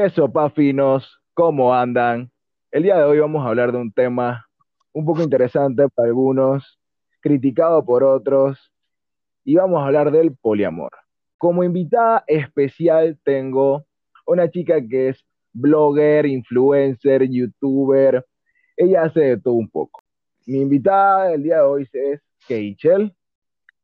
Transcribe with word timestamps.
¿Qué 0.00 0.10
sopa 0.10 0.48
finos? 0.50 1.20
¿Cómo 1.34 1.74
andan? 1.74 2.30
El 2.70 2.84
día 2.84 2.98
de 2.98 3.02
hoy 3.02 3.18
vamos 3.18 3.44
a 3.44 3.48
hablar 3.48 3.72
de 3.72 3.78
un 3.78 3.90
tema 3.90 4.46
un 4.92 5.04
poco 5.04 5.22
interesante 5.22 5.88
para 5.88 6.06
algunos, 6.06 6.78
criticado 7.18 7.84
por 7.84 8.04
otros, 8.04 8.70
y 9.42 9.56
vamos 9.56 9.82
a 9.82 9.86
hablar 9.86 10.12
del 10.12 10.36
poliamor. 10.36 10.92
Como 11.36 11.64
invitada 11.64 12.22
especial 12.28 13.18
tengo 13.24 13.86
una 14.24 14.48
chica 14.48 14.76
que 14.88 15.08
es 15.08 15.26
blogger, 15.52 16.26
influencer, 16.26 17.28
youtuber, 17.28 18.24
ella 18.76 19.02
hace 19.02 19.18
de 19.18 19.40
todo 19.40 19.54
un 19.54 19.68
poco. 19.68 20.00
Mi 20.46 20.60
invitada 20.60 21.32
el 21.32 21.42
día 21.42 21.56
de 21.56 21.62
hoy 21.62 21.88
es 21.92 22.22
Keichel. 22.46 23.16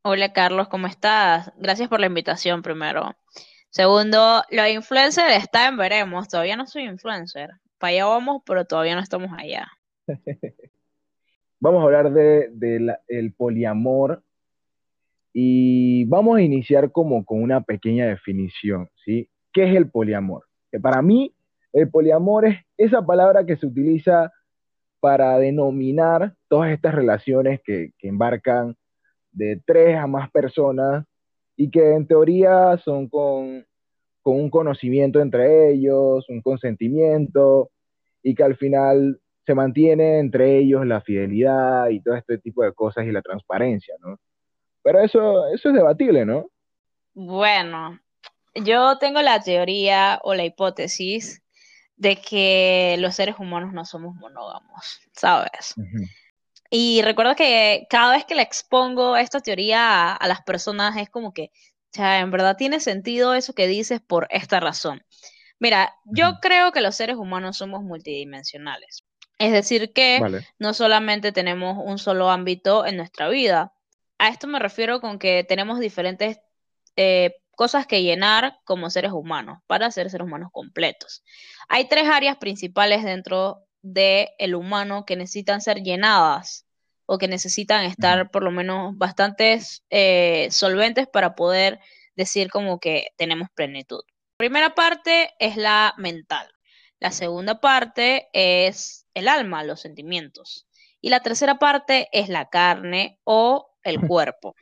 Hola 0.01 0.31
Carlos, 0.31 0.69
¿cómo 0.69 0.87
estás? 0.87 1.51
Gracias 1.57 1.89
por 1.89 1.99
la 1.99 2.05
invitación 2.05 2.61
primero. 2.61 3.17
Segundo, 3.75 4.41
lo 4.51 4.67
influencer 4.69 5.29
está 5.31 5.67
en 5.67 5.75
veremos. 5.75 6.29
Todavía 6.29 6.55
no 6.55 6.65
soy 6.65 6.83
influencer. 6.83 7.49
Para 7.77 7.91
allá 7.91 8.05
vamos, 8.05 8.41
pero 8.45 8.63
todavía 8.63 8.95
no 8.95 9.01
estamos 9.01 9.29
allá. 9.37 9.67
vamos 11.59 11.81
a 11.81 11.83
hablar 11.83 12.13
del 12.13 12.57
de, 12.57 13.33
poliamor 13.35 14.23
y 15.33 16.05
vamos 16.05 16.37
a 16.37 16.41
iniciar 16.41 16.93
como 16.93 17.25
con 17.25 17.43
una 17.43 17.59
pequeña 17.59 18.05
definición, 18.05 18.89
¿sí? 19.03 19.27
¿Qué 19.51 19.69
es 19.69 19.75
el 19.75 19.91
poliamor? 19.91 20.45
Que 20.71 20.79
para 20.79 21.01
mí, 21.01 21.35
el 21.73 21.89
poliamor 21.89 22.45
es 22.45 22.61
esa 22.77 23.05
palabra 23.05 23.45
que 23.45 23.57
se 23.57 23.65
utiliza 23.65 24.31
para 25.01 25.37
denominar 25.37 26.33
todas 26.47 26.71
estas 26.71 26.95
relaciones 26.95 27.59
que, 27.61 27.91
que 27.97 28.07
embarcan 28.07 28.77
de 29.33 29.61
tres 29.65 29.97
a 29.97 30.07
más 30.07 30.31
personas 30.31 31.03
y 31.55 31.69
que 31.69 31.93
en 31.93 32.07
teoría 32.07 32.77
son 32.83 33.07
con, 33.07 33.65
un 34.23 34.49
conocimiento 34.49 35.21
entre 35.21 35.71
ellos, 35.71 36.27
un 36.29 36.41
consentimiento, 36.41 37.69
y 38.23 38.33
que 38.33 38.43
al 38.43 38.57
final 38.57 39.19
se 39.45 39.53
mantiene 39.53 40.17
entre 40.19 40.57
ellos 40.57 40.85
la 40.85 41.01
fidelidad 41.01 41.89
y 41.89 42.01
todo 42.01 42.15
este 42.15 42.39
tipo 42.39 42.63
de 42.63 42.73
cosas 42.73 43.05
y 43.05 43.11
la 43.11 43.21
transparencia, 43.21 43.93
¿no? 43.99 44.19
Pero 44.81 44.99
eso, 44.99 45.47
eso 45.47 45.69
es 45.69 45.75
debatible, 45.75 46.25
¿no? 46.25 46.49
Bueno, 47.13 47.99
yo 48.55 48.97
tengo 48.97 49.21
la 49.21 49.41
teoría 49.41 50.19
o 50.23 50.33
la 50.33 50.45
hipótesis 50.45 51.43
de 51.97 52.15
que 52.17 52.95
los 52.99 53.15
seres 53.15 53.35
humanos 53.39 53.73
no 53.73 53.85
somos 53.85 54.15
monógamos, 54.15 55.01
¿sabes? 55.13 55.75
Y 56.69 57.01
recuerdo 57.01 57.35
que 57.35 57.87
cada 57.89 58.13
vez 58.13 58.25
que 58.25 58.35
le 58.35 58.41
expongo 58.41 59.17
esta 59.17 59.39
teoría 59.39 60.13
a, 60.13 60.27
las 60.27 60.41
personas 60.41 60.97
es 60.97 61.09
como 61.09 61.33
que, 61.33 61.51
ya, 61.93 62.19
en 62.19 62.31
verdad 62.31 62.57
tiene 62.57 62.79
sentido 62.79 63.33
eso 63.33 63.53
que 63.53 63.67
dices 63.67 64.01
por 64.01 64.27
esta 64.29 64.59
razón. 64.59 65.03
Mira, 65.59 65.95
yo 66.05 66.39
creo 66.41 66.71
que 66.71 66.81
los 66.81 66.95
seres 66.95 67.15
humanos 67.15 67.57
somos 67.57 67.83
multidimensionales. 67.83 69.03
Es 69.37 69.51
decir, 69.51 69.93
que 69.93 70.21
no 70.59 70.73
solamente 70.73 71.31
tenemos 71.31 71.77
un 71.83 71.97
solo 71.97 72.29
ámbito 72.29 72.85
en 72.85 72.97
nuestra 72.97 73.29
vida. 73.29 73.73
A 74.17 74.29
esto 74.29 74.47
me 74.47 74.59
refiero 74.59 75.01
con 75.01 75.19
que 75.19 75.43
tenemos 75.43 75.79
diferentes 75.79 76.39
eh, 76.95 77.35
cosas 77.51 77.87
que 77.87 78.03
llenar 78.03 78.59
como 78.63 78.89
seres 78.89 79.11
humanos 79.11 79.59
para 79.67 79.91
ser 79.91 80.09
seres 80.09 80.25
humanos 80.25 80.49
completos. 80.51 81.23
Hay 81.67 81.87
tres 81.87 82.07
áreas 82.07 82.37
principales 82.37 83.03
dentro 83.03 83.64
del 83.85 84.29
el 84.39 84.55
humano 84.55 85.05
que 85.05 85.15
necesitan 85.15 85.61
ser 85.61 85.83
llenadas 85.83 86.65
o 87.05 87.19
que 87.19 87.27
necesitan 87.27 87.85
estar 87.85 88.31
por 88.31 88.41
lo 88.41 88.49
menos 88.49 88.97
bastante 88.97 89.59
eh, 89.91 90.47
solventes 90.49 91.07
para 91.07 91.35
poder 91.35 91.79
decir 92.15 92.49
como 92.49 92.79
que 92.79 93.09
tenemos 93.15 93.49
plenitud. 93.53 94.01
La 94.07 94.37
primera 94.37 94.75
parte 94.75 95.33
es 95.37 95.55
la 95.55 95.93
mental. 95.97 96.51
La 96.99 97.11
segunda 97.11 97.61
parte 97.61 98.27
es 98.33 99.05
el 99.13 99.27
alma, 99.27 99.63
los 99.63 99.81
sentimientos. 99.81 100.65
Y 100.99 101.09
la 101.09 101.19
tercera 101.19 101.59
parte 101.59 102.09
es 102.11 102.29
la 102.29 102.49
carne 102.49 103.19
o 103.23 103.77
el 103.83 103.99
cuerpo. 104.07 104.55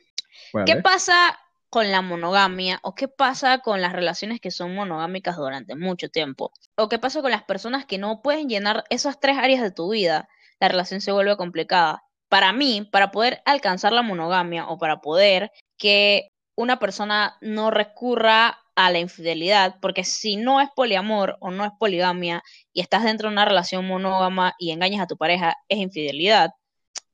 ¿Qué 0.66 0.76
pasa 0.76 1.38
con 1.74 1.90
la 1.90 2.02
monogamia 2.02 2.78
o 2.84 2.94
qué 2.94 3.08
pasa 3.08 3.58
con 3.58 3.80
las 3.80 3.92
relaciones 3.92 4.38
que 4.40 4.52
son 4.52 4.76
monogámicas 4.76 5.36
durante 5.36 5.74
mucho 5.74 6.08
tiempo 6.08 6.52
o 6.76 6.88
qué 6.88 7.00
pasa 7.00 7.20
con 7.20 7.32
las 7.32 7.42
personas 7.42 7.84
que 7.84 7.98
no 7.98 8.22
pueden 8.22 8.48
llenar 8.48 8.84
esas 8.90 9.18
tres 9.18 9.38
áreas 9.38 9.60
de 9.60 9.72
tu 9.72 9.90
vida, 9.90 10.28
la 10.60 10.68
relación 10.68 11.00
se 11.00 11.10
vuelve 11.10 11.36
complicada. 11.36 12.04
Para 12.28 12.52
mí, 12.52 12.88
para 12.92 13.10
poder 13.10 13.42
alcanzar 13.44 13.92
la 13.92 14.02
monogamia 14.02 14.68
o 14.68 14.78
para 14.78 15.00
poder 15.00 15.50
que 15.76 16.30
una 16.54 16.78
persona 16.78 17.38
no 17.40 17.72
recurra 17.72 18.56
a 18.76 18.92
la 18.92 19.00
infidelidad, 19.00 19.74
porque 19.82 20.04
si 20.04 20.36
no 20.36 20.60
es 20.60 20.68
poliamor 20.76 21.38
o 21.40 21.50
no 21.50 21.64
es 21.64 21.72
poligamia 21.76 22.44
y 22.72 22.82
estás 22.82 23.02
dentro 23.02 23.28
de 23.28 23.32
una 23.32 23.46
relación 23.46 23.84
monógama 23.84 24.54
y 24.60 24.70
engañas 24.70 25.00
a 25.00 25.08
tu 25.08 25.16
pareja, 25.16 25.56
es 25.68 25.78
infidelidad, 25.78 26.52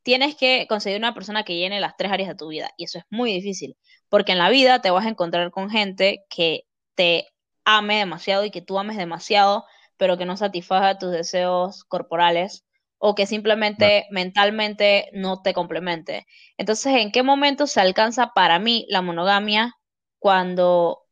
tienes 0.02 0.36
que 0.36 0.66
conseguir 0.68 0.98
una 0.98 1.14
persona 1.14 1.44
que 1.44 1.56
llene 1.56 1.80
las 1.80 1.96
tres 1.96 2.12
áreas 2.12 2.28
de 2.28 2.34
tu 2.34 2.48
vida 2.48 2.70
y 2.76 2.84
eso 2.84 2.98
es 2.98 3.04
muy 3.10 3.32
difícil 3.32 3.76
porque 4.10 4.32
en 4.32 4.38
la 4.38 4.50
vida 4.50 4.82
te 4.82 4.90
vas 4.90 5.06
a 5.06 5.08
encontrar 5.08 5.50
con 5.50 5.70
gente 5.70 6.26
que 6.28 6.64
te 6.94 7.28
ame 7.64 7.98
demasiado 7.98 8.44
y 8.44 8.50
que 8.50 8.60
tú 8.60 8.78
ames 8.78 8.96
demasiado, 8.98 9.64
pero 9.96 10.18
que 10.18 10.26
no 10.26 10.36
satisfaga 10.36 10.98
tus 10.98 11.12
deseos 11.12 11.84
corporales 11.84 12.66
o 12.98 13.14
que 13.14 13.26
simplemente 13.26 14.06
mentalmente 14.10 15.08
no 15.12 15.40
te 15.42 15.54
complemente. 15.54 16.26
Entonces, 16.58 16.94
¿en 16.96 17.12
qué 17.12 17.22
momento 17.22 17.66
se 17.66 17.80
alcanza 17.80 18.32
para 18.34 18.58
mí 18.58 18.84
la 18.90 19.00
monogamia 19.00 19.74
cuando 20.18 21.02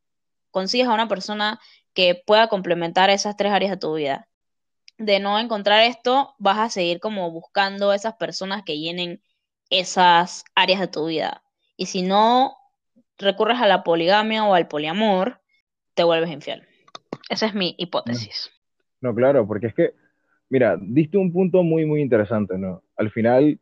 consigues 0.50 0.88
a 0.88 0.94
una 0.94 1.09
persona 1.09 1.60
que 1.94 2.21
pueda 2.27 2.48
complementar 2.48 3.10
esas 3.10 3.37
tres 3.37 3.53
áreas 3.53 3.71
de 3.71 3.78
tu 3.78 3.94
vida? 3.94 4.28
De 4.98 5.20
no 5.20 5.38
encontrar 5.38 5.84
esto, 5.84 6.34
vas 6.38 6.59
a 6.59 6.70
seguir 6.70 7.00
como 7.00 7.31
buscando 7.31 7.92
esas 7.92 8.14
personas 8.14 8.64
que 8.64 8.78
llenen 8.78 9.20
esas 9.70 10.44
áreas 10.54 10.81
de 10.81 10.88
tu 10.88 11.06
vida. 11.06 11.42
Y 11.76 11.86
si 11.86 12.03
no 12.03 12.56
recurres 13.19 13.60
a 13.60 13.66
la 13.66 13.84
poligamia 13.84 14.44
o 14.44 14.54
al 14.54 14.69
poliamor, 14.69 15.41
te 15.94 16.04
vuelves 16.04 16.31
infiel. 16.31 16.66
Esa 17.28 17.47
es 17.47 17.54
mi 17.54 17.75
hipótesis. 17.78 18.50
No, 19.00 19.14
claro, 19.14 19.47
porque 19.47 19.69
es 19.69 19.75
que, 19.75 19.94
mira, 20.48 20.76
diste 20.81 21.19
un 21.19 21.32
punto 21.32 21.62
muy, 21.62 21.84
muy 21.84 22.00
interesante, 22.00 22.59
¿no? 22.59 22.82
Al 22.97 23.10
final, 23.10 23.59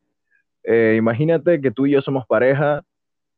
eh, 0.63 0.95
imagínate 0.97 1.61
que 1.61 1.71
tú 1.71 1.87
y 1.87 1.93
yo 1.93 2.01
somos 2.01 2.27
pareja, 2.27 2.85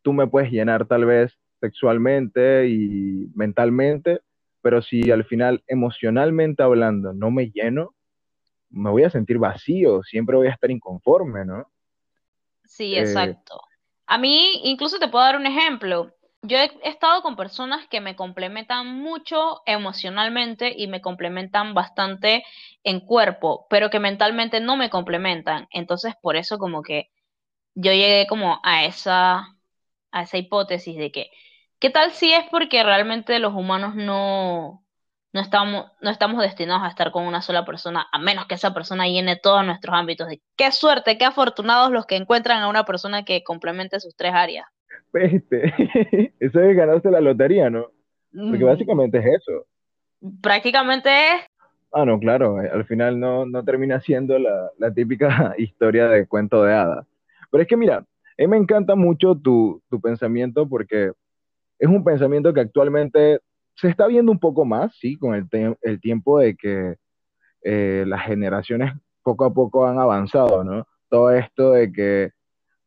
tú 0.03 0.13
me 0.13 0.27
puedes 0.27 0.51
llenar 0.51 0.87
tal 0.87 1.05
vez 1.05 1.37
sexualmente 1.61 2.69
y 2.69 3.31
mentalmente, 3.35 4.21
pero 4.61 4.83
si 4.83 5.11
al 5.11 5.25
final 5.25 5.63
emocionalmente 5.67 6.63
hablando 6.63 7.13
no 7.13 7.31
me 7.31 7.51
lleno, 7.51 7.95
me 8.71 8.91
voy 8.91 9.05
a 9.05 9.11
sentir 9.11 9.39
vacío, 9.39 10.03
siempre 10.03 10.37
voy 10.37 10.49
a 10.49 10.53
estar 10.53 10.71
inconforme, 10.71 11.45
¿no? 11.45 11.71
Sí, 12.65 12.95
eh, 12.95 13.01
exacto. 13.01 13.61
A 14.07 14.19
mí, 14.19 14.61
incluso 14.65 14.99
te 14.99 15.09
puedo 15.09 15.25
dar 15.25 15.37
un 15.37 15.47
ejemplo. 15.47 16.15
Yo 16.43 16.57
he 16.57 16.71
estado 16.85 17.23
con 17.23 17.37
personas 17.37 17.87
que 17.89 18.01
me 18.01 18.15
complementan 18.15 18.87
mucho 18.87 19.63
emocionalmente 19.67 20.73
y 20.77 20.87
me 20.87 21.01
complementan 21.01 21.75
bastante 21.75 22.45
en 22.85 23.01
cuerpo, 23.01 23.67
pero 23.69 23.91
que 23.91 23.99
mentalmente 23.99 24.61
no 24.61 24.77
me 24.77 24.89
complementan. 24.89 25.67
Entonces, 25.71 26.15
por 26.23 26.37
eso 26.37 26.59
como 26.59 26.83
que 26.83 27.11
yo 27.75 27.93
llegué 27.93 28.27
como 28.29 28.61
a 28.63 28.85
esa, 28.85 29.57
a 30.11 30.23
esa 30.23 30.39
hipótesis 30.39 30.97
de 30.97 31.11
que, 31.11 31.31
¿qué 31.79 31.91
tal 31.91 32.11
si 32.13 32.33
es 32.33 32.45
porque 32.51 32.83
realmente 32.83 33.39
los 33.39 33.55
humanos 33.55 33.95
no, 33.95 34.85
no 35.33 35.41
estamos, 35.41 35.87
no 36.01 36.11
estamos 36.11 36.41
destinados 36.43 36.83
a 36.85 36.89
estar 36.89 37.11
con 37.11 37.25
una 37.25 37.43
sola 37.43 37.65
persona, 37.65 38.07
a 38.13 38.19
menos 38.19 38.47
que 38.47 38.55
esa 38.55 38.75
persona 38.75 39.07
llene 39.07 39.37
todos 39.37 39.65
nuestros 39.65 39.95
ámbitos. 39.95 40.29
De 40.29 40.41
qué 40.57 40.73
suerte, 40.73 41.19
qué 41.19 41.25
afortunados 41.25 41.91
los 41.91 42.07
que 42.07 42.17
encuentran 42.17 42.63
a 42.63 42.69
una 42.69 42.85
persona 42.85 43.25
que 43.25 43.43
complemente 43.45 44.01
sus 44.01 44.17
tres 44.17 44.33
áreas. 44.35 44.67
Este, 45.13 45.73
eso 46.41 46.61
es 46.61 46.77
ganarse 46.77 47.11
la 47.11 47.21
lotería, 47.21 47.71
¿no? 47.71 47.87
Porque 48.33 48.65
básicamente 48.65 49.19
es 49.19 49.27
eso. 49.27 49.67
Prácticamente 50.43 51.09
es. 51.09 51.47
Ah, 51.93 52.05
no, 52.05 52.19
claro, 52.19 52.61
eh, 52.63 52.71
al 52.73 52.85
final 52.85 53.19
no, 53.19 53.47
no 53.47 53.65
termina 53.65 54.01
siendo 54.01 54.39
la, 54.39 54.71
la, 54.79 54.93
típica 54.93 55.55
historia 55.59 56.09
de 56.09 56.27
cuento 56.27 56.63
de 56.63 56.75
hadas. 56.75 57.07
Pero 57.51 57.63
es 57.63 57.69
que 57.69 57.77
mira, 57.77 57.99
a 57.99 58.05
mí 58.37 58.47
me 58.47 58.59
encanta 58.59 58.95
mucho 58.95 59.35
tu, 59.35 59.83
tu 59.89 60.01
pensamiento 60.01 60.69
porque 60.69 61.13
es 61.79 61.89
un 61.89 62.05
pensamiento 62.05 62.53
que 62.53 62.61
actualmente 62.61 63.41
se 63.75 63.89
está 63.89 64.07
viendo 64.07 64.33
un 64.33 64.39
poco 64.39 64.65
más, 64.65 64.97
sí, 64.97 65.17
con 65.17 65.35
el, 65.35 65.77
el 65.83 66.01
tiempo 66.01 66.39
de 66.39 66.57
que 66.57 66.97
eh, 67.63 68.05
las 68.07 68.23
generaciones 68.23 68.93
poco 69.23 69.45
a 69.45 69.53
poco 69.53 69.87
han 69.87 69.99
avanzado, 69.99 70.65
¿no? 70.65 70.87
Todo 71.09 71.31
esto 71.31 71.73
de 71.73 71.93
que 71.93 72.33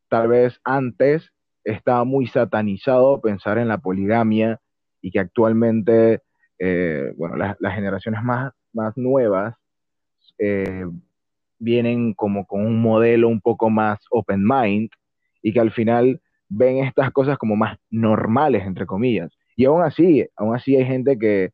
tal 0.09 0.27
vez 0.27 0.59
antes 0.63 1.31
estaba 1.63 2.03
muy 2.03 2.27
satanizado 2.27 3.21
pensar 3.21 3.57
en 3.57 3.67
la 3.67 3.77
poligamia 3.77 4.59
y 5.01 5.11
que 5.11 5.19
actualmente, 5.19 6.21
eh, 6.59 7.13
bueno, 7.15 7.35
las 7.37 7.75
generaciones 7.75 8.21
más, 8.23 8.51
más 8.73 8.97
nuevas 8.97 9.55
eh, 10.37 10.85
vienen 11.59 12.13
como 12.13 12.45
con 12.45 12.65
un 12.65 12.81
modelo 12.81 13.29
un 13.29 13.39
poco 13.39 13.69
más 13.69 13.99
open 14.09 14.43
mind 14.43 14.89
y 15.41 15.53
que 15.53 15.59
al 15.59 15.71
final 15.71 16.21
ven 16.51 16.83
estas 16.83 17.11
cosas 17.11 17.37
como 17.37 17.55
más 17.55 17.77
normales, 17.89 18.65
entre 18.65 18.85
comillas. 18.85 19.31
Y 19.55 19.65
aún 19.65 19.81
así, 19.81 20.27
aún 20.35 20.55
así 20.55 20.75
hay 20.75 20.85
gente 20.85 21.17
que, 21.17 21.51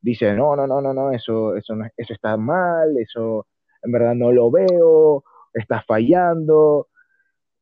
dice, 0.00 0.34
no, 0.34 0.56
no, 0.56 0.66
no, 0.66 0.80
no, 0.80 0.92
no, 0.92 1.12
eso, 1.12 1.56
eso, 1.56 1.76
no, 1.76 1.86
eso 1.96 2.12
está 2.12 2.36
mal, 2.36 2.96
eso 2.98 3.46
en 3.82 3.92
verdad 3.92 4.14
no 4.14 4.32
lo 4.32 4.50
veo, 4.50 5.22
está 5.54 5.82
fallando. 5.86 6.88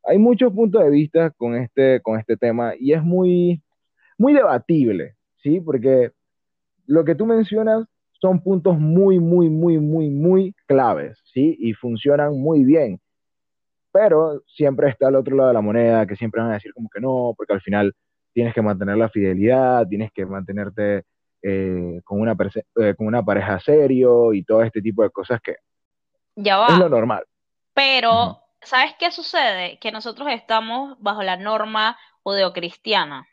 Hay 0.04 0.18
muchos 0.18 0.52
puntos 0.52 0.82
de 0.82 0.90
vista 0.90 1.30
con 1.30 1.56
este, 1.56 2.00
con 2.00 2.18
este 2.18 2.36
tema 2.36 2.72
y 2.78 2.92
es 2.92 3.02
muy, 3.02 3.62
muy 4.16 4.32
debatible, 4.32 5.16
¿sí? 5.42 5.60
Porque 5.60 6.12
lo 6.86 7.04
que 7.04 7.14
tú 7.14 7.26
mencionas 7.26 7.86
son 8.12 8.42
puntos 8.42 8.78
muy, 8.78 9.18
muy, 9.18 9.50
muy, 9.50 9.78
muy, 9.78 10.08
muy 10.08 10.54
claves, 10.66 11.18
¿sí? 11.34 11.56
Y 11.58 11.74
funcionan 11.74 12.38
muy 12.38 12.64
bien. 12.64 12.98
Pero 13.92 14.42
siempre 14.46 14.90
está 14.90 15.08
el 15.08 15.16
otro 15.16 15.36
lado 15.36 15.48
de 15.48 15.54
la 15.54 15.60
moneda, 15.60 16.06
que 16.06 16.16
siempre 16.16 16.40
van 16.40 16.50
a 16.50 16.54
decir 16.54 16.72
como 16.74 16.88
que 16.88 17.00
no, 17.00 17.34
porque 17.36 17.54
al 17.54 17.60
final 17.60 17.94
tienes 18.32 18.54
que 18.54 18.62
mantener 18.62 18.96
la 18.96 19.08
fidelidad, 19.08 19.86
tienes 19.88 20.12
que 20.12 20.26
mantenerte 20.26 21.04
eh, 21.42 22.00
con, 22.04 22.20
una 22.20 22.36
eh, 22.80 22.94
con 22.96 23.06
una 23.06 23.24
pareja 23.24 23.58
serio 23.60 24.32
y 24.32 24.44
todo 24.44 24.62
este 24.62 24.82
tipo 24.82 25.02
de 25.02 25.10
cosas 25.10 25.40
que 25.40 25.56
ya 26.36 26.58
va. 26.58 26.68
es 26.68 26.78
lo 26.78 26.88
normal. 26.88 27.24
Pero, 27.74 28.40
¿sabes 28.60 28.94
qué 28.98 29.10
sucede? 29.10 29.78
Que 29.80 29.92
nosotros 29.92 30.28
estamos 30.30 30.96
bajo 31.00 31.22
la 31.22 31.36
norma 31.36 31.96
judeocristiana. 32.22 33.26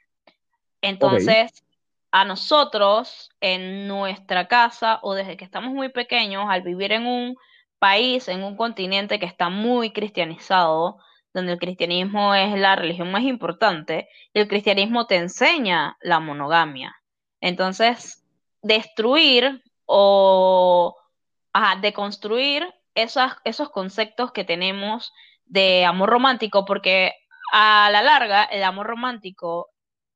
Entonces, 0.82 1.66
a 2.12 2.26
nosotros, 2.26 3.30
en 3.42 3.88
nuestra 3.88 4.48
casa 4.48 5.00
o 5.02 5.14
desde 5.14 5.36
que 5.36 5.44
estamos 5.44 5.74
muy 5.74 5.90
pequeños, 5.90 6.46
al 6.48 6.62
vivir 6.62 6.92
en 6.94 7.06
un 7.06 7.38
país, 7.80 8.28
en 8.28 8.44
un 8.44 8.56
continente 8.56 9.20
que 9.20 9.26
está 9.26 9.50
muy 9.50 9.92
cristianizado, 9.92 10.98
donde 11.34 11.54
el 11.54 11.60
cristianismo 11.60 12.34
es 12.34 12.58
la 12.58 12.76
religión 12.76 13.12
más 13.12 13.24
importante, 13.24 14.08
y 14.34 14.40
el 14.40 14.48
cristianismo 14.48 15.08
te 15.08 15.18
enseña 15.18 15.98
la 16.02 16.20
monogamia. 16.20 16.96
Entonces, 17.42 18.24
destruir 18.62 19.64
o 19.86 20.96
deconstruir 21.82 22.68
esos 22.96 23.70
conceptos 23.70 24.32
que 24.32 24.44
tenemos 24.44 25.14
de 25.46 25.86
amor 25.86 26.10
romántico, 26.10 26.66
porque 26.66 27.14
a 27.52 27.90
la 27.92 28.02
larga 28.02 28.46
el 28.46 28.64
amor 28.64 28.88
romántico, 28.88 29.70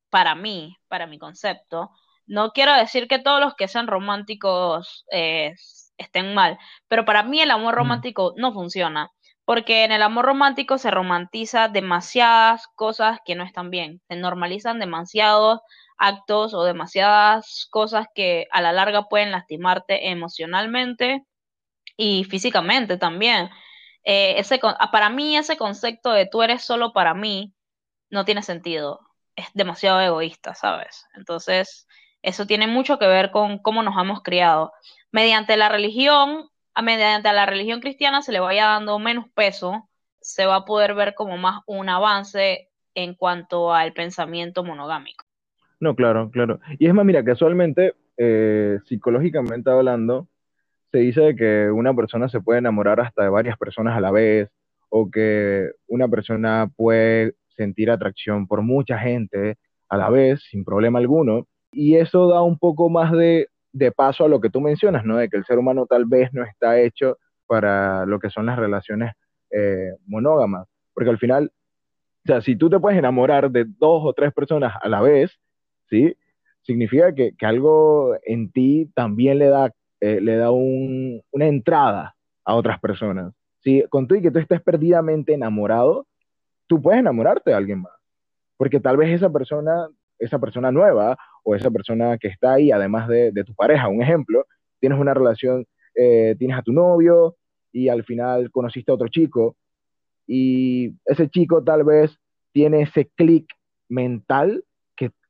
para 0.09 0.33
mí, 0.35 0.77
para 0.87 1.05
mi 1.05 1.19
concepto, 1.19 1.91
no 2.29 2.51
quiero 2.51 2.73
decir 2.73 3.07
que 3.07 3.19
todos 3.19 3.41
los 3.41 3.55
que 3.55 3.67
sean 3.67 3.87
románticos 3.87 5.05
eh, 5.11 5.55
estén 5.97 6.33
mal, 6.35 6.57
pero 6.87 7.03
para 7.03 7.23
mí 7.23 7.41
el 7.41 7.51
amor 7.51 7.75
romántico 7.75 8.33
no 8.37 8.53
funciona, 8.53 9.11
porque 9.45 9.83
en 9.83 9.91
el 9.91 10.03
amor 10.03 10.25
romántico 10.25 10.77
se 10.77 10.91
romantiza 10.91 11.69
demasiadas 11.69 12.67
cosas 12.75 13.19
que 13.25 13.35
no 13.35 13.43
están 13.43 13.71
bien, 13.71 14.01
se 14.07 14.15
normalizan 14.15 14.79
demasiados 14.79 15.59
actos 15.97 16.53
o 16.53 16.63
demasiadas 16.63 17.67
cosas 17.71 18.07
que 18.13 18.47
a 18.51 18.61
la 18.61 18.73
larga 18.73 19.09
pueden 19.09 19.31
lastimarte 19.31 20.09
emocionalmente 20.09 21.25
y 21.97 22.25
físicamente 22.25 22.97
también. 22.97 23.49
Eh, 24.03 24.35
ese, 24.37 24.59
para 24.91 25.09
mí 25.09 25.35
ese 25.35 25.57
concepto 25.57 26.11
de 26.11 26.27
tú 26.27 26.43
eres 26.43 26.63
solo 26.63 26.93
para 26.93 27.13
mí 27.15 27.53
no 28.11 28.23
tiene 28.25 28.43
sentido, 28.43 28.99
es 29.35 29.47
demasiado 29.53 29.99
egoísta, 30.01 30.53
¿sabes? 30.55 31.05
Entonces, 31.15 31.87
eso 32.21 32.45
tiene 32.45 32.67
mucho 32.67 32.99
que 32.99 33.07
ver 33.07 33.31
con 33.31 33.59
cómo 33.59 33.83
nos 33.83 33.95
hemos 34.01 34.21
criado. 34.21 34.73
Mediante 35.11 35.57
la 35.57 35.69
religión, 35.69 36.49
mediante 36.81 37.31
la 37.33 37.45
religión 37.45 37.79
cristiana 37.81 38.21
se 38.21 38.31
le 38.31 38.39
vaya 38.39 38.65
dando 38.65 38.99
menos 38.99 39.25
peso, 39.33 39.89
se 40.21 40.45
va 40.45 40.57
a 40.57 40.65
poder 40.65 40.93
ver 40.95 41.15
como 41.15 41.37
más 41.37 41.61
un 41.65 41.89
avance 41.89 42.69
en 42.93 43.15
cuanto 43.15 43.73
al 43.73 43.93
pensamiento 43.93 44.63
monogámico. 44.63 45.25
No, 45.79 45.95
claro, 45.95 46.29
claro. 46.29 46.59
Y 46.77 46.87
es 46.87 46.93
más, 46.93 47.05
mira, 47.05 47.23
casualmente, 47.23 47.93
eh, 48.17 48.79
psicológicamente 48.85 49.69
hablando, 49.69 50.27
se 50.91 50.99
dice 50.99 51.35
que 51.35 51.69
una 51.71 51.93
persona 51.93 52.27
se 52.27 52.41
puede 52.41 52.59
enamorar 52.59 52.99
hasta 52.99 53.23
de 53.23 53.29
varias 53.29 53.57
personas 53.57 53.95
a 53.95 54.01
la 54.01 54.11
vez, 54.11 54.49
o 54.89 55.09
que 55.09 55.69
una 55.87 56.07
persona 56.07 56.69
puede 56.75 57.35
sentir 57.55 57.91
atracción 57.91 58.47
por 58.47 58.61
mucha 58.61 58.97
gente 58.97 59.57
a 59.87 59.97
la 59.97 60.09
vez, 60.09 60.41
sin 60.49 60.65
problema 60.65 60.99
alguno. 60.99 61.47
Y 61.71 61.95
eso 61.95 62.27
da 62.27 62.41
un 62.41 62.57
poco 62.57 62.89
más 62.89 63.11
de, 63.11 63.47
paso 63.95 64.25
a 64.25 64.27
lo 64.27 64.41
que 64.41 64.49
tú 64.49 64.61
mencionas, 64.61 65.05
¿no? 65.05 65.17
De 65.17 65.29
que 65.29 65.37
el 65.37 65.45
ser 65.45 65.57
humano 65.57 65.85
tal 65.85 66.05
vez 66.05 66.33
no 66.33 66.43
está 66.43 66.79
hecho 66.79 67.17
para 67.47 68.05
lo 68.05 68.19
que 68.19 68.29
son 68.29 68.45
las 68.45 68.57
relaciones 68.57 69.13
eh, 69.51 69.91
monógamas. 70.05 70.67
Porque 70.93 71.09
al 71.09 71.17
final, 71.17 71.51
o 72.25 72.27
sea, 72.27 72.41
si 72.41 72.55
tú 72.55 72.69
te 72.69 72.79
puedes 72.79 72.97
enamorar 72.97 73.51
de 73.51 73.65
dos 73.65 74.01
o 74.03 74.13
tres 74.13 74.33
personas 74.33 74.73
a 74.81 74.89
la 74.89 75.01
vez, 75.01 75.39
¿sí? 75.89 76.15
Significa 76.61 77.13
que, 77.13 77.33
algo 77.41 78.15
en 78.23 78.51
ti 78.51 78.91
también 78.93 79.39
le 79.39 79.47
da, 79.47 79.71
eh, 80.01 80.19
le 80.21 80.35
da 80.35 80.51
una 80.51 81.45
entrada 81.45 82.15
a 82.43 82.55
otras 82.55 82.79
personas. 82.79 83.33
¿sí? 83.63 83.83
Con 83.89 84.07
tú 84.07 84.15
y 84.15 84.21
que 84.21 84.31
tú 84.31 84.39
estés 84.39 84.61
perdidamente 84.61 85.33
enamorado, 85.33 86.07
tú 86.67 86.81
puedes 86.81 86.99
enamorarte 86.99 87.51
de 87.51 87.55
alguien 87.55 87.81
más. 87.81 87.93
Porque 88.57 88.79
tal 88.79 88.97
vez 88.97 89.09
esa 89.09 89.29
persona, 89.29 89.87
esa 90.17 90.39
persona 90.39 90.71
nueva 90.71 91.17
o 91.43 91.55
esa 91.55 91.71
persona 91.71 92.17
que 92.17 92.27
está 92.27 92.53
ahí, 92.53 92.71
además 92.71 93.07
de, 93.07 93.31
tu 93.45 93.53
pareja, 93.53 93.87
un 93.87 94.01
ejemplo, 94.01 94.45
tienes 94.79 94.99
una 94.99 95.13
relación, 95.13 95.65
eh, 95.95 96.35
tienes 96.37 96.57
a 96.57 96.61
tu 96.61 96.71
novio 96.71 97.35
y 97.71 97.89
al 97.89 98.03
final 98.03 98.51
conociste 98.51 98.91
a 98.91 98.95
otro 98.95 99.07
chico 99.07 99.55
y 100.27 100.93
ese 101.05 101.29
chico 101.29 101.63
tal 101.63 101.83
vez 101.83 102.17
tiene 102.51 102.81
ese 102.81 103.09
clic 103.15 103.47
mental 103.87 104.63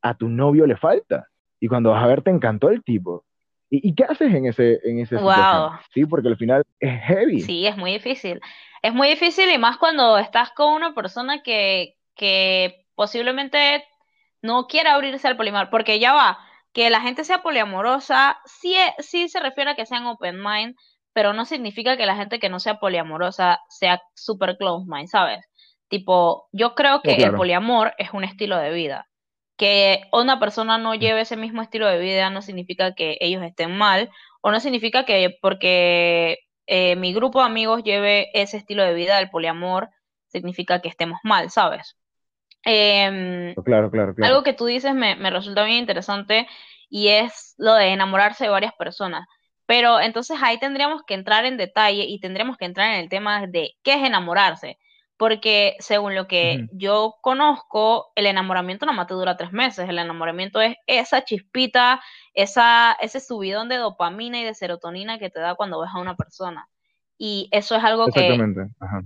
a 0.02 0.14
tu 0.16 0.30
novio 0.30 0.66
le 0.66 0.78
falta. 0.78 1.28
Y 1.60 1.68
cuando 1.68 1.92
vas 1.92 2.04
a 2.04 2.08
ver, 2.08 2.22
te 2.22 2.32
encantó 2.32 2.70
el 2.70 2.84
tipo. 2.84 3.26
¿Y, 3.72 3.94
qué 3.94 4.04
haces 4.06 4.34
en 4.34 4.48
ese, 4.48 4.80
en 4.84 5.00
ese 5.00 5.16
wow. 5.18 5.72
Sí, 5.94 6.04
porque 6.06 6.28
al 6.28 6.38
final 6.38 6.64
es 6.80 7.02
heavy. 7.02 7.42
Sí, 7.42 7.68
es 7.68 7.78
muy 7.78 7.94
difícil. 7.94 8.42
Es 8.82 8.94
muy 8.94 9.10
difícil 9.10 9.48
y 9.52 9.60
más 9.60 9.78
cuando 9.78 10.18
estás 10.18 10.52
con 10.52 10.74
una 10.74 10.96
persona 10.96 11.44
que, 11.44 11.96
que 12.16 12.88
posiblemente 12.96 13.84
no 14.42 14.68
quiera 14.68 14.94
abrirse 14.94 15.28
al 15.28 15.38
polimar, 15.38 15.70
porque 15.70 16.00
ya 16.00 16.14
va, 16.14 16.40
que 16.74 16.90
la 16.90 17.02
gente 17.02 17.24
sea 17.24 17.42
poliamorosa, 17.42 18.40
sí, 18.46 18.76
sí 19.00 19.30
se 19.30 19.40
refiere 19.40 19.72
a 19.72 19.76
que 19.76 19.86
sean 19.86 20.06
open 20.06 20.42
mind, 20.42 20.76
pero 21.14 21.34
no 21.34 21.46
significa 21.46 21.98
que 21.98 22.06
la 22.06 22.16
gente 22.16 22.40
que 22.40 22.50
no 22.50 22.60
sea 22.60 22.80
poliamorosa 22.80 23.60
sea 23.70 24.02
super 24.16 24.58
close 24.58 24.86
mind, 24.88 25.08
¿sabes? 25.08 25.46
Tipo, 25.90 26.48
yo 26.52 26.76
creo 26.76 27.02
que 27.02 27.16
el 27.16 27.34
poliamor 27.34 27.94
es 27.98 28.12
un 28.14 28.24
estilo 28.24 28.58
de 28.58 28.72
vida 28.72 29.10
que 29.60 30.04
una 30.14 30.40
persona 30.40 30.78
no 30.78 30.96
lleve 30.96 31.22
ese 31.22 31.36
mismo 31.36 31.62
estilo 31.62 31.86
de 31.88 32.00
vida 32.00 32.30
no 32.30 32.42
significa 32.42 32.96
que 32.96 33.18
ellos 33.20 33.44
estén 33.44 33.78
mal 33.78 34.10
o 34.42 34.52
no 34.52 34.62
significa 34.62 35.04
que 35.04 35.38
porque 35.42 36.40
eh, 36.66 36.96
mi 36.96 37.14
grupo 37.14 37.40
de 37.40 37.48
amigos 37.48 37.84
lleve 37.84 38.30
ese 38.34 38.56
estilo 38.56 38.84
de 38.84 38.94
vida 38.94 39.18
del 39.18 39.30
poliamor 39.30 39.90
significa 40.28 40.82
que 40.82 40.88
estemos 40.88 41.20
mal, 41.24 41.52
¿sabes? 41.52 41.98
Em, 42.64 43.54
claro, 43.56 43.90
claro, 43.90 44.14
claro. 44.14 44.34
Algo 44.34 44.44
que 44.44 44.54
tú 44.54 44.66
dices 44.66 44.94
me, 44.94 45.16
me 45.16 45.30
resulta 45.30 45.64
bien 45.64 45.78
interesante 45.78 46.48
y 46.90 47.10
es 47.10 47.56
lo 47.58 47.74
de 47.76 47.88
enamorarse 47.88 48.46
de 48.46 48.50
varias 48.50 48.74
personas. 48.74 49.28
Pero 49.66 50.00
entonces 50.00 50.38
ahí 50.42 50.58
tendríamos 50.60 51.04
que 51.04 51.14
entrar 51.14 51.46
en 51.46 51.58
detalle 51.58 52.06
y 52.06 52.20
tendríamos 52.20 52.58
que 52.58 52.66
entrar 52.66 52.94
en 52.94 53.02
el 53.02 53.10
tema 53.10 53.46
de 53.46 53.76
qué 53.84 53.94
es 53.94 54.04
enamorarse 54.04 54.78
porque 55.20 55.76
según 55.80 56.16
lo 56.16 56.30
que 56.30 56.70
yo 56.72 57.18
conozco, 57.20 58.14
el 58.16 58.26
enamoramiento 58.26 58.86
no 58.86 58.94
más 58.94 59.08
te 59.08 59.16
dura 59.16 59.36
tres 59.36 59.52
meses, 59.52 59.90
el 59.90 60.00
enamoramiento 60.00 60.62
es 60.62 60.78
esa 60.88 61.26
chispita, 61.26 62.00
esa, 62.34 62.94
ese 63.02 63.20
subidón 63.20 63.68
de 63.68 63.76
dopamina 63.76 64.40
y 64.40 64.46
de 64.46 64.54
serotonina 64.54 65.20
que 65.20 65.30
te 65.30 65.42
da 65.42 65.56
cuando 65.56 65.82
ves 65.82 65.90
a 65.94 66.00
una 66.00 66.16
persona. 66.16 66.70
Y 67.18 67.50
eso 67.52 67.76
es 67.76 67.84
algo 67.84 68.08
que 68.08 68.38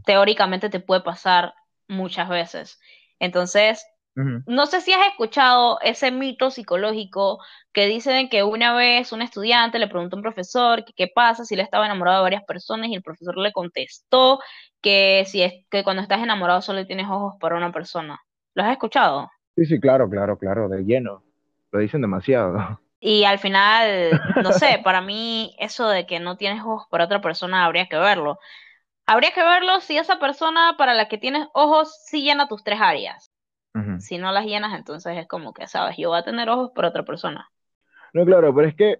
teóricamente 0.05 0.69
te 0.69 0.79
puede 0.79 1.01
pasar 1.01 1.55
muchas 1.87 2.29
veces. 2.29 2.79
Entonces, 3.23 3.85
no 4.15 4.65
sé 4.65 4.81
si 4.81 4.91
has 4.91 5.07
escuchado 5.07 5.79
ese 5.81 6.11
mito 6.11 6.51
psicológico 6.51 7.39
que 7.71 7.87
dicen 7.87 8.29
que 8.29 8.43
una 8.43 8.75
vez 8.75 9.13
un 9.13 9.21
estudiante 9.21 9.79
le 9.79 9.87
preguntó 9.87 10.15
a 10.15 10.19
un 10.19 10.23
profesor 10.23 10.83
qué 10.95 11.07
pasa 11.07 11.45
si 11.45 11.55
le 11.55 11.63
estaba 11.63 11.85
enamorado 11.85 12.17
de 12.17 12.23
varias 12.23 12.43
personas 12.43 12.89
y 12.89 12.95
el 12.95 13.01
profesor 13.01 13.37
le 13.37 13.53
contestó 13.53 14.39
que 14.81 15.23
si 15.25 15.41
es 15.41 15.53
que 15.71 15.85
cuando 15.85 16.03
estás 16.03 16.21
enamorado 16.21 16.61
solo 16.61 16.85
tienes 16.85 17.07
ojos 17.09 17.35
para 17.39 17.55
una 17.55 17.71
persona. 17.71 18.19
¿Lo 18.53 18.63
has 18.63 18.73
escuchado? 18.73 19.31
Sí, 19.55 19.65
sí, 19.65 19.79
claro, 19.79 20.09
claro, 20.09 20.37
claro, 20.37 20.67
de 20.67 20.83
lleno. 20.83 21.23
Lo 21.71 21.79
dicen 21.79 22.01
demasiado. 22.01 22.79
Y 23.05 23.25
al 23.25 23.37
final, 23.37 24.11
no 24.41 24.53
sé, 24.53 24.79
para 24.81 25.01
mí 25.01 25.57
eso 25.59 25.89
de 25.89 26.05
que 26.05 26.21
no 26.21 26.37
tienes 26.37 26.61
ojos 26.61 26.87
para 26.89 27.03
otra 27.03 27.19
persona 27.19 27.65
habría 27.65 27.87
que 27.87 27.97
verlo. 27.97 28.39
Habría 29.05 29.31
que 29.31 29.43
verlo 29.43 29.81
si 29.81 29.97
esa 29.97 30.19
persona 30.19 30.75
para 30.77 30.93
la 30.93 31.07
que 31.07 31.17
tienes 31.17 31.47
ojos 31.53 32.03
sí 32.05 32.23
llena 32.23 32.47
tus 32.47 32.63
tres 32.63 32.79
áreas. 32.81 33.29
Si 33.97 34.19
no 34.19 34.31
las 34.31 34.45
llenas, 34.45 34.77
entonces 34.77 35.17
es 35.17 35.27
como 35.27 35.51
que, 35.51 35.65
sabes, 35.65 35.97
yo 35.97 36.09
voy 36.09 36.19
a 36.19 36.23
tener 36.23 36.47
ojos 36.47 36.71
para 36.75 36.89
otra 36.89 37.03
persona. 37.03 37.49
No, 38.13 38.23
claro, 38.23 38.53
pero 38.53 38.67
es 38.67 38.75
que 38.75 38.99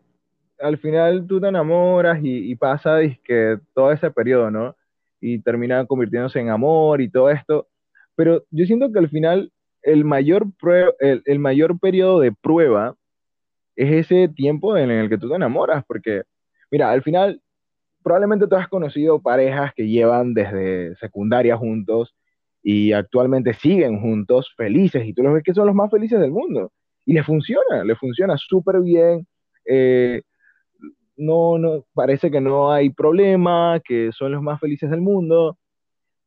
al 0.60 0.80
final 0.80 1.28
tú 1.28 1.40
te 1.40 1.48
enamoras 1.48 2.20
y, 2.24 2.56
pasa 2.56 2.98
que 3.24 3.60
todo 3.76 3.92
ese 3.92 4.10
periodo, 4.10 4.50
¿no? 4.50 4.76
Y 5.22 5.40
termina 5.40 5.86
convirtiéndose 5.86 6.40
en 6.40 6.50
amor 6.50 7.02
y 7.02 7.10
todo 7.10 7.30
esto. 7.30 7.68
Pero 8.16 8.44
yo 8.50 8.66
siento 8.66 8.92
que 8.92 8.98
al 8.98 9.10
final 9.10 9.52
el 9.84 10.06
mayor, 10.06 10.48
el, 11.00 11.40
mayor 11.40 11.80
periodo 11.80 12.20
de 12.20 12.32
prueba 12.32 12.96
es 13.76 13.92
ese 13.92 14.28
tiempo 14.30 14.78
en 14.78 14.90
el 14.90 15.10
que 15.10 15.18
tú 15.18 15.30
te 15.30 15.36
enamoras, 15.36 15.84
porque, 15.86 16.24
mira, 16.72 16.90
al 16.90 17.04
final, 17.04 17.42
probablemente 18.04 18.48
tú 18.48 18.56
has 18.56 18.68
conocido 18.68 19.22
parejas 19.22 19.74
que 19.76 19.88
llevan 19.88 20.34
desde 20.34 20.96
secundaria 20.98 21.58
juntos 21.58 22.14
y 22.62 22.94
actualmente 22.94 23.54
siguen 23.54 24.00
juntos, 24.00 24.54
felices, 24.56 25.06
y 25.06 25.14
tú 25.14 25.24
los 25.24 25.34
ves 25.34 25.44
que 25.44 25.54
son 25.54 25.68
los 25.68 25.76
más 25.76 25.92
felices 25.92 26.20
del 26.20 26.32
mundo. 26.32 26.72
Y 27.06 27.14
le 27.14 27.24
funciona, 27.24 27.84
le 27.84 27.96
funciona 27.96 28.38
súper 28.38 28.82
bien. 28.82 29.28
Eh, 29.66 30.22
no, 31.18 31.58
no, 31.58 31.86
parece 31.94 32.32
que 32.32 32.42
no 32.42 32.72
hay 32.72 32.90
problema, 32.90 33.82
que 33.84 34.12
son 34.14 34.32
los 34.32 34.42
más 34.42 34.60
felices 34.60 34.90
del 34.90 35.02
mundo. 35.02 35.58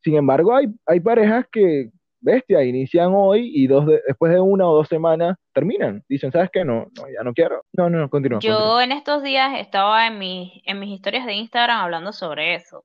Sin 0.03 0.15
embargo, 0.17 0.55
hay, 0.55 0.67
hay 0.87 1.01
parejas 1.01 1.47
que, 1.51 1.91
bestia, 2.27 2.63
inician 2.63 3.13
hoy 3.15 3.51
y 3.55 3.67
dos 3.69 3.87
después 3.87 4.33
de 4.33 4.41
una 4.41 4.69
o 4.69 4.75
dos 4.75 4.89
semanas 4.89 5.39
terminan. 5.53 6.05
Dicen, 6.09 6.33
¿sabes 6.33 6.51
qué? 6.53 6.65
No, 6.65 6.87
no 6.97 7.09
ya 7.09 7.23
no 7.23 7.33
quiero. 7.33 7.65
No, 7.73 7.89
no, 7.89 7.99
no, 7.99 8.11
continúa. 8.11 8.41
Yo 8.41 8.81
en 8.81 8.93
estos 8.93 9.23
días 9.23 9.59
estaba 9.59 10.07
en, 10.07 10.19
mi, 10.19 10.63
en 10.67 10.81
mis 10.81 10.91
historias 10.91 11.25
de 11.25 11.35
Instagram 11.35 11.79
hablando 11.79 12.13
sobre 12.13 12.57
eso. 12.57 12.85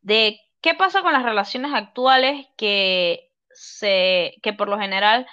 De 0.00 0.38
qué 0.60 0.74
pasa 0.74 1.02
con 1.02 1.12
las 1.12 1.24
relaciones 1.24 1.74
actuales 1.74 2.46
que, 2.56 3.30
se, 3.50 4.34
que 4.42 4.52
por 4.52 4.68
lo 4.68 4.78
general 4.78 5.26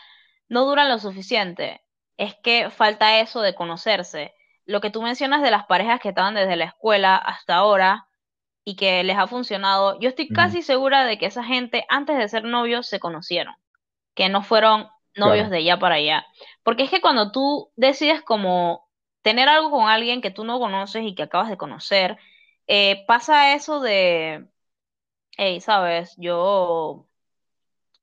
no 0.49 0.65
duran 0.65 0.89
lo 0.89 0.97
suficiente. 0.97 1.81
Es 2.17 2.35
que 2.35 2.69
falta 2.71 3.19
eso 3.19 3.41
de 3.41 3.53
conocerse. 3.53 4.33
Lo 4.65 4.81
que 4.81 4.89
tú 4.89 5.01
mencionas 5.03 5.43
de 5.43 5.51
las 5.51 5.65
parejas 5.65 5.99
que 5.99 6.09
estaban 6.09 6.33
desde 6.33 6.55
la 6.55 6.65
escuela 6.65 7.15
hasta 7.15 7.55
ahora, 7.55 8.07
y 8.65 8.75
que 8.75 9.03
les 9.03 9.17
ha 9.17 9.27
funcionado, 9.27 9.99
yo 9.99 10.09
estoy 10.09 10.27
casi 10.27 10.63
segura 10.63 11.05
de 11.05 11.19
que 11.19 11.27
esa 11.27 11.43
gente 11.43 11.85
antes 11.87 12.17
de 12.17 12.27
ser 12.27 12.43
novios 12.43 12.87
se 12.87 12.99
conocieron, 12.99 13.55
que 14.15 14.27
no 14.27 14.41
fueron 14.41 14.89
novios 15.15 15.51
de 15.51 15.57
allá 15.57 15.77
para 15.79 15.95
allá. 15.95 16.25
Porque 16.63 16.83
es 16.83 16.89
que 16.89 16.99
cuando 16.99 17.31
tú 17.31 17.71
decides 17.75 18.23
como 18.23 18.89
tener 19.21 19.49
algo 19.49 19.69
con 19.69 19.87
alguien 19.87 20.21
que 20.21 20.31
tú 20.31 20.43
no 20.43 20.59
conoces 20.59 21.03
y 21.05 21.13
que 21.13 21.23
acabas 21.23 21.49
de 21.49 21.57
conocer, 21.57 22.17
eh, 22.67 23.05
pasa 23.07 23.53
eso 23.53 23.79
de, 23.81 24.47
hey, 25.37 25.61
sabes, 25.61 26.15
yo 26.17 27.07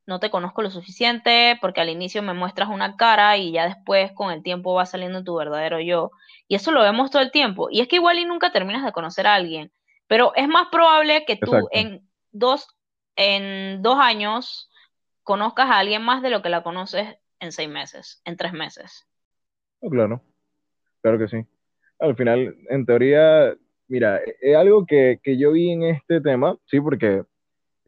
no 0.07 0.21
te 0.21 0.31
conozco 0.31 0.63
lo 0.63 0.71
suficiente 0.71 1.59
porque 1.61 1.81
al 1.81 1.89
inicio 1.89 2.23
me 2.23 2.35
muestras 2.35 2.69
una 2.69 2.97
cara 2.97 3.37
y 3.37 3.53
ya 3.53 3.67
después 3.67 4.13
con 4.13 4.31
el 4.31 4.43
tiempo 4.43 4.75
va 4.75 4.87
saliendo 4.87 5.25
tu 5.25 5.35
verdadero 5.35 5.81
yo. 5.81 6.13
Y 6.47 6.55
eso 6.55 6.71
lo 6.71 6.83
vemos 6.83 7.11
todo 7.11 7.23
el 7.23 7.33
tiempo. 7.33 7.69
Y 7.71 7.81
es 7.81 7.89
que 7.89 7.97
igual 7.97 8.19
y 8.19 8.25
nunca 8.25 8.53
terminas 8.53 8.85
de 8.85 8.93
conocer 8.93 9.27
a 9.27 9.35
alguien. 9.35 9.73
Pero 10.07 10.33
es 10.35 10.49
más 10.49 10.69
probable 10.71 11.25
que 11.27 11.37
tú 11.37 11.53
en 11.71 12.07
dos, 12.33 12.67
en 13.17 13.83
dos 13.83 13.99
años 13.99 14.71
conozcas 15.23 15.71
a 15.71 15.79
alguien 15.79 16.03
más 16.03 16.23
de 16.23 16.31
lo 16.31 16.43
que 16.43 16.49
la 16.49 16.63
conoces 16.63 17.17
en 17.41 17.53
seis 17.53 17.69
meses, 17.69 18.21
en 18.25 18.37
tres 18.37 18.53
meses. 18.53 19.07
claro, 19.81 20.23
claro 21.01 21.19
que 21.19 21.29
sí. 21.29 21.45
Al 21.99 22.17
final, 22.17 22.57
en 22.69 22.85
teoría, 22.85 23.55
mira, 23.89 24.21
es 24.41 24.57
algo 24.57 24.87
que, 24.87 25.21
yo 25.25 25.53
vi 25.53 25.71
en 25.71 25.85
este 25.85 26.21
tema, 26.21 26.57
sí, 26.67 26.81
porque 26.81 27.25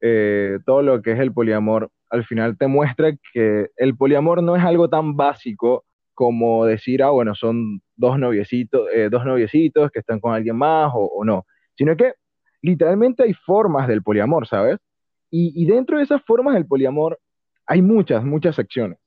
eh, 0.00 0.58
todo 0.64 0.82
lo 0.82 1.02
que 1.02 1.12
es 1.12 1.20
el 1.20 1.32
poliamor, 1.32 1.90
al 2.10 2.24
final 2.24 2.56
te 2.56 2.68
muestra 2.68 3.12
que 3.32 3.70
el 3.76 3.96
poliamor 3.96 4.42
no 4.42 4.54
es 4.56 4.62
algo 4.62 4.88
tan 4.88 5.16
básico 5.16 5.84
como 6.14 6.64
decir, 6.64 7.02
ah, 7.02 7.10
bueno, 7.10 7.34
son 7.34 7.82
dos 7.96 8.18
noviecitos, 8.20 8.88
eh, 8.94 9.08
dos 9.10 9.24
noviecitos 9.24 9.90
que 9.90 9.98
están 9.98 10.20
con 10.20 10.32
alguien 10.32 10.56
más 10.56 10.92
o 10.94 11.24
no 11.24 11.44
sino 11.76 11.96
que 11.96 12.14
literalmente 12.62 13.22
hay 13.22 13.34
formas 13.34 13.88
del 13.88 14.02
poliamor, 14.02 14.46
¿sabes? 14.46 14.78
Y, 15.30 15.66
dentro 15.66 15.98
de 15.98 16.04
esas 16.04 16.22
formas 16.22 16.54
del 16.54 16.64
poliamor 16.64 17.18
hay 17.66 17.82
muchas, 17.82 18.24
muchas 18.24 18.54
secciones. 18.54 18.98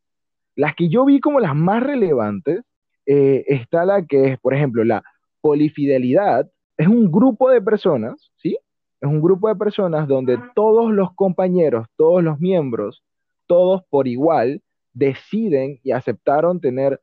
Las 0.56 0.76
que 0.76 0.90
yo 0.90 1.06
vi 1.06 1.22
como 1.22 1.40
las 1.40 1.56
más 1.56 1.82
relevantes 1.82 2.64
eh, 3.06 3.46
está 3.48 3.86
la 3.86 4.06
que 4.06 4.34
es, 4.34 4.40
por 4.40 4.54
ejemplo, 4.54 4.84
la 4.84 5.04
polifidelidad. 5.40 6.50
Es 6.76 6.88
un 6.88 7.10
grupo 7.10 7.50
de 7.50 7.62
personas, 7.62 8.30
¿sí? 8.36 8.58
Es 9.00 9.08
un 9.08 9.22
grupo 9.22 9.48
de 9.48 9.56
personas 9.56 10.08
donde 10.08 10.38
todos 10.54 10.92
los 10.92 11.14
compañeros, 11.14 11.88
todos 11.96 12.22
los 12.22 12.40
miembros, 12.42 13.04
todos 13.46 13.84
por 13.90 14.08
igual 14.10 14.62
deciden 14.94 15.80
y 15.82 15.92
aceptaron 15.92 16.60
tener 16.60 17.00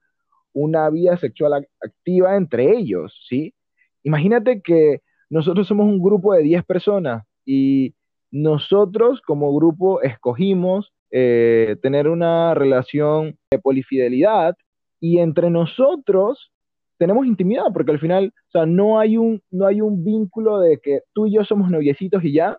una 0.53 0.91
vida 0.91 1.17
sexual 1.17 1.67
activa 1.81 2.37
entre 2.37 2.77
ellos, 2.77 3.25
¿sí? 3.29 3.55
Imagínate 4.03 4.61
que 4.61 5.01
nosotros 5.31 5.67
somos 5.67 5.87
un 5.87 6.01
grupo 6.03 6.35
de 6.35 6.43
10 6.43 6.65
personas 6.65 7.25
y 7.45 7.95
nosotros 8.31 9.21
como 9.21 9.55
grupo 9.55 10.03
escogimos 10.03 10.93
eh, 11.11 11.77
tener 11.83 12.09
una 12.09 12.55
relación 12.55 13.39
de 13.51 13.59
polifidelidad 13.59 14.57
y 15.01 15.19
entre 15.19 15.51
nosotros 15.51 16.51
tenemos 16.99 17.27
intimidad, 17.27 17.67
porque 17.73 17.93
al 17.93 18.01
final, 18.01 18.33
o 18.49 18.51
sea, 18.51 18.67
no 18.67 18.99
hay 18.99 19.17
un, 19.17 19.43
no 19.51 19.67
hay 19.67 19.81
un 19.81 20.05
vínculo 20.05 20.61
de 20.61 20.79
que 20.79 21.03
tú 21.13 21.27
y 21.27 21.35
yo 21.35 21.45
somos 21.45 21.71
noviecitos 21.71 22.25
y 22.25 22.33
ya, 22.33 22.59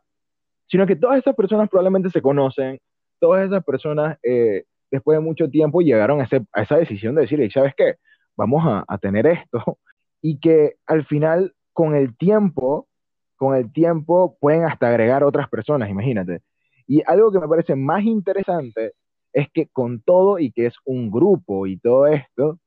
sino 0.68 0.86
que 0.86 0.96
todas 0.96 1.20
esas 1.20 1.36
personas 1.36 1.70
probablemente 1.70 2.10
se 2.10 2.22
conocen, 2.22 2.80
todas 3.20 3.46
esas 3.46 3.64
personas 3.64 4.18
eh, 4.24 4.64
después 4.92 5.18
de 5.18 5.24
mucho 5.24 5.50
tiempo 5.50 5.82
llegaron 5.82 6.22
a, 6.22 6.28
a, 6.54 6.62
esa 6.62 6.78
decisión 6.78 7.16
de 7.16 7.22
decir, 7.22 7.52
¿sabes 7.52 7.74
qué? 7.76 7.96
Vamos 8.38 8.64
a, 8.66 8.84
a 8.88 8.98
tener 8.98 9.28
esto. 9.28 9.60
Y 10.22 10.40
que 10.40 10.78
al 10.88 11.06
final 11.06 11.54
con 11.76 11.94
el 11.94 12.16
tiempo, 12.16 12.88
con 13.36 13.54
el 13.54 13.72
tiempo 13.72 14.38
pueden 14.40 14.64
hasta 14.64 14.88
agregar 14.88 15.26
otras 15.26 15.50
personas, 15.50 15.90
imagínate. 15.90 16.42
Y 16.88 17.04
algo 17.06 17.34
que 17.34 17.40
me 17.40 17.50
parece 17.50 17.76
más 17.76 18.04
interesante 18.04 18.94
es 19.34 19.50
que 19.54 19.68
con 19.68 20.02
todo 20.02 20.40
y 20.40 20.54
que 20.54 20.68
es 20.68 20.76
un 20.86 21.12
grupo 21.12 21.68
y 21.68 21.78
todo 21.78 22.08
esto, 22.08 22.60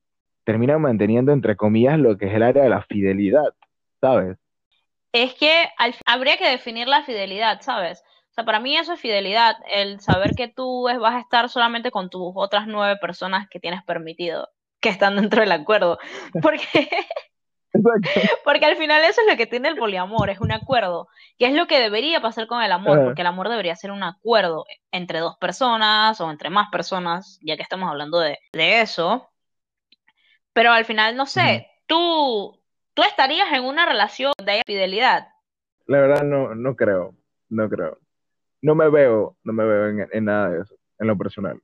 terminan 0.45 0.83
manteniendo 0.83 1.33
entre 1.33 1.57
comillas 1.57 1.99
lo 1.99 2.19
que 2.19 2.27
es 2.27 2.35
el 2.35 2.43
área 2.43 2.65
de 2.65 2.69
la 2.69 2.83
fidelidad, 2.83 3.55
¿sabes? 3.99 4.37
Es 5.13 5.35
que 5.35 5.51
habría 6.05 6.37
que 6.37 6.51
definir 6.51 6.87
la 6.87 7.03
fidelidad, 7.03 7.63
¿sabes? 7.63 8.03
O 8.31 8.35
sea, 8.35 8.45
para 8.45 8.61
mí 8.61 8.77
eso 8.77 8.93
es 8.93 9.01
fidelidad, 9.01 9.57
el 9.73 10.01
saber 10.01 10.33
que 10.37 10.49
tú 10.49 10.83
vas 10.83 11.15
a 11.15 11.21
estar 11.21 11.49
solamente 11.49 11.91
con 11.91 12.11
tus 12.11 12.33
otras 12.35 12.67
nueve 12.67 12.99
personas 13.01 13.49
que 13.49 13.59
tienes 13.59 13.83
permitido, 13.85 14.51
que 14.81 14.91
están 14.91 15.17
dentro 15.17 15.41
del 15.41 15.53
acuerdo. 15.53 15.99
Porque 16.43 16.89
Porque 18.45 18.65
al 18.65 18.77
final 18.77 19.03
eso 19.03 19.21
es 19.21 19.27
lo 19.31 19.37
que 19.37 19.47
tiene 19.47 19.69
el 19.69 19.77
poliamor, 19.77 20.31
es 20.31 20.41
un 20.41 20.53
acuerdo, 20.53 21.09
que 21.39 21.47
es 21.47 21.55
lo 21.55 21.67
que 21.67 21.79
debería 21.79 22.21
pasar 22.21 22.47
con 22.47 22.63
el 22.63 22.73
amor, 22.73 23.05
porque 23.05 23.21
el 23.21 23.27
amor 23.27 23.49
debería 23.49 23.77
ser 23.77 23.91
un 23.91 24.03
acuerdo 24.03 24.65
entre 24.91 25.21
dos 25.21 25.37
personas 25.39 26.21
o 26.21 26.31
entre 26.31 26.51
más 26.51 26.69
personas, 26.71 27.39
ya 27.43 27.57
que 27.57 27.63
estamos 27.63 27.89
hablando 27.91 28.19
de, 28.21 28.39
eso. 28.53 29.31
Pero 30.53 30.73
al 30.73 30.85
final, 30.85 31.17
no 31.17 31.27
sé, 31.27 31.69
tú, 31.87 32.59
tú 32.95 33.03
estarías 33.03 33.53
en 33.53 33.65
una 33.65 33.87
relación 33.87 34.33
de 34.45 34.63
fidelidad. 34.67 35.29
La 35.87 36.01
verdad 36.01 36.23
no, 36.23 36.55
no 36.55 36.75
creo, 36.75 37.15
no 37.49 37.69
creo. 37.69 37.99
No 38.61 38.75
me 38.75 38.89
veo, 38.89 39.37
no 39.45 39.53
me 39.53 39.65
veo 39.65 39.89
en, 39.89 40.09
en 40.11 40.25
nada 40.25 40.51
de 40.51 40.63
eso, 40.63 40.75
en 40.99 41.07
lo 41.07 41.17
personal. 41.17 41.61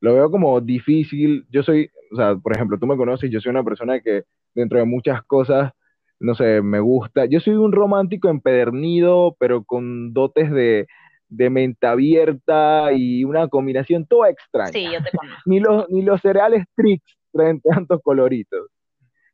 Lo 0.00 0.14
veo 0.14 0.30
como 0.30 0.60
difícil. 0.60 1.46
Yo 1.50 1.62
soy, 1.62 1.90
o 2.12 2.16
sea, 2.16 2.34
por 2.36 2.54
ejemplo, 2.54 2.78
tú 2.78 2.86
me 2.86 2.96
conoces, 2.96 3.30
yo 3.30 3.40
soy 3.40 3.50
una 3.50 3.62
persona 3.62 4.00
que 4.00 4.24
dentro 4.54 4.78
de 4.78 4.84
muchas 4.84 5.22
cosas, 5.24 5.72
no 6.18 6.34
sé, 6.34 6.60
me 6.62 6.80
gusta. 6.80 7.24
Yo 7.24 7.40
soy 7.40 7.54
un 7.54 7.72
romántico 7.72 8.28
empedernido, 8.28 9.36
pero 9.38 9.64
con 9.64 10.12
dotes 10.12 10.50
de, 10.50 10.86
de 11.28 11.50
mente 11.50 11.86
abierta 11.86 12.92
y 12.92 13.24
una 13.24 13.48
combinación 13.48 14.06
toda 14.06 14.28
extraña. 14.28 14.72
Sí, 14.72 14.84
yo 14.84 15.02
te 15.02 15.16
conozco. 15.16 15.40
ni, 15.46 15.60
los, 15.60 15.88
ni 15.88 16.02
los 16.02 16.20
cereales 16.20 16.66
Trix 16.76 17.02
traen 17.32 17.60
tantos 17.86 18.00
coloritos. 18.02 18.68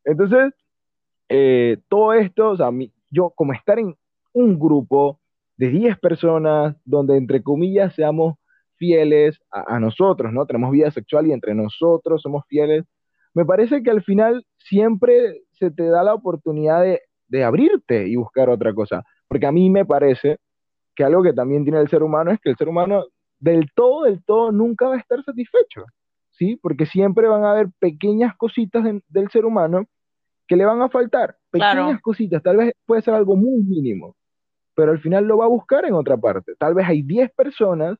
Entonces, 0.05 0.55
eh, 1.29 1.79
todo 1.89 2.13
esto, 2.13 2.51
o 2.51 2.57
sea, 2.57 2.71
yo 3.11 3.31
como 3.31 3.53
estar 3.53 3.79
en 3.79 3.97
un 4.33 4.59
grupo 4.59 5.21
de 5.57 5.71
10 5.71 5.99
personas, 5.99 6.77
donde 6.85 7.17
entre 7.17 7.43
comillas 7.43 7.95
seamos 7.95 8.37
fieles 8.77 9.41
a, 9.51 9.75
a, 9.77 9.81
nosotros, 9.81 10.33
¿no? 10.33 10.47
Tenemos 10.47 10.71
vida 10.71 10.91
sexual 10.91 11.27
y 11.27 11.33
entre 11.33 11.55
nosotros 11.55 12.21
somos 12.23 12.45
fieles 12.47 12.85
me 13.37 13.45
parece 13.45 13.83
que 13.83 13.91
al 13.91 14.03
final 14.03 14.47
siempre 14.69 15.43
se 15.53 15.71
te 15.71 15.85
da 15.89 16.03
la 16.03 16.15
oportunidad 16.15 16.83
de, 16.83 17.45
abrirte 17.45 18.07
y 18.07 18.17
buscar 18.17 18.49
otra 18.49 18.73
cosa. 18.73 19.05
Porque 19.29 19.47
a 19.47 19.53
mí 19.53 19.69
me 19.71 19.85
parece 19.85 20.39
que 20.95 21.05
algo 21.05 21.23
que 21.23 21.33
también 21.33 21.65
tiene 21.65 21.81
el 21.81 21.89
ser 21.89 22.03
humano 22.03 22.31
es 22.31 22.41
que 22.41 22.51
el 22.51 22.57
ser 22.57 22.69
humano 22.69 23.05
del 23.39 23.71
todo, 23.75 24.05
del 24.05 24.25
todo, 24.25 24.53
nunca 24.53 24.89
va 24.89 24.95
a 24.95 24.99
estar 24.99 25.23
satisfecho. 25.23 25.85
¿Sí? 26.31 26.57
Porque 26.63 26.87
siempre 26.87 27.29
van 27.29 27.45
a 27.45 27.53
haber 27.53 27.69
pequeñas 27.79 28.37
cositas 28.37 28.85
del 29.09 29.31
ser 29.31 29.45
humano 29.45 29.87
que 30.47 30.57
le 30.57 30.65
van 30.65 30.83
a 30.83 30.89
faltar. 30.89 31.37
Pequeñas 31.51 32.01
cositas, 32.01 32.43
tal 32.43 32.59
vez 32.59 32.75
puede 32.85 33.03
ser 33.03 33.15
algo 33.15 33.37
muy 33.37 33.63
mínimo, 33.63 34.15
pero 34.75 34.93
al 34.93 35.01
final 35.01 35.25
lo 35.25 35.39
va 35.39 35.47
a 35.47 35.49
buscar 35.49 35.87
en 35.87 35.95
otra 35.95 36.17
parte. 36.17 36.53
Tal 36.59 36.75
vez 36.75 36.87
hay 36.87 37.03
10 37.03 37.33
personas 37.33 37.99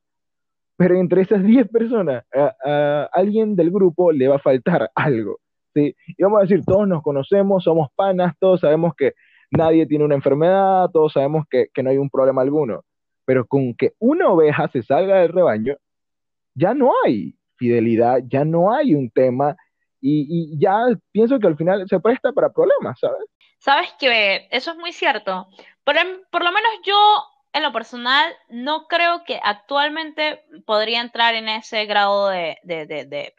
pero 0.77 0.97
entre 0.97 1.23
esas 1.23 1.43
10 1.43 1.69
personas, 1.69 2.25
a, 2.35 3.09
alguien 3.13 3.57
del 3.57 3.71
grupo 3.71 4.13
le 4.13 4.29
va 4.29 4.37
a 4.37 4.41
faltar 4.41 4.91
algo. 4.95 5.39
Y 5.81 6.23
vamos 6.23 6.39
a 6.39 6.43
decir, 6.43 6.65
todos 6.65 6.89
nos 6.89 7.03
conocemos, 7.03 7.65
somos 7.65 7.89
panas, 7.95 8.35
todos 8.39 8.61
sabemos 8.61 8.95
que 8.97 9.13
nadie 9.51 9.87
tiene 9.87 10.05
una 10.05 10.15
enfermedad, 10.15 10.89
todos 10.93 11.13
sabemos 11.13 11.47
que, 11.49 11.69
que 11.73 11.83
no 11.83 11.91
hay 11.91 11.99
un 11.99 12.11
problema 12.11 12.43
alguno. 12.43 12.85
Pero 13.25 13.47
con 13.47 13.75
que 13.75 13.93
una 13.99 14.29
oveja 14.29 14.69
se 14.69 14.83
salga 14.83 15.21
del 15.21 15.33
rebaño, 15.33 15.77
ya 16.55 16.75
no 16.75 16.93
hay 17.05 17.35
fidelidad, 17.57 18.21
ya 18.27 18.45
no 18.45 18.73
hay 18.73 18.95
un 18.95 19.11
tema 19.11 19.57
y, 20.01 20.59
ya 20.59 20.87
pienso 21.11 21.39
que 21.39 21.47
al 21.47 21.57
final 21.57 21.87
se 21.89 21.99
presta 22.01 22.33
para 22.33 22.51
problemas, 22.51 22.99
¿sabes? 23.01 23.27
Sabes 23.59 23.93
que 23.99 24.47
eso 24.51 24.73
es 24.73 24.77
muy 24.77 24.93
cierto. 24.93 25.49
Por, 25.85 25.97
por 26.31 26.45
lo 26.45 26.53
menos 26.53 26.71
yo, 26.85 26.97
en 27.53 27.63
lo 27.63 27.73
personal, 27.73 28.33
no 28.49 28.87
creo 28.87 29.25
que 29.25 29.41
actualmente 29.43 30.45
podría 30.65 31.01
entrar 31.01 31.35
en 31.35 31.49
ese 31.49 31.87
grado 31.87 32.29
de, 32.29 32.57
de 32.63 33.35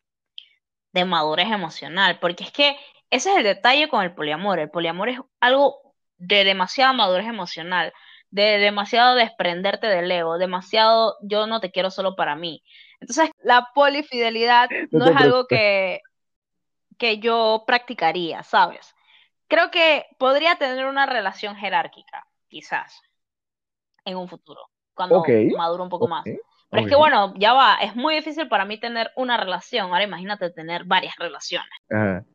madurez 1.06 1.52
emocional, 1.52 2.20
porque 2.20 2.44
es 2.44 2.52
que 2.52 2.78
ese 3.10 3.32
es 3.32 3.38
el 3.38 3.44
detalle 3.44 3.88
con 3.90 4.04
el 4.04 4.14
poliamor. 4.14 4.60
El 4.60 4.70
poliamor 4.70 5.10
es 5.10 5.20
algo 5.40 5.96
de 6.18 6.44
demasiada 6.44 6.94
madurez 6.94 7.28
emocional, 7.28 7.94
de 8.30 8.58
demasiado 8.58 9.16
desprenderte 9.16 9.88
del 9.88 10.12
ego, 10.12 10.38
demasiado 10.38 11.16
yo 11.22 11.48
no 11.48 11.60
te 11.60 11.72
quiero 11.72 11.92
solo 11.92 12.16
para 12.16 12.36
mí. 12.36 12.64
Entonces, 13.00 13.30
la 13.44 13.70
polifidelidad 13.74 14.70
no 14.92 15.06
es 15.06 15.16
algo 15.16 15.46
que, 15.48 16.02
que 16.98 17.20
yo 17.20 17.64
practicaría, 17.66 18.44
¿sabes? 18.44 18.94
Creo 19.48 19.72
que 19.72 20.06
podría 20.18 20.56
tener 20.56 20.86
una 20.86 21.06
relación 21.06 21.56
jerárquica, 21.56 22.28
quizás, 22.50 23.02
en 24.04 24.18
un 24.18 24.28
futuro, 24.28 24.70
cuando 24.94 25.24
maduro 25.56 25.84
un 25.84 25.90
poco 25.90 26.08
más. 26.08 26.26
Pero 26.70 26.84
es 26.84 26.90
que 26.90 26.96
bueno, 26.96 27.34
ya 27.38 27.54
va, 27.54 27.76
es 27.82 27.96
muy 27.96 28.16
difícil 28.16 28.48
para 28.48 28.66
mí 28.66 28.80
tener 28.80 29.12
una 29.16 29.38
relación. 29.38 29.88
Ahora 29.88 30.04
imagínate 30.04 30.50
tener 30.50 30.84
varias 30.86 31.16
relaciones. 31.18 31.70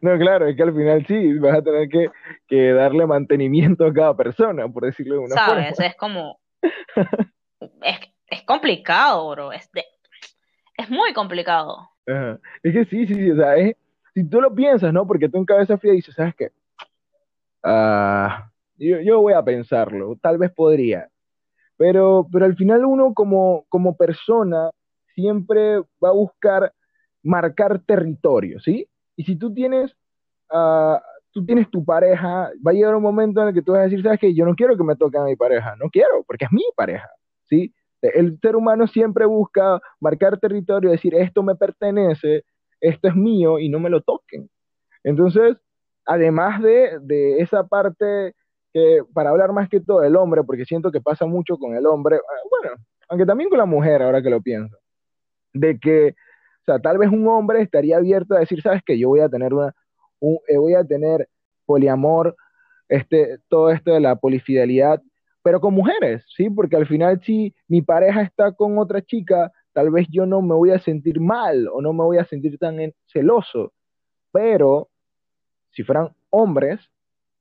No, 0.00 0.16
claro, 0.16 0.46
es 0.46 0.56
que 0.56 0.62
al 0.62 0.74
final 0.74 1.04
sí, 1.06 1.34
vas 1.34 1.58
a 1.58 1.62
tener 1.62 1.86
que, 1.90 2.10
que 2.48 2.72
darle 2.72 3.06
mantenimiento 3.06 3.84
a 3.84 3.92
cada 3.92 4.16
persona, 4.16 4.66
por 4.66 4.86
decirlo 4.86 5.16
de 5.16 5.20
una 5.20 5.36
forma. 5.36 5.74
Sabes, 5.74 5.80
es 5.80 5.96
como... 5.96 6.40
es, 7.82 7.98
es 8.28 8.42
complicado, 8.44 9.28
bro. 9.28 9.52
Es, 9.52 9.68
es 10.78 10.88
muy 10.88 11.12
complicado. 11.12 11.90
Es 12.62 12.72
que 12.72 12.84
sí, 12.86 13.06
sí, 13.06 13.14
sí, 13.14 13.30
o 13.30 13.36
sea, 13.36 13.56
es, 13.56 13.76
si 14.14 14.28
tú 14.28 14.40
lo 14.40 14.54
piensas, 14.54 14.92
¿no? 14.92 15.06
Porque 15.06 15.28
tú 15.28 15.38
en 15.38 15.44
cabeza 15.44 15.78
fría 15.78 15.92
dices, 15.92 16.14
¿sabes 16.14 16.34
qué? 16.34 16.50
Ah, 17.62 18.50
yo, 18.76 19.00
yo, 19.00 19.20
voy 19.20 19.34
a 19.34 19.44
pensarlo, 19.44 20.16
tal 20.20 20.38
vez 20.38 20.50
podría. 20.50 21.08
Pero, 21.80 22.28
pero 22.30 22.44
al 22.44 22.56
final 22.56 22.84
uno 22.84 23.14
como, 23.14 23.64
como 23.70 23.96
persona 23.96 24.68
siempre 25.14 25.78
va 25.78 26.10
a 26.10 26.12
buscar 26.12 26.74
marcar 27.22 27.80
territorio, 27.86 28.60
¿sí? 28.60 28.86
Y 29.16 29.24
si 29.24 29.34
tú 29.36 29.54
tienes, 29.54 29.90
uh, 30.52 30.98
tú 31.32 31.42
tienes 31.46 31.70
tu 31.70 31.82
pareja, 31.82 32.50
va 32.66 32.70
a 32.70 32.74
llegar 32.74 32.94
un 32.94 33.02
momento 33.02 33.40
en 33.40 33.48
el 33.48 33.54
que 33.54 33.62
tú 33.62 33.72
vas 33.72 33.80
a 33.80 33.84
decir, 33.84 34.02
¿sabes 34.02 34.20
qué? 34.20 34.34
Yo 34.34 34.44
no 34.44 34.54
quiero 34.54 34.76
que 34.76 34.84
me 34.84 34.94
toque 34.94 35.16
a 35.16 35.24
mi 35.24 35.36
pareja, 35.36 35.74
no 35.82 35.88
quiero, 35.88 36.22
porque 36.26 36.44
es 36.44 36.52
mi 36.52 36.64
pareja, 36.76 37.08
¿sí? 37.48 37.72
El 38.02 38.38
ser 38.42 38.56
humano 38.56 38.86
siempre 38.86 39.24
busca 39.24 39.80
marcar 40.00 40.38
territorio, 40.38 40.90
decir, 40.90 41.14
esto 41.14 41.42
me 41.42 41.54
pertenece, 41.54 42.44
esto 42.78 43.08
es 43.08 43.16
mío 43.16 43.58
y 43.58 43.70
no 43.70 43.80
me 43.80 43.88
lo 43.88 44.02
toquen. 44.02 44.50
Entonces, 45.02 45.56
además 46.04 46.60
de, 46.60 46.98
de 47.00 47.38
esa 47.38 47.66
parte 47.66 48.34
que, 48.72 49.00
para 49.12 49.30
hablar 49.30 49.52
más 49.52 49.68
que 49.68 49.80
todo 49.80 50.00
del 50.00 50.16
hombre, 50.16 50.42
porque 50.44 50.64
siento 50.64 50.90
que 50.90 51.00
pasa 51.00 51.26
mucho 51.26 51.56
con 51.58 51.74
el 51.74 51.86
hombre, 51.86 52.16
ah, 52.16 52.48
bueno, 52.50 52.76
aunque 53.08 53.26
también 53.26 53.50
con 53.50 53.58
la 53.58 53.66
mujer, 53.66 54.02
ahora 54.02 54.22
que 54.22 54.30
lo 54.30 54.40
pienso, 54.40 54.76
de 55.52 55.78
que, 55.78 56.14
o 56.62 56.64
sea, 56.64 56.78
tal 56.78 56.98
vez 56.98 57.10
un 57.10 57.26
hombre 57.28 57.62
estaría 57.62 57.96
abierto 57.96 58.34
a 58.34 58.40
decir, 58.40 58.62
sabes 58.62 58.82
que 58.84 58.98
yo 58.98 59.08
voy 59.08 59.20
a 59.20 59.28
tener 59.28 59.52
una, 59.52 59.74
eh, 60.48 60.56
voy 60.56 60.74
a 60.74 60.84
tener 60.84 61.28
poliamor, 61.66 62.36
este, 62.88 63.38
todo 63.48 63.70
esto 63.70 63.92
de 63.92 64.00
la 64.00 64.16
polifidelidad, 64.16 65.00
pero 65.42 65.60
con 65.60 65.74
mujeres, 65.74 66.24
¿sí? 66.36 66.50
Porque 66.50 66.76
al 66.76 66.86
final 66.86 67.20
si 67.24 67.54
mi 67.68 67.82
pareja 67.82 68.22
está 68.22 68.52
con 68.52 68.78
otra 68.78 69.00
chica, 69.00 69.50
tal 69.72 69.90
vez 69.90 70.06
yo 70.10 70.26
no 70.26 70.42
me 70.42 70.54
voy 70.54 70.70
a 70.70 70.80
sentir 70.80 71.20
mal 71.20 71.68
o 71.68 71.80
no 71.80 71.92
me 71.92 72.04
voy 72.04 72.18
a 72.18 72.24
sentir 72.24 72.58
tan 72.58 72.92
celoso, 73.06 73.72
pero 74.32 74.88
si 75.70 75.82
fueran 75.82 76.10
hombres, 76.30 76.80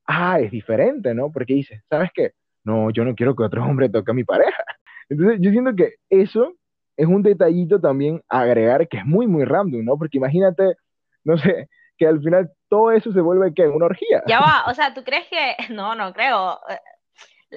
ah, 0.10 0.40
es 0.40 0.52
diferente, 0.52 1.14
¿no? 1.14 1.32
Porque 1.32 1.54
dices, 1.54 1.82
¿sabes 1.90 2.10
qué? 2.14 2.32
No, 2.64 2.90
yo 2.90 3.06
no 3.06 3.16
quiero 3.16 3.36
que 3.36 3.44
otro 3.44 3.64
hombre 3.64 3.90
toque 3.90 4.12
a 4.12 4.14
mi 4.14 4.24
pareja. 4.24 4.64
Entonces, 5.10 5.40
yo 5.42 5.52
siento 5.52 5.76
que 5.76 5.96
eso 6.10 6.54
es 6.98 7.08
un 7.08 7.24
detallito 7.24 7.80
también 7.80 8.22
a 8.28 8.42
agregar 8.42 8.88
que 8.88 8.98
es 8.98 9.06
muy, 9.06 9.28
muy 9.28 9.46
random, 9.46 9.86
¿no? 9.86 9.98
Porque 9.98 10.18
imagínate, 10.18 10.76
no 11.24 11.38
sé, 11.38 11.70
que 11.98 12.08
al 12.08 12.20
final 12.22 12.52
todo 12.68 12.92
eso 12.92 13.12
se 13.12 13.22
vuelve, 13.22 13.54
¿qué? 13.54 13.68
Una 13.68 13.86
orgía. 13.86 14.24
Ya 14.28 14.40
va, 14.40 14.64
o 14.68 14.74
sea, 14.74 14.94
¿tú 14.94 15.04
crees 15.04 15.28
que...? 15.28 15.56
No, 15.74 15.96
no 15.96 16.12
creo 16.14 16.60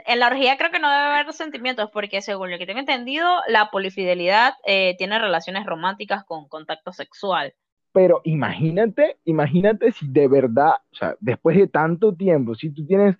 en 0.06 0.20
la 0.20 0.28
orgía 0.28 0.56
creo 0.56 0.70
que 0.70 0.78
no 0.78 0.90
debe 0.90 1.02
haber 1.02 1.32
sentimientos, 1.32 1.90
porque 1.92 2.22
según 2.22 2.50
lo 2.50 2.58
que 2.58 2.66
tengo 2.66 2.80
entendido, 2.80 3.28
la 3.46 3.70
polifidelidad 3.70 4.54
eh, 4.64 4.94
tiene 4.96 5.18
relaciones 5.18 5.66
románticas 5.66 6.24
con 6.24 6.48
contacto 6.48 6.92
sexual. 6.92 7.54
Pero 7.92 8.20
imagínate, 8.24 9.18
imagínate 9.24 9.92
si 9.92 10.08
de 10.08 10.26
verdad, 10.28 10.72
o 10.92 10.94
sea, 10.94 11.16
después 11.20 11.56
de 11.56 11.68
tanto 11.68 12.14
tiempo, 12.14 12.54
si 12.54 12.70
tú 12.70 12.86
tienes, 12.86 13.16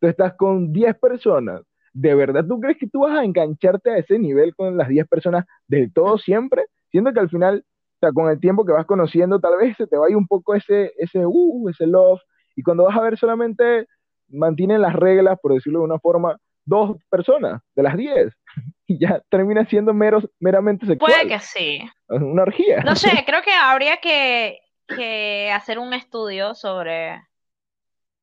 tú 0.00 0.06
estás 0.06 0.34
con 0.34 0.72
10 0.72 0.96
personas, 0.98 1.62
¿de 1.92 2.14
verdad 2.14 2.44
tú 2.46 2.60
crees 2.60 2.78
que 2.78 2.88
tú 2.88 3.00
vas 3.00 3.18
a 3.18 3.24
engancharte 3.24 3.90
a 3.90 3.98
ese 3.98 4.18
nivel 4.18 4.54
con 4.54 4.76
las 4.76 4.88
10 4.88 5.08
personas 5.08 5.44
del 5.66 5.92
todo 5.92 6.18
siempre? 6.18 6.66
Siendo 6.90 7.12
que 7.12 7.20
al 7.20 7.30
final, 7.30 7.64
o 7.96 7.98
sea, 8.00 8.12
con 8.12 8.30
el 8.30 8.38
tiempo 8.40 8.64
que 8.64 8.72
vas 8.72 8.86
conociendo, 8.86 9.40
tal 9.40 9.56
vez 9.58 9.76
se 9.76 9.86
te 9.88 9.96
vaya 9.96 10.16
un 10.16 10.26
poco 10.28 10.54
ese, 10.54 10.92
ese, 10.98 11.26
uh, 11.26 11.68
ese 11.68 11.86
love, 11.86 12.20
y 12.56 12.62
cuando 12.62 12.84
vas 12.84 12.96
a 12.96 13.02
ver 13.02 13.18
solamente 13.18 13.86
mantienen 14.28 14.80
las 14.82 14.94
reglas, 14.94 15.38
por 15.42 15.54
decirlo 15.54 15.80
de 15.80 15.86
una 15.86 15.98
forma, 15.98 16.38
dos 16.64 16.96
personas 17.10 17.62
de 17.74 17.82
las 17.82 17.96
diez. 17.96 18.34
Y 18.84 18.98
ya 18.98 19.22
termina 19.30 19.64
siendo 19.64 19.94
meros, 19.94 20.28
meramente 20.38 20.84
sexual. 20.84 21.12
Puede 21.12 21.26
que 21.26 21.38
sí. 21.38 21.80
Una 22.08 22.42
orgía. 22.42 22.80
No 22.84 22.94
sé, 22.94 23.08
creo 23.26 23.40
que 23.40 23.52
habría 23.52 23.98
que, 23.98 24.60
que 24.86 25.50
hacer 25.50 25.78
un 25.78 25.94
estudio 25.94 26.54
sobre, 26.54 27.22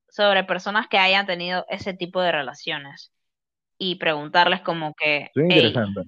sobre 0.09 0.43
personas 0.43 0.87
que 0.87 0.99
hayan 0.99 1.25
tenido 1.25 1.65
ese 1.69 1.95
tipo 1.95 2.21
de 2.21 2.33
relaciones 2.33 3.11
y 3.79 3.95
preguntarles 3.95 4.61
como 4.61 4.93
que, 4.93 5.31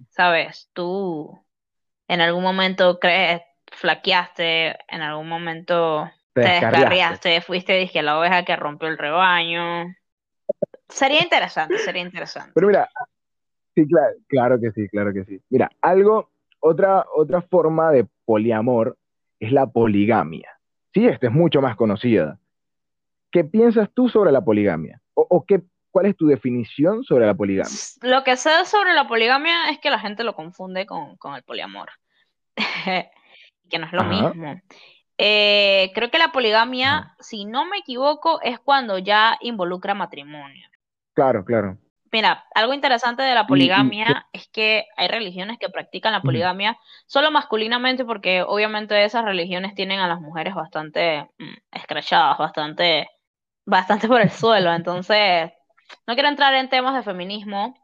¿sabes? 0.09 0.69
Tú 0.73 1.43
en 2.07 2.19
algún 2.19 2.43
momento 2.43 2.99
crees, 2.99 3.41
flaqueaste, 3.71 4.77
en 4.89 5.01
algún 5.01 5.29
momento 5.29 6.11
te, 6.33 6.41
descarriaste, 6.41 7.39
fuiste 7.41 7.73
dije 7.77 8.01
la 8.01 8.19
oveja 8.19 8.43
que 8.43 8.57
rompió 8.57 8.89
el 8.89 8.97
rebaño. 8.97 9.85
Sería 10.91 11.23
interesante, 11.23 11.77
sería 11.79 12.01
interesante. 12.01 12.51
Pero 12.53 12.67
mira, 12.67 12.89
sí, 13.75 13.87
claro, 13.87 14.13
claro 14.27 14.59
que 14.59 14.71
sí, 14.71 14.87
claro 14.89 15.13
que 15.13 15.25
sí. 15.25 15.41
Mira, 15.49 15.69
algo, 15.81 16.29
otra, 16.59 17.05
otra 17.15 17.41
forma 17.41 17.91
de 17.91 18.05
poliamor 18.25 18.97
es 19.39 19.51
la 19.51 19.67
poligamia. 19.67 20.49
Sí, 20.93 21.05
esta 21.07 21.27
es 21.27 21.33
mucho 21.33 21.61
más 21.61 21.75
conocida. 21.75 22.37
¿Qué 23.31 23.43
piensas 23.45 23.89
tú 23.93 24.09
sobre 24.09 24.31
la 24.31 24.41
poligamia? 24.41 25.01
¿O, 25.13 25.45
qué, 25.45 25.61
cuál 25.89 26.07
es 26.07 26.17
tu 26.17 26.27
definición 26.27 27.03
sobre 27.03 27.25
la 27.25 27.33
poligamia? 27.33 27.71
Lo 28.01 28.23
que 28.23 28.35
sé 28.35 28.65
sobre 28.65 28.93
la 28.93 29.07
poligamia 29.07 29.69
es 29.69 29.79
que 29.79 29.89
la 29.89 29.99
gente 29.99 30.23
lo 30.23 30.35
confunde 30.35 30.85
con, 30.85 31.17
el 31.35 31.43
poliamor. 31.43 31.89
que 33.69 33.79
no 33.79 33.85
es 33.85 33.93
lo 33.93 34.03
mismo. 34.03 34.61
Eh, 35.17 35.91
creo 35.93 36.09
que 36.09 36.17
la 36.17 36.31
poligamia, 36.31 37.15
si 37.19 37.45
no 37.45 37.65
me 37.65 37.77
equivoco, 37.77 38.41
es 38.41 38.59
cuando 38.59 38.97
ya 38.97 39.37
involucra 39.41 39.93
matrimonio. 39.93 40.67
Claro, 41.13 41.43
claro. 41.43 41.77
Mira, 42.11 42.43
algo 42.53 42.73
interesante 42.73 43.23
de 43.23 43.33
la 43.33 43.47
poligamia 43.47 44.27
es 44.33 44.49
que 44.49 44.85
hay 44.97 45.07
religiones 45.07 45.57
que 45.57 45.69
practican 45.69 46.11
la 46.11 46.21
poligamia 46.21 46.77
solo 47.05 47.31
masculinamente 47.31 48.03
porque 48.03 48.41
obviamente 48.41 49.05
esas 49.05 49.23
religiones 49.23 49.75
tienen 49.75 49.99
a 49.99 50.09
las 50.09 50.19
mujeres 50.19 50.53
bastante 50.53 51.29
mm, 51.39 51.53
escrachadas, 51.71 52.37
bastante, 52.37 53.09
bastante 53.65 54.09
por 54.09 54.19
el 54.19 54.29
suelo. 54.29 54.73
Entonces, 54.75 55.51
no 56.05 56.13
quiero 56.15 56.27
entrar 56.27 56.53
en 56.55 56.67
temas 56.67 56.95
de 56.95 57.03
feminismo, 57.03 57.75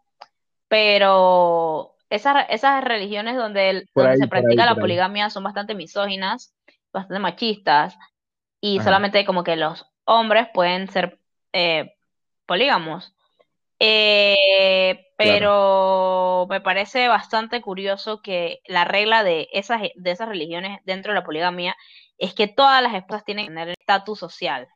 pero 0.67 1.95
esas, 2.09 2.47
esas 2.49 2.83
religiones 2.83 3.37
donde, 3.37 3.87
se 4.17 4.27
practica 4.27 4.65
la 4.65 4.75
poligamia 4.75 5.29
son 5.29 5.43
bastante 5.43 5.73
misóginas 5.73 6.53
bastante 6.97 7.19
machistas 7.19 7.97
y 8.59 8.79
solamente 8.79 9.25
como 9.25 9.43
que 9.43 9.55
los 9.55 9.85
hombres 10.05 10.47
pueden 10.53 10.89
ser 10.89 11.19
eh, 11.53 11.93
polígamos. 12.45 13.13
Eh, 13.79 15.05
pero 15.17 16.47
me 16.49 16.61
parece 16.61 17.07
bastante 17.07 17.61
curioso 17.61 18.21
que 18.21 18.59
la 18.67 18.85
regla 18.85 19.23
de 19.23 19.47
esas, 19.51 19.81
de 19.95 20.11
esas 20.11 20.27
religiones 20.27 20.79
dentro 20.85 21.13
de 21.13 21.19
la 21.19 21.25
poligamia 21.25 21.75
es 22.17 22.33
que 22.33 22.47
todas 22.47 22.81
las 22.81 22.93
esposas 22.93 23.23
tienen 23.25 23.45
que 23.45 23.51
tener 23.51 23.69
estatus 23.69 24.19
social 24.19 24.67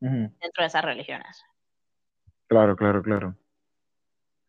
dentro 0.00 0.62
de 0.62 0.66
esas 0.66 0.84
religiones. 0.84 1.44
Claro, 2.46 2.74
claro, 2.74 3.02
claro. 3.02 3.36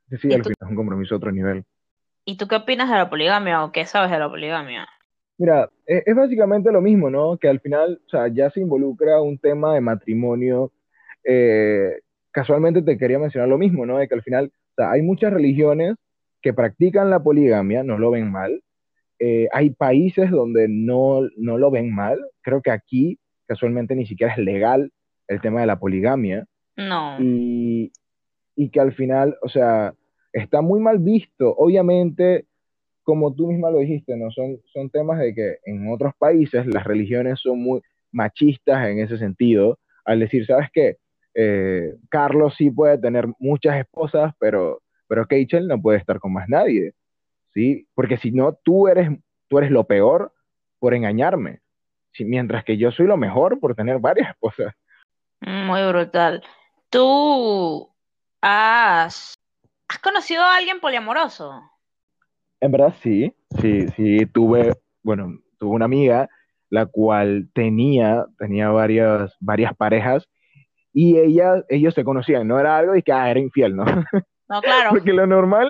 Sí, 0.10 0.15
al 0.34 0.43
final 0.43 0.54
es 0.60 0.67
un 0.67 0.75
compromiso 0.75 1.15
a 1.15 1.17
otro 1.17 1.32
nivel. 1.32 1.65
¿Y 2.25 2.38
tú 2.38 2.47
qué 2.47 2.56
opinas 2.56 2.89
de 2.89 2.95
la 2.95 3.10
poligamia 3.10 3.63
o 3.63 3.71
qué 3.71 3.86
sabes 3.86 4.12
de 4.12 4.19
la 4.19 4.30
poligamia? 4.30 4.88
Mira, 5.38 5.69
e, 5.88 6.04
es, 6.06 6.15
básicamente 6.15 6.71
lo 6.71 6.82
mismo, 6.82 7.10
¿no? 7.10 7.38
Que 7.38 7.47
al 7.47 7.60
final, 7.60 8.01
o 8.06 8.10
sea, 8.10 8.27
ya 8.27 8.49
se 8.51 8.60
involucra 8.60 9.21
un 9.21 9.38
tema 9.38 9.73
de 9.73 9.82
matrimonio. 9.82 10.71
Eh, 11.23 12.01
casualmente 12.32 12.82
te 12.82 12.98
quería 12.98 13.20
mencionar 13.20 13.50
lo 13.50 13.58
mismo, 13.58 13.86
¿no? 13.86 13.98
De 13.98 14.08
que 14.08 14.15
al 14.15 14.24
final, 14.24 14.52
o 14.54 14.74
sea, 14.76 14.91
hay 14.91 15.02
muchas 15.02 15.34
religiones 15.34 15.96
que 16.41 16.54
practican 16.54 17.10
la 17.10 17.22
poligamia, 17.22 17.84
no 17.84 17.98
lo 17.98 18.12
ven 18.12 18.32
mal, 18.32 18.62
eh, 19.24 19.48
hay 19.54 19.70
países 19.70 20.32
donde 20.32 20.67
no, 20.67 21.22
no 21.38 21.60
lo 21.60 21.70
ven 21.70 21.94
mal. 21.94 22.20
Creo 22.41 22.63
que 22.63 22.72
aquí 22.72 23.20
casualmente 23.46 23.96
ni 23.96 24.08
siquiera 24.08 24.34
es 24.34 24.39
legal 24.39 24.91
el 25.28 25.39
tema 25.41 25.62
de 25.62 25.67
la 25.67 25.78
poligamia. 25.78 26.48
No. 26.76 27.17
Y, 27.20 27.91
y 28.56 28.70
que 28.70 28.80
al 28.80 28.94
final, 28.94 29.38
o 29.44 29.50
sea, 29.50 29.94
está 30.34 30.62
muy 30.62 30.80
mal 30.80 30.98
visto. 30.98 31.54
Obviamente, 31.56 32.46
como 33.04 33.36
tú 33.36 33.48
misma 33.48 33.70
lo 33.70 33.78
dijiste, 33.78 34.17
¿no? 34.17 34.32
Son, 34.32 34.58
son 34.74 34.89
temas 34.89 35.20
de 35.20 35.36
que 35.36 35.58
en 35.65 35.88
otros 35.91 36.13
países 36.17 36.65
las 36.65 36.84
religiones 36.84 37.39
son 37.41 37.60
muy 37.60 37.82
machistas 38.12 38.88
en 38.88 39.00
ese 39.00 39.20
sentido, 39.20 39.78
al 40.04 40.20
decir, 40.20 40.48
¿sabes 40.48 40.70
qué? 40.74 40.98
Eh, 41.34 41.96
Carlos 42.10 42.56
sí 42.58 42.70
puede 42.70 42.98
tener 42.98 43.28
muchas 43.39 43.78
esposas, 43.78 44.34
pero, 44.39 44.82
pero 45.08 45.26
Kachel 45.26 45.67
no 45.67 45.82
puede 45.82 45.98
estar 45.98 46.20
con 46.20 46.34
más 46.34 46.50
nadie, 46.50 46.94
¿sí? 47.54 47.88
Porque 47.94 48.17
si 48.17 48.32
no, 48.32 48.54
tú 48.54 48.88
eres, 48.88 49.10
tú 49.48 49.58
eres 49.58 49.72
lo 49.72 49.86
peor 49.86 50.34
por 50.80 50.94
engañarme, 50.94 51.62
¿sí? 52.12 52.26
mientras 52.26 52.63
que 52.63 52.78
yo 52.78 52.91
soy 52.91 53.08
lo 53.08 53.17
mejor 53.17 53.60
por 53.60 53.76
tener 53.76 54.00
varias 54.00 54.32
esposas. 54.32 54.74
Muy 55.39 55.86
brutal. 55.88 56.44
¿Tú 56.89 57.89
has, 58.41 59.34
has 59.88 60.00
conocido 60.00 60.44
a 60.44 60.58
alguien 60.58 60.80
poliamoroso? 60.80 61.62
En 62.60 62.72
verdad 62.72 62.94
sí, 63.02 63.34
sí, 63.60 63.88
sí, 63.96 64.26
tuve, 64.28 64.74
bueno, 65.02 65.39
tuve 65.58 65.76
una 65.76 65.86
amiga 65.86 66.30
la 66.70 66.86
cual 66.86 67.50
tenía, 67.54 68.26
tenía 68.39 68.70
varias, 68.70 69.36
varias 69.39 69.76
parejas 69.76 70.28
y 70.93 71.17
ella, 71.17 71.63
ellos 71.69 71.93
se 71.93 72.04
conocían, 72.04 72.47
no 72.47 72.60
era 72.60 72.77
algo 72.77 72.93
de 72.93 73.04
que 73.04 73.12
ah, 73.12 73.30
era 73.30 73.39
infiel, 73.39 73.75
¿no? 73.75 73.86
No, 74.51 74.62
claro. 74.62 74.89
Porque 74.91 75.13
lo 75.13 75.25
normal, 75.25 75.69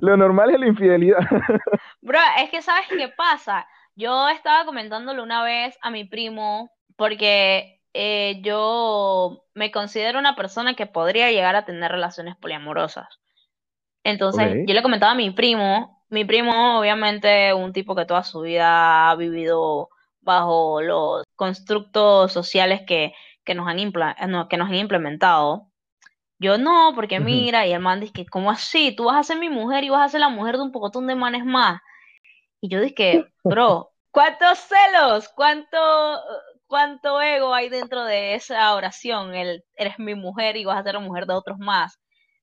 lo 0.00 0.16
normal 0.16 0.50
es 0.50 0.60
la 0.60 0.66
infidelidad. 0.68 1.18
Bro, 2.00 2.18
es 2.38 2.50
que 2.50 2.62
sabes 2.62 2.86
qué 2.88 3.08
pasa. 3.08 3.66
Yo 3.94 4.28
estaba 4.30 4.64
comentándole 4.64 5.20
una 5.20 5.42
vez 5.42 5.76
a 5.82 5.90
mi 5.90 6.04
primo 6.04 6.70
porque 6.96 7.82
eh, 7.92 8.40
yo 8.42 9.44
me 9.54 9.70
considero 9.70 10.18
una 10.18 10.34
persona 10.34 10.74
que 10.74 10.86
podría 10.86 11.30
llegar 11.30 11.56
a 11.56 11.66
tener 11.66 11.92
relaciones 11.92 12.36
poliamorosas. 12.36 13.20
Entonces, 14.02 14.64
yo 14.66 14.74
le 14.74 14.82
comentaba 14.82 15.12
a 15.12 15.16
mi 15.16 15.30
primo, 15.30 16.04
mi 16.08 16.24
primo 16.24 16.78
obviamente 16.78 17.52
un 17.52 17.72
tipo 17.72 17.94
que 17.94 18.06
toda 18.06 18.22
su 18.22 18.40
vida 18.40 19.10
ha 19.10 19.16
vivido 19.16 19.90
bajo 20.20 20.80
los 20.80 21.24
constructos 21.34 22.32
sociales 22.32 22.82
que, 22.86 23.12
que, 23.46 23.54
nos, 23.54 23.66
han 23.68 23.78
que 24.48 24.56
nos 24.58 24.68
han 24.68 24.74
implementado. 24.74 25.70
Yo 26.38 26.58
no, 26.58 26.92
porque 26.94 27.18
mira, 27.18 27.66
y 27.66 27.72
el 27.72 27.80
man 27.80 28.00
dice 28.00 28.12
que, 28.12 28.26
¿cómo 28.26 28.50
así? 28.50 28.94
Tú 28.94 29.04
vas 29.04 29.16
a 29.16 29.22
ser 29.22 29.38
mi 29.38 29.48
mujer 29.48 29.84
y 29.84 29.88
vas 29.88 30.02
a 30.02 30.08
ser 30.10 30.20
la 30.20 30.28
mujer 30.28 30.56
de 30.56 30.64
un 30.64 30.72
pocotón 30.72 31.06
de 31.06 31.14
manes 31.14 31.46
más. 31.46 31.80
Y 32.60 32.68
yo 32.68 32.80
dije, 32.80 33.24
bro, 33.42 33.92
¿cuántos 34.10 34.58
celos? 34.58 35.30
¿Cuánto, 35.34 35.78
cuánto 36.66 37.22
ego 37.22 37.54
hay 37.54 37.70
dentro 37.70 38.04
de 38.04 38.34
esa 38.34 38.74
oración? 38.74 39.34
El, 39.34 39.64
eres 39.76 39.98
mi 39.98 40.14
mujer 40.14 40.56
y 40.58 40.66
vas 40.66 40.78
a 40.78 40.82
ser 40.82 40.94
la 40.94 41.00
mujer 41.00 41.26
de 41.26 41.34
otros 41.34 41.58
más. 41.58 41.98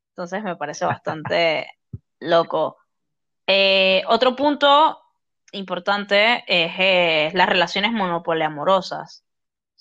Entonces 0.10 0.42
me 0.44 0.56
parece 0.56 0.86
bastante 0.86 1.68
loco. 2.20 2.78
Eh, 3.46 4.04
otro 4.08 4.36
punto 4.36 5.00
importante 5.52 6.44
es 6.48 7.34
las 7.36 7.48
relaciones 7.48 7.92
monopoliamorosas. 7.92 9.24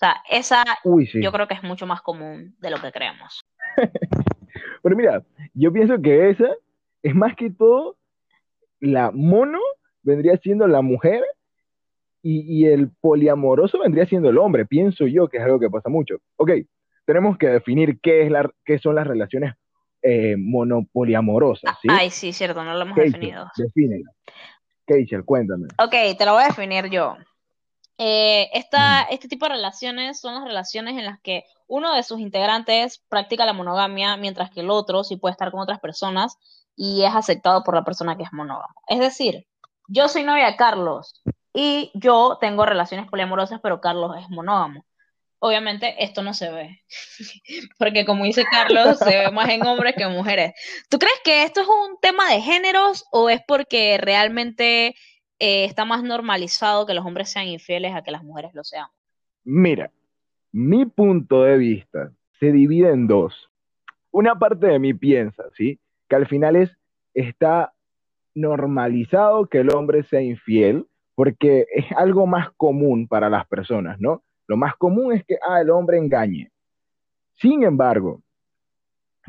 O 0.02 0.04
sea, 0.04 0.20
esa 0.28 0.64
yo 0.84 1.30
creo 1.30 1.46
que 1.46 1.54
es 1.54 1.62
mucho 1.62 1.86
más 1.86 2.02
común 2.02 2.56
de 2.58 2.70
lo 2.70 2.80
que 2.80 2.90
creemos. 2.90 3.44
Pero 4.82 4.96
mira, 4.96 5.22
yo 5.54 5.72
pienso 5.72 6.02
que 6.02 6.30
esa 6.30 6.48
es 7.04 7.14
más 7.14 7.36
que 7.36 7.50
todo 7.50 7.96
la 8.80 9.12
mono 9.12 9.60
vendría 10.02 10.36
siendo 10.38 10.66
la 10.66 10.82
mujer 10.82 11.22
y, 12.20 12.66
el 12.66 12.90
poliamoroso 13.00 13.78
vendría 13.78 14.06
siendo 14.06 14.30
el 14.30 14.38
hombre. 14.38 14.66
Pienso 14.66 15.06
yo 15.06 15.28
que 15.28 15.36
es 15.36 15.44
algo 15.44 15.60
que 15.60 15.70
pasa 15.70 15.88
mucho. 15.88 16.16
Ok, 16.36 16.50
tenemos 17.04 17.38
que 17.38 17.48
definir 17.48 18.00
qué, 18.00 18.22
es 18.22 18.30
la, 18.30 18.50
qué 18.64 18.80
son 18.80 18.96
las 18.96 19.06
relaciones 19.06 19.54
eh, 20.02 20.34
monopoliamorosas. 20.36 21.76
¿sí? 21.80 21.88
Ay, 21.90 22.10
sí, 22.10 22.32
cierto, 22.32 22.64
no 22.64 22.74
lo 22.74 22.82
hemos 22.82 22.96
definido. 22.96 23.48
Defínela. 23.56 24.10
Cuéntame. 25.24 25.68
Ok, 25.78 26.16
te 26.18 26.24
lo 26.26 26.34
voy 26.34 26.42
a 26.42 26.46
definir 26.48 26.90
yo. 26.90 27.16
Eh, 27.98 28.50
este 28.52 29.28
tipo 29.28 29.46
de 29.46 29.54
relaciones 29.54 30.20
son 30.20 30.34
las 30.34 30.44
relaciones 30.44 30.98
en 30.98 31.04
las 31.04 31.20
que 31.20 31.44
uno 31.66 31.94
de 31.94 32.02
sus 32.02 32.20
integrantes 32.20 33.02
practica 33.08 33.46
la 33.46 33.52
monogamia, 33.52 34.16
mientras 34.16 34.50
que 34.50 34.60
el 34.60 34.70
otro 34.70 35.04
sí 35.04 35.16
puede 35.16 35.32
estar 35.32 35.50
con 35.50 35.60
otras 35.60 35.80
personas 35.80 36.38
y 36.74 37.04
es 37.04 37.14
aceptado 37.14 37.62
por 37.62 37.74
la 37.74 37.84
persona 37.84 38.16
que 38.16 38.24
es 38.24 38.32
monógamo. 38.32 38.74
Es 38.88 38.98
decir, 38.98 39.46
yo 39.88 40.08
soy 40.08 40.24
novia 40.24 40.46
de 40.46 40.56
Carlos 40.56 41.22
y 41.52 41.90
yo 41.94 42.38
tengo 42.40 42.66
relaciones 42.66 43.08
poliamorosas, 43.08 43.60
pero 43.60 43.80
Carlos 43.80 44.16
es 44.18 44.28
monógamo 44.30 44.84
obviamente 45.44 45.96
esto 45.98 46.22
no 46.22 46.34
se 46.34 46.50
ve, 46.50 46.84
porque 47.78 48.04
como 48.04 48.24
dice 48.24 48.44
Carlos, 48.48 48.98
se 48.98 49.18
ve 49.18 49.30
más 49.32 49.48
en 49.48 49.66
hombres 49.66 49.94
que 49.96 50.04
en 50.04 50.12
mujeres. 50.12 50.52
¿Tú 50.88 51.00
crees 51.00 51.18
que 51.24 51.42
esto 51.42 51.60
es 51.62 51.66
un 51.66 51.98
tema 52.00 52.30
de 52.30 52.40
géneros 52.40 53.04
o 53.10 53.28
es 53.28 53.40
porque 53.46 53.98
realmente 54.00 54.94
eh, 55.44 55.64
está 55.64 55.84
más 55.84 56.04
normalizado 56.04 56.86
que 56.86 56.94
los 56.94 57.04
hombres 57.04 57.28
sean 57.28 57.48
infieles 57.48 57.92
a 57.96 58.02
que 58.02 58.12
las 58.12 58.22
mujeres 58.22 58.54
lo 58.54 58.62
sean? 58.62 58.86
Mira, 59.42 59.90
mi 60.52 60.86
punto 60.86 61.42
de 61.42 61.58
vista 61.58 62.12
se 62.38 62.52
divide 62.52 62.90
en 62.90 63.08
dos. 63.08 63.50
Una 64.12 64.38
parte 64.38 64.68
de 64.68 64.78
mí 64.78 64.94
piensa, 64.94 65.42
¿sí? 65.56 65.80
Que 66.08 66.14
al 66.14 66.28
final 66.28 66.54
es, 66.54 66.70
está 67.12 67.72
normalizado 68.36 69.46
que 69.46 69.58
el 69.58 69.74
hombre 69.74 70.04
sea 70.04 70.20
infiel 70.20 70.86
porque 71.16 71.66
es 71.74 71.86
algo 71.96 72.24
más 72.28 72.52
común 72.52 73.08
para 73.08 73.28
las 73.28 73.44
personas, 73.48 74.00
¿no? 74.00 74.22
Lo 74.46 74.56
más 74.56 74.76
común 74.76 75.12
es 75.12 75.24
que 75.24 75.38
ah, 75.44 75.60
el 75.60 75.70
hombre 75.70 75.98
engañe. 75.98 76.52
Sin 77.40 77.64
embargo, 77.64 78.22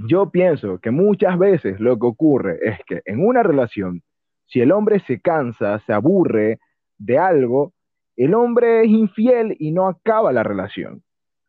yo 0.08 0.30
pienso 0.30 0.78
que 0.78 0.92
muchas 0.92 1.40
veces 1.40 1.80
lo 1.80 1.98
que 1.98 2.06
ocurre 2.06 2.60
es 2.62 2.78
que 2.86 3.02
en 3.06 3.26
una 3.26 3.42
relación, 3.42 4.04
si 4.46 4.62
el 4.62 4.72
hombre 4.72 5.00
se 5.00 5.20
cansa, 5.20 5.80
se 5.80 5.94
aburre 5.94 6.60
de 6.98 7.18
algo, 7.18 7.74
el 8.16 8.34
hombre 8.34 8.82
es 8.82 8.90
infiel 8.90 9.56
y 9.60 9.72
no 9.72 9.88
acaba 9.88 10.32
la 10.32 10.44
relación. 10.44 11.04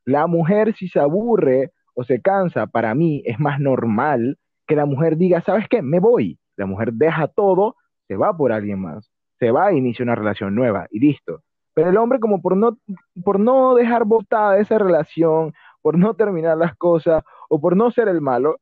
La 0.04 0.26
mujer 0.26 0.74
si 0.74 0.88
se 0.88 1.00
aburre 1.00 1.72
o 1.94 2.04
se 2.04 2.20
cansa, 2.20 2.66
para 2.66 2.94
mí 2.94 3.22
es 3.26 3.38
más 3.38 3.60
normal 3.60 4.38
que 4.66 4.76
la 4.76 4.86
mujer 4.86 5.16
diga, 5.16 5.40
¿sabes 5.40 5.68
qué? 5.68 5.82
Me 5.82 6.00
voy. 6.00 6.38
La 6.56 6.66
mujer 6.66 6.92
deja 6.92 7.28
todo, 7.28 7.76
se 8.08 8.16
va 8.16 8.36
por 8.36 8.52
alguien 8.52 8.80
más, 8.80 9.10
se 9.38 9.50
va 9.50 9.70
e 9.70 9.76
inicia 9.76 10.04
una 10.04 10.14
relación 10.14 10.54
nueva 10.54 10.86
y 10.90 11.00
listo. 11.00 11.42
Pero 11.74 11.90
el 11.90 11.96
hombre 11.96 12.20
como 12.20 12.40
por 12.40 12.56
no, 12.56 12.78
por 13.24 13.40
no 13.40 13.74
dejar 13.74 14.04
botada 14.04 14.58
esa 14.58 14.78
relación, 14.78 15.52
por 15.82 15.98
no 15.98 16.14
terminar 16.14 16.56
las 16.56 16.76
cosas 16.76 17.22
o 17.48 17.60
por 17.60 17.76
no 17.76 17.90
ser 17.90 18.08
el 18.08 18.20
malo, 18.20 18.56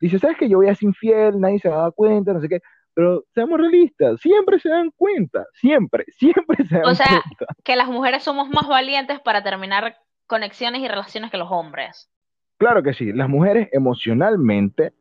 dice, 0.00 0.18
¿sabes 0.18 0.36
que 0.36 0.48
yo 0.48 0.58
voy 0.58 0.68
a 0.68 0.74
ser 0.74 0.88
infiel? 0.88 1.40
Nadie 1.40 1.60
se 1.60 1.68
va 1.68 1.76
dar 1.76 1.92
cuenta, 1.94 2.32
no 2.32 2.40
sé 2.40 2.48
qué. 2.48 2.60
Pero 2.98 3.22
seamos 3.32 3.60
realistas, 3.60 4.20
siempre 4.20 4.58
se 4.58 4.70
dan 4.70 4.90
cuenta, 4.96 5.46
siempre, 5.52 6.04
siempre 6.18 6.56
se 6.66 6.74
dan 6.74 6.82
cuenta. 6.82 6.90
O 6.90 7.06
sea, 7.06 7.22
que 7.62 7.76
las 7.76 7.86
mujeres 7.86 8.24
somos 8.24 8.48
más 8.48 8.66
valientes 8.66 9.20
para 9.20 9.40
terminar 9.40 9.94
conexiones 10.26 10.82
y 10.82 10.88
relaciones 10.88 11.30
que 11.30 11.36
los 11.36 11.46
hombres. 11.48 12.10
Claro 12.56 12.82
que 12.82 12.94
sí, 12.94 13.12
las 13.12 13.28
mujeres 13.28 13.68
emocionalmente 13.70 14.94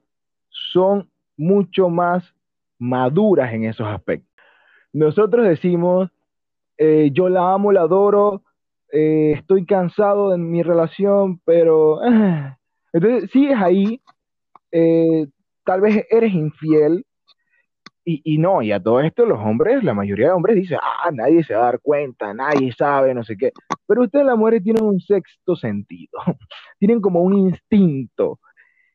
son 0.49 1.09
mucho 1.37 1.89
más 1.89 2.35
maduras 2.77 3.51
en 3.51 3.63
esos 3.63 3.87
aspectos. 3.87 4.29
Nosotros 4.93 5.47
decimos, 5.47 6.11
eh, 6.77 7.09
yo 7.11 7.29
la 7.29 7.51
amo, 7.51 7.71
la 7.71 7.81
adoro, 7.81 8.43
eh, 8.91 9.33
estoy 9.37 9.65
cansado 9.65 10.29
de 10.29 10.37
mi 10.37 10.61
relación, 10.61 11.41
pero... 11.45 11.99
Ah, 12.03 12.59
entonces 12.93 13.31
sigues 13.31 13.57
ahí, 13.59 13.99
eh, 14.71 15.25
tal 15.65 15.81
vez 15.81 16.05
eres 16.11 16.31
infiel, 16.31 17.06
y, 18.09 18.21
y, 18.23 18.37
no, 18.37 18.61
y 18.61 18.71
a 18.71 18.81
todo 18.81 19.01
esto 19.01 19.25
los 19.25 19.37
hombres, 19.37 19.83
la 19.83 19.93
mayoría 19.93 20.27
de 20.27 20.31
hombres 20.31 20.55
dicen, 20.55 20.77
ah, 20.81 21.09
nadie 21.11 21.43
se 21.43 21.53
va 21.53 21.63
a 21.63 21.65
dar 21.65 21.81
cuenta, 21.81 22.33
nadie 22.33 22.71
sabe, 22.71 23.13
no 23.13 23.21
sé 23.21 23.35
qué. 23.35 23.51
Pero 23.85 24.03
ustedes 24.03 24.25
las 24.25 24.37
mujeres 24.37 24.63
tienen 24.63 24.85
un 24.85 25.01
sexto 25.01 25.57
sentido, 25.57 26.17
tienen 26.79 27.01
como 27.01 27.21
un 27.21 27.37
instinto. 27.37 28.39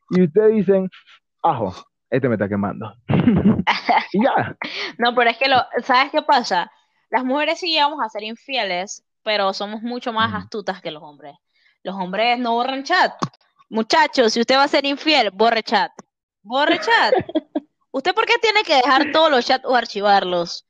Y 0.09 0.23
ustedes 0.23 0.55
dicen, 0.55 0.89
ajo, 1.43 1.75
este 2.09 2.27
me 2.27 2.35
está 2.35 2.49
quemando. 2.49 2.91
y 4.13 4.23
ya. 4.23 4.57
No, 4.97 5.13
pero 5.13 5.29
es 5.29 5.37
que 5.37 5.47
lo, 5.47 5.57
¿sabes 5.83 6.11
qué 6.11 6.23
pasa? 6.23 6.71
Las 7.11 7.23
mujeres 7.23 7.59
sí 7.59 7.71
llegamos 7.71 7.99
a 8.03 8.09
ser 8.09 8.23
infieles, 8.23 9.03
pero 9.21 9.53
somos 9.53 9.83
mucho 9.83 10.11
más 10.11 10.33
astutas 10.33 10.81
que 10.81 10.89
los 10.89 11.03
hombres. 11.03 11.35
Los 11.83 11.93
hombres 11.93 12.39
no 12.39 12.53
borran 12.53 12.83
chat. 12.83 13.13
Muchachos, 13.69 14.33
si 14.33 14.39
usted 14.39 14.55
va 14.55 14.63
a 14.63 14.67
ser 14.67 14.85
infiel, 14.85 15.29
borre 15.29 15.61
chat. 15.61 15.91
Borre 16.41 16.79
chat. 16.79 17.13
¿Usted 17.93 18.15
por 18.15 18.25
qué 18.25 18.33
tiene 18.41 18.63
que 18.63 18.75
dejar 18.75 19.11
todos 19.11 19.29
los 19.29 19.45
chats 19.45 19.65
o 19.65 19.75
archivarlos? 19.75 20.65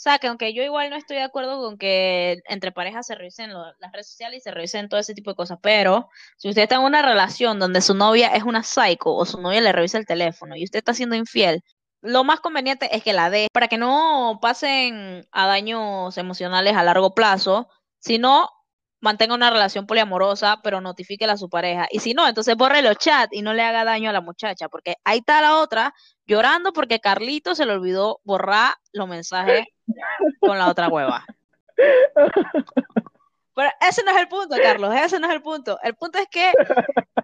O 0.00 0.02
sea, 0.02 0.20
que 0.20 0.28
aunque 0.28 0.54
yo 0.54 0.62
igual 0.62 0.88
no 0.88 0.94
estoy 0.94 1.16
de 1.16 1.24
acuerdo 1.24 1.60
con 1.60 1.76
que 1.76 2.40
entre 2.46 2.70
parejas 2.70 3.08
se 3.08 3.16
revisen 3.16 3.52
las 3.52 3.92
redes 3.92 4.08
sociales 4.08 4.38
y 4.38 4.40
se 4.42 4.52
revisen 4.52 4.88
todo 4.88 5.00
ese 5.00 5.12
tipo 5.12 5.32
de 5.32 5.34
cosas, 5.34 5.58
pero 5.60 6.08
si 6.36 6.48
usted 6.48 6.62
está 6.62 6.76
en 6.76 6.82
una 6.82 7.02
relación 7.02 7.58
donde 7.58 7.80
su 7.80 7.92
novia 7.92 8.28
es 8.28 8.44
una 8.44 8.62
psycho 8.62 9.12
o 9.12 9.26
su 9.26 9.40
novia 9.40 9.60
le 9.60 9.72
revisa 9.72 9.98
el 9.98 10.06
teléfono 10.06 10.54
y 10.54 10.62
usted 10.62 10.78
está 10.78 10.94
siendo 10.94 11.16
infiel, 11.16 11.64
lo 12.02 12.22
más 12.22 12.38
conveniente 12.38 12.94
es 12.94 13.02
que 13.02 13.12
la 13.12 13.30
dé 13.30 13.48
para 13.52 13.66
que 13.66 13.76
no 13.76 14.38
pasen 14.40 15.26
a 15.32 15.46
daños 15.48 16.16
emocionales 16.18 16.76
a 16.76 16.84
largo 16.84 17.14
plazo, 17.16 17.68
sino 17.98 18.48
mantenga 19.00 19.34
una 19.34 19.50
relación 19.50 19.86
poliamorosa, 19.86 20.60
pero 20.62 20.80
notifique 20.80 21.24
a 21.24 21.36
su 21.36 21.48
pareja. 21.48 21.88
Y 21.90 22.00
si 22.00 22.14
no, 22.14 22.28
entonces 22.28 22.56
borre 22.56 22.82
los 22.82 22.98
chats 22.98 23.32
y 23.32 23.42
no 23.42 23.54
le 23.54 23.62
haga 23.62 23.84
daño 23.84 24.10
a 24.10 24.12
la 24.12 24.20
muchacha, 24.20 24.68
porque 24.68 24.96
ahí 25.04 25.18
está 25.18 25.40
la 25.40 25.56
otra 25.56 25.94
llorando 26.26 26.72
porque 26.72 27.00
Carlito 27.00 27.54
se 27.54 27.66
le 27.66 27.72
olvidó 27.72 28.20
borrar 28.24 28.74
los 28.92 29.08
mensajes 29.08 29.66
con 30.40 30.58
la 30.58 30.68
otra 30.68 30.88
hueva. 30.88 31.24
Pero 33.54 33.70
ese 33.80 34.02
no 34.04 34.12
es 34.12 34.16
el 34.18 34.28
punto, 34.28 34.56
Carlos, 34.62 34.94
ese 34.94 35.18
no 35.18 35.26
es 35.26 35.34
el 35.34 35.42
punto. 35.42 35.78
El 35.82 35.94
punto 35.94 36.18
es 36.18 36.28
que 36.28 36.52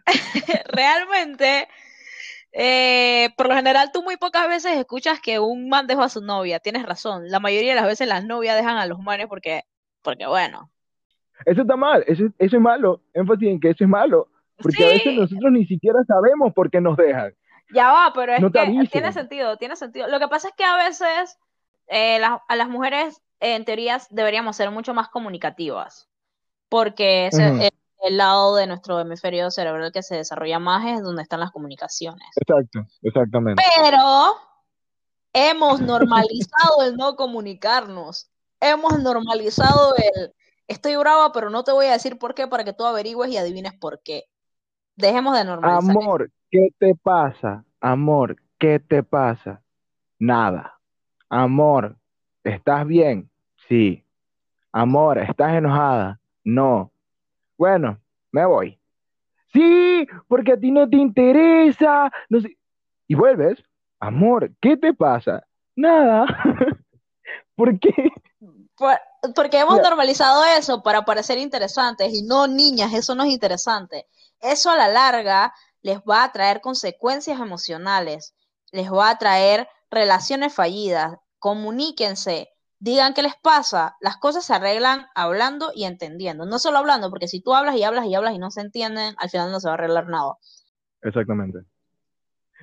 realmente, 0.66 1.68
eh, 2.52 3.30
por 3.36 3.48
lo 3.48 3.54
general, 3.54 3.90
tú 3.92 4.02
muy 4.02 4.16
pocas 4.16 4.48
veces 4.48 4.76
escuchas 4.76 5.20
que 5.20 5.38
un 5.38 5.68
man 5.68 5.86
dejó 5.86 6.02
a 6.02 6.08
su 6.08 6.20
novia. 6.20 6.58
Tienes 6.60 6.84
razón. 6.84 7.28
La 7.30 7.40
mayoría 7.40 7.70
de 7.70 7.80
las 7.80 7.86
veces 7.86 8.08
las 8.08 8.24
novias 8.24 8.56
dejan 8.56 8.76
a 8.76 8.86
los 8.86 8.98
manes 8.98 9.28
porque, 9.28 9.62
porque 10.02 10.26
bueno. 10.26 10.70
Eso 11.44 11.62
está 11.62 11.77
mal, 11.77 12.05
eso, 12.07 12.25
eso 12.38 12.57
es 12.57 12.62
malo. 12.62 13.01
Énfasis 13.14 13.49
en 13.49 13.61
que 13.61 13.70
eso 13.70 13.85
es 13.85 13.90
malo. 13.90 14.29
Porque 14.57 14.85
a 14.85 14.88
veces 14.88 15.14
nosotros 15.14 15.53
ni 15.53 15.66
siquiera 15.66 15.99
sabemos 16.07 16.53
por 16.55 16.70
qué 16.70 16.81
nos 16.81 16.96
dejan. 16.96 17.35
Ya 17.75 17.92
va, 17.92 18.12
pero 18.14 18.33
es 18.33 18.40
que 18.40 18.88
tiene 18.90 19.12
sentido, 19.12 19.57
tiene 19.59 19.77
sentido. 19.77 20.09
Lo 20.09 20.18
que 20.18 20.29
pasa 20.29 20.49
es 20.49 20.55
que 20.55 20.64
a 20.64 20.77
veces 20.77 21.38
eh, 21.88 22.20
a 22.22 22.57
las 22.57 22.68
mujeres, 22.68 23.22
en 23.40 23.64
teorías, 23.64 24.09
deberíamos 24.11 24.57
ser 24.57 24.70
mucho 24.70 24.94
más 24.94 25.09
comunicativas 25.09 26.09
porque 26.68 27.29
es 27.29 27.38
el, 27.38 27.70
lado 28.16 28.55
de 28.55 28.68
nuestro 28.68 29.01
hemisferio 29.01 29.51
cerebral 29.51 29.90
que 29.90 30.03
se 30.03 30.14
desarrolla 30.14 30.61
más 30.61 30.87
es 30.87 31.03
donde 31.03 31.22
están 31.22 31.40
las 31.40 31.51
comunicaciones. 31.51 32.29
Exacto, 32.37 32.87
exactamente. 33.03 33.62
Pero 33.83 34.37
hemos 35.33 35.81
normalizado 35.81 36.85
el 36.85 36.96
no 36.96 37.16
comunicarnos. 37.16 38.31
Hemos 38.61 39.01
normalizado 39.01 39.94
el 39.96 40.33
estoy 40.68 40.96
brava, 40.96 41.33
pero 41.33 41.50
no 41.50 41.64
te 41.64 41.72
voy 41.72 41.87
a 41.87 41.92
decir 41.92 42.18
por 42.18 42.35
qué 42.35 42.46
para 42.46 42.64
que 42.64 42.72
tú 42.72 42.85
averigües 42.85 43.31
y 43.31 43.37
adivines 43.37 43.74
por 43.74 44.00
qué. 44.02 44.24
Dejemos 44.96 45.37
de 45.37 45.44
normalizar. 45.44 45.96
Amor, 45.96 46.31
¿qué 46.50 46.68
te 46.79 46.94
pasa? 46.94 47.64
Amor, 47.81 48.37
¿qué 48.59 48.81
te 48.81 49.02
pasa? 49.02 49.62
Nada. 50.18 50.79
Amor, 51.29 51.96
¿estás 52.42 52.87
bien? 52.87 53.31
Sí. 53.68 54.02
Amor, 54.72 55.18
¿estás 55.18 55.55
enojada? 55.55 56.20
No. 56.44 56.92
Bueno, 57.59 57.98
me 58.33 58.46
voy. 58.46 58.79
Sí, 59.52 60.07
porque 60.29 60.52
a 60.52 60.61
ti 60.61 60.70
no 60.70 60.88
te 60.88 60.96
interesa. 60.96 62.11
No 62.29 62.40
sé. 62.40 62.57
Y 63.07 63.14
vuelves. 63.14 63.62
Amor, 64.00 64.50
¿qué 64.61 64.76
te 64.76 64.92
pasa? 64.92 65.46
Nada. 65.74 66.26
¿Por 67.55 67.79
qué? 67.79 68.12
Porque 69.34 69.60
hemos 69.60 69.80
normalizado 69.80 70.44
eso 70.44 70.82
para 70.82 71.04
parecer 71.04 71.38
interesantes 71.38 72.12
y 72.12 72.22
no, 72.22 72.46
niñas, 72.46 72.92
eso 72.94 73.14
no 73.14 73.24
es 73.24 73.30
interesante. 73.30 74.06
Eso 74.40 74.70
a 74.70 74.76
la 74.76 74.88
larga 74.88 75.54
les 75.82 75.98
va 76.00 76.24
a 76.24 76.32
traer 76.32 76.60
consecuencias 76.60 77.40
emocionales, 77.40 78.34
les 78.72 78.92
va 78.92 79.10
a 79.10 79.18
traer 79.18 79.68
relaciones 79.90 80.52
fallidas. 80.54 81.18
Comuníquense, 81.38 82.48
digan 82.78 83.14
qué 83.14 83.22
les 83.22 83.36
pasa. 83.36 83.96
Las 84.00 84.16
cosas 84.16 84.44
se 84.44 84.54
arreglan 84.54 85.06
hablando 85.14 85.70
y 85.74 85.84
entendiendo. 85.84 86.44
No 86.44 86.58
solo 86.58 86.78
hablando, 86.78 87.10
porque 87.10 87.28
si 87.28 87.40
tú 87.40 87.54
hablas 87.54 87.76
y 87.76 87.84
hablas 87.84 88.06
y 88.06 88.14
hablas 88.14 88.34
y 88.34 88.38
no 88.38 88.50
se 88.50 88.60
entienden, 88.62 89.14
al 89.18 89.30
final 89.30 89.50
no 89.50 89.60
se 89.60 89.68
va 89.68 89.72
a 89.72 89.74
arreglar 89.74 90.08
nada. 90.08 90.34
Exactamente. 91.02 91.60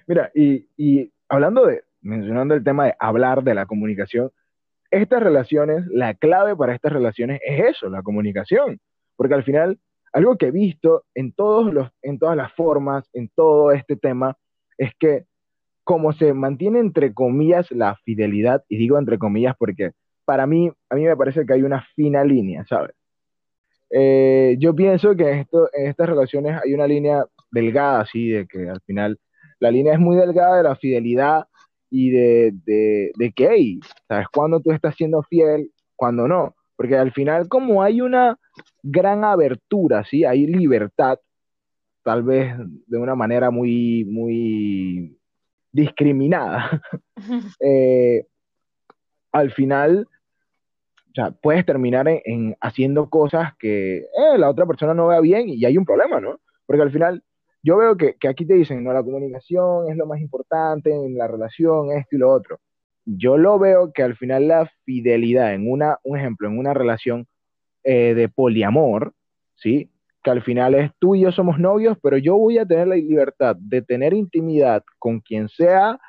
Mira, 0.05 0.31
y, 0.35 0.67
y 0.75 1.13
hablando 1.29 1.65
de, 1.65 1.85
mencionando 2.01 2.53
el 2.53 2.63
tema 2.63 2.85
de 2.85 2.95
hablar 2.99 3.43
de 3.43 3.55
la 3.55 3.65
comunicación, 3.65 4.31
estas 5.01 5.23
relaciones, 5.23 5.85
la 5.87 6.13
clave 6.13 6.55
para 6.55 6.75
estas 6.75 6.93
relaciones 6.93 7.41
es 7.45 7.75
eso, 7.75 7.89
la 7.89 8.01
comunicación. 8.01 8.79
Porque 9.15 9.33
al 9.33 9.43
final, 9.43 9.79
algo 10.11 10.37
que 10.37 10.47
he 10.47 10.51
visto 10.51 11.05
en, 11.15 11.33
todos 11.33 11.73
los, 11.73 11.89
en 12.01 12.19
todas 12.19 12.37
las 12.37 12.53
formas, 12.53 13.09
en 13.13 13.29
todo 13.29 13.71
este 13.71 13.95
tema, 13.95 14.37
es 14.77 14.91
que 14.99 15.25
como 15.83 16.13
se 16.13 16.33
mantiene 16.33 16.79
entre 16.79 17.13
comillas 17.13 17.69
la 17.71 17.95
fidelidad, 18.05 18.63
y 18.69 18.77
digo 18.77 18.97
entre 18.97 19.17
comillas 19.17 19.55
porque 19.57 19.91
para 20.25 20.47
mí, 20.47 20.71
a 20.89 20.95
mí 20.95 21.03
me 21.03 21.17
parece 21.17 21.45
que 21.45 21.53
hay 21.53 21.63
una 21.63 21.85
fina 21.95 22.23
línea, 22.23 22.65
¿sabes? 22.65 22.95
Eh, 23.89 24.55
yo 24.59 24.73
pienso 24.73 25.15
que 25.15 25.29
en, 25.31 25.47
estas 25.73 26.09
relaciones 26.09 26.59
hay 26.63 26.73
una 26.73 26.87
línea 26.87 27.25
delgada, 27.51 28.01
así, 28.01 28.29
de 28.29 28.47
que 28.47 28.69
al 28.69 28.81
final 28.81 29.19
la 29.59 29.71
línea 29.71 29.93
es 29.93 29.99
muy 29.99 30.15
delgada 30.15 30.57
de 30.57 30.63
la 30.63 30.75
fidelidad 30.75 31.45
y 31.95 32.09
de, 32.09 32.53
de, 32.65 33.11
de 33.15 33.31
que, 33.33 33.77
¿sabes? 34.07 34.25
Cuando 34.33 34.59
tú 34.59 34.71
estás 34.71 34.95
siendo 34.95 35.21
fiel, 35.21 35.69
cuando 35.95 36.27
no. 36.27 36.55
Porque 36.75 36.97
al 36.97 37.11
final, 37.11 37.47
como 37.47 37.83
hay 37.83 38.01
una 38.01 38.35
gran 38.81 39.23
abertura, 39.23 40.03
¿sí? 40.03 40.25
Hay 40.25 40.47
libertad, 40.47 41.19
tal 42.01 42.23
vez 42.23 42.55
de 42.87 42.97
una 42.97 43.13
manera 43.13 43.51
muy, 43.51 44.05
muy 44.05 45.15
discriminada. 45.71 46.81
eh, 47.59 48.25
al 49.31 49.51
final, 49.51 50.07
o 51.09 51.13
sea, 51.13 51.29
puedes 51.29 51.63
terminar 51.63 52.07
en, 52.07 52.55
haciendo 52.59 53.07
cosas 53.07 53.53
que 53.59 53.97
eh, 53.97 54.37
la 54.39 54.49
otra 54.49 54.65
persona 54.65 54.95
no 54.95 55.09
vea 55.09 55.19
bien 55.19 55.47
y 55.47 55.63
hay 55.63 55.77
un 55.77 55.85
problema, 55.85 56.19
¿no? 56.19 56.39
Porque 56.65 56.81
al 56.81 56.91
final, 56.91 57.23
yo 57.63 57.77
veo 57.77 57.95
que, 57.95 58.15
aquí 58.27 58.45
te 58.45 58.55
dicen, 58.55 58.83
no, 58.83 58.91
la 58.91 59.03
comunicación 59.03 59.89
es 59.89 59.95
lo 59.95 60.05
más 60.05 60.19
importante 60.19 60.93
en 60.93 61.17
la 61.17 61.27
relación, 61.27 61.91
esto 61.93 62.15
y 62.17 62.19
lo 62.19 62.31
otro. 62.31 62.59
Yo 63.05 63.37
lo 63.37 63.57
veo 63.57 63.93
que 63.93 64.03
al 64.03 64.17
final 64.17 64.49
la 64.49 64.69
fidelidad 64.85 65.53
en 65.53 65.71
una, 65.71 65.97
un 66.03 66.19
ejemplo, 66.19 66.49
en 66.49 66.57
una 66.57 66.73
relación 66.73 67.25
eh, 67.83 68.13
de 68.13 68.27
poliamor, 68.27 69.13
¿sí? 69.55 69.89
Que 70.23 70.31
al 70.31 70.41
final 70.43 70.75
es 70.75 70.91
tú 70.99 71.15
y 71.15 71.21
yo 71.21 71.31
somos 71.31 71.57
novios, 71.57 71.97
pero 72.01 72.17
yo 72.17 72.37
voy 72.37 72.57
a 72.57 72.65
tener 72.65 72.87
la 72.87 72.95
libertad 72.95 73.55
de 73.57 73.81
tener 73.81 74.13
intimidad 74.13 74.83
con 74.99 75.21
quien 75.21 75.47
sea 75.47 75.99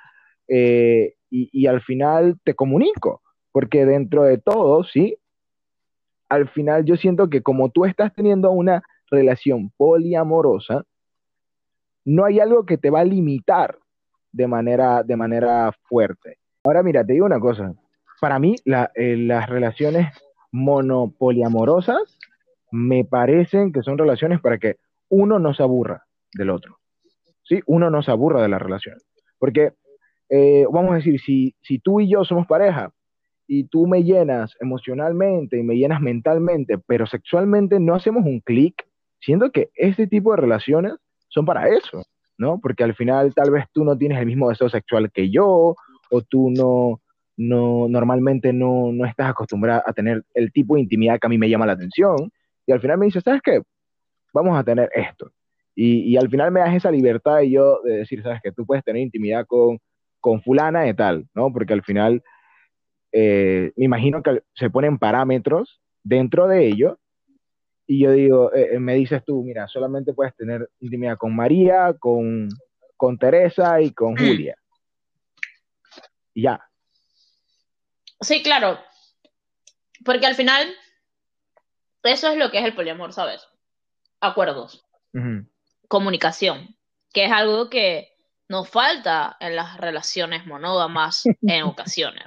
eh, 0.49 1.15
y, 1.31 1.67
al 1.67 1.83
final 1.83 2.39
te 2.45 2.55
comunico, 2.55 3.23
porque 3.51 3.87
dentro 3.87 4.23
de 4.23 4.39
todo, 4.39 4.85
¿sí? 4.85 5.17
Al 6.29 6.49
final 6.49 6.85
yo 6.85 6.97
siento 6.97 7.29
que 7.29 7.43
como 7.43 7.71
tú 7.71 7.85
estás 7.85 8.15
teniendo 8.15 8.53
una 8.53 8.83
relación 9.11 9.71
poliamorosa, 9.77 10.85
no 12.05 12.25
hay 12.25 12.41
algo 12.41 12.67
que 12.67 12.79
te 12.79 12.91
va 12.91 13.01
a 13.01 13.05
limitar 13.05 13.79
de 14.33 14.47
manera, 14.47 15.03
de 15.03 15.17
manera 15.17 15.73
fuerte. 15.85 16.39
Ahora 16.65 16.83
mira, 16.83 17.05
te 17.05 17.13
digo 17.15 17.27
una 17.27 17.41
cosa, 17.41 17.75
para 18.21 18.39
mí 18.39 18.57
eh, 18.95 19.17
las 19.17 19.49
relaciones 19.49 20.09
monopoliamorosas 20.51 22.19
me 22.71 23.05
parecen 23.05 23.73
que 23.73 23.83
son 23.83 23.99
relaciones 23.99 24.41
para 24.41 24.59
que 24.59 24.77
uno 25.09 25.39
no 25.39 25.55
se 25.55 25.63
aburra 25.63 26.05
del 26.33 26.51
otro, 26.51 26.79
¿sí? 27.43 27.61
Uno 27.67 27.91
no 27.91 28.03
se 28.03 28.11
aburra 28.11 28.43
de 28.43 28.49
la 28.49 28.59
relación, 28.59 28.97
porque 29.39 29.73
eh, 30.29 30.65
vamos 30.73 30.93
a 30.93 30.97
decir, 30.97 31.21
si, 31.21 31.55
si 31.61 31.79
tú 31.79 32.01
y 32.01 32.11
yo 32.11 32.25
somos 32.25 32.47
pareja 32.47 32.93
y 33.47 33.65
tú 33.69 33.87
me 33.87 34.03
llenas 34.03 34.57
emocionalmente 34.61 35.59
y 35.59 35.63
me 35.63 35.77
llenas 35.77 36.01
mentalmente, 36.01 36.79
pero 36.79 37.07
sexualmente 37.07 37.79
no 37.79 37.95
hacemos 37.95 38.25
un 38.25 38.41
clic, 38.41 38.87
siento 39.21 39.53
que 39.53 39.71
este 39.75 40.07
tipo 40.07 40.33
de 40.33 40.39
relaciones 40.39 40.95
son 41.35 41.45
para 41.45 41.69
eso, 41.69 42.05
¿no? 42.39 42.61
Porque 42.61 42.85
al 42.85 42.95
final 42.95 43.35
tal 43.35 43.51
vez 43.51 43.65
tú 43.73 43.85
no 43.85 43.99
tienes 43.99 44.19
el 44.19 44.27
mismo 44.27 44.49
deseo 44.49 44.69
sexual 44.69 45.11
que 45.11 45.31
yo, 45.31 45.75
o 46.11 46.23
tú 46.23 46.51
no, 46.51 47.01
no 47.37 47.89
normalmente 47.89 48.53
no, 48.53 48.93
no 48.93 49.05
estás 49.05 49.31
acostumbrada 49.31 49.83
a 49.85 49.93
tener 49.93 50.23
el 50.33 50.53
tipo 50.53 50.77
de 50.77 50.83
intimidad 50.83 51.19
que 51.19 51.27
a 51.27 51.31
mí 51.31 51.37
me 51.37 51.49
llama 51.49 51.67
la 51.67 51.73
atención, 51.73 52.31
y 52.67 52.73
al 52.73 52.81
final 52.81 52.99
me 52.99 53.07
dices, 53.07 53.25
¿sabes 53.25 53.43
qué? 53.43 53.61
Vamos 54.33 54.57
a 54.57 54.65
tener 54.65 54.89
esto. 54.95 55.31
Y, 55.75 56.13
y 56.13 56.17
al 56.17 56.31
final 56.31 56.53
me 56.53 56.61
das 56.61 56.75
esa 56.75 56.91
libertad 56.91 57.39
de 57.39 57.51
yo 57.51 57.81
de 57.83 57.99
decir, 57.99 58.23
¿sabes 58.23 58.41
qué? 58.43 58.53
Tú 58.53 58.65
puedes 58.65 58.85
tener 58.85 59.03
intimidad 59.03 59.45
con, 59.47 59.79
con 60.21 60.41
fulana 60.41 60.83
de 60.83 60.95
tal, 60.95 61.27
¿no? 61.35 61.53
Porque 61.53 61.73
al 61.73 61.83
final 61.83 62.23
eh, 63.13 63.73
me 63.77 63.85
imagino 63.85 64.23
que 64.23 64.43
se 64.55 64.71
ponen 64.71 64.99
parámetros 64.99 65.81
dentro 66.03 66.47
de 66.47 66.67
ello 66.67 66.99
y 67.87 68.03
yo 68.03 68.13
digo, 68.13 68.53
eh, 68.55 68.71
eh, 68.75 68.79
me 68.79 68.95
dices 68.95 69.23
tú, 69.25 69.43
mira, 69.43 69.69
solamente 69.69 70.15
puedes 70.15 70.35
tener 70.37 70.71
intimidad 70.81 71.19
con 71.19 71.37
María, 71.37 71.95
con, 71.99 72.49
con 72.97 73.19
Teresa 73.19 73.81
y 73.81 73.93
con 73.93 74.15
mm. 74.15 74.17
Julia. 74.17 74.57
Y 76.33 76.43
ya. 76.43 76.67
Sí, 78.21 78.43
claro. 78.43 78.79
Porque 80.05 80.27
al 80.27 80.35
final, 80.35 80.75
eso 82.03 82.29
es 82.29 82.39
lo 82.39 82.51
que 82.51 82.59
es 82.59 82.65
el 82.65 82.75
poliamor, 82.75 83.13
¿sabes? 83.13 83.47
Acuerdos. 84.21 84.87
Comunicación, 85.87 86.77
que 87.13 87.27
es 87.27 87.33
algo 87.33 87.71
que 87.71 88.09
nos 88.49 88.69
falta 88.69 89.37
en 89.41 89.55
las 89.55 89.77
relaciones 89.77 90.47
monógamas 90.47 91.25
en 91.43 91.63
ocasiones. 91.63 92.25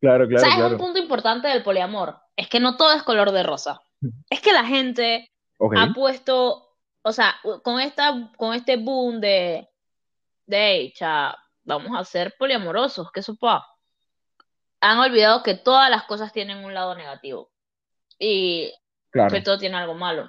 Claro, 0.00 0.26
claro. 0.26 0.50
¿Sabes 0.50 0.72
un 0.72 0.78
punto 0.78 0.98
importante 0.98 1.48
del 1.48 1.62
poliamor? 1.62 2.16
Es 2.34 2.48
que 2.48 2.58
no 2.58 2.78
todo 2.78 2.92
es 2.94 3.02
color 3.02 3.32
de 3.32 3.42
rosa. 3.42 3.82
Es 4.28 4.40
que 4.40 4.52
la 4.52 4.64
gente 4.64 5.30
ha 5.76 5.92
puesto, 5.92 6.76
o 7.02 7.12
sea, 7.12 7.36
con, 7.62 7.80
esta, 7.80 8.30
con 8.36 8.54
este 8.54 8.76
boom 8.76 9.20
de, 9.20 9.68
de 10.46 10.76
hecha, 10.80 11.36
vamos 11.64 11.98
a 11.98 12.04
ser 12.04 12.34
poliamorosos, 12.38 13.10
¿qué 13.12 13.22
supa? 13.22 13.66
Han 14.80 14.98
olvidado 14.98 15.42
que 15.42 15.54
todas 15.54 15.90
las 15.90 16.04
cosas 16.04 16.32
tienen 16.32 16.64
un 16.64 16.72
lado 16.72 16.94
negativo 16.94 17.50
y 18.18 18.72
que 19.30 19.42
todo 19.42 19.58
tiene 19.58 19.76
algo 19.76 19.94
malo. 19.94 20.28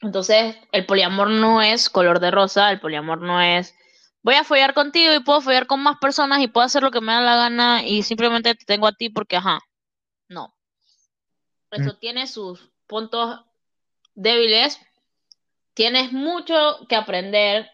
Entonces, 0.00 0.56
el 0.72 0.86
poliamor 0.86 1.28
no 1.28 1.60
es 1.60 1.90
color 1.90 2.20
de 2.20 2.30
rosa, 2.30 2.70
el 2.70 2.80
poliamor 2.80 3.20
no 3.20 3.40
es 3.40 3.74
voy 4.22 4.34
a 4.34 4.44
follar 4.44 4.74
contigo 4.74 5.14
y 5.14 5.20
puedo 5.20 5.40
follar 5.40 5.66
con 5.66 5.82
más 5.82 5.98
personas 5.98 6.40
y 6.40 6.48
puedo 6.48 6.66
hacer 6.66 6.82
lo 6.82 6.90
que 6.90 7.00
me 7.00 7.12
da 7.12 7.20
la 7.20 7.36
gana 7.36 7.82
y 7.84 8.02
simplemente 8.02 8.54
te 8.54 8.64
tengo 8.64 8.86
a 8.86 8.92
ti 8.92 9.08
porque, 9.08 9.36
ajá, 9.36 9.60
no. 10.28 10.54
Eso 11.70 11.94
mm. 11.94 11.98
tiene 11.98 12.26
sus 12.26 12.70
puntos 12.88 13.44
débiles. 14.14 14.80
Tienes 15.74 16.12
mucho 16.12 16.54
que 16.88 16.96
aprender 16.96 17.70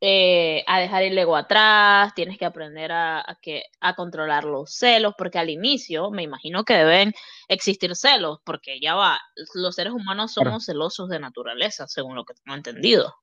eh, 0.00 0.62
a 0.66 0.78
dejar 0.78 1.02
el 1.02 1.16
ego 1.16 1.36
atrás, 1.36 2.14
tienes 2.14 2.38
que 2.38 2.44
aprender 2.44 2.92
a, 2.92 3.38
que, 3.40 3.64
a 3.80 3.94
controlar 3.94 4.44
los 4.44 4.74
celos, 4.74 5.14
porque 5.16 5.38
al 5.38 5.50
inicio 5.50 6.10
me 6.10 6.22
imagino 6.22 6.64
que 6.64 6.74
deben 6.74 7.12
existir 7.48 7.94
celos, 7.96 8.40
porque 8.44 8.78
ya 8.78 8.94
va, 8.94 9.18
los 9.54 9.74
seres 9.74 9.92
humanos 9.92 10.32
somos 10.32 10.66
celosos 10.66 11.08
de 11.08 11.18
naturaleza, 11.18 11.86
según 11.86 12.14
lo 12.14 12.24
que 12.24 12.34
tengo 12.34 12.56
entendido. 12.56 13.14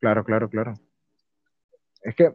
Claro, 0.00 0.24
claro, 0.24 0.48
claro. 0.48 0.74
Es 2.02 2.14
que 2.14 2.34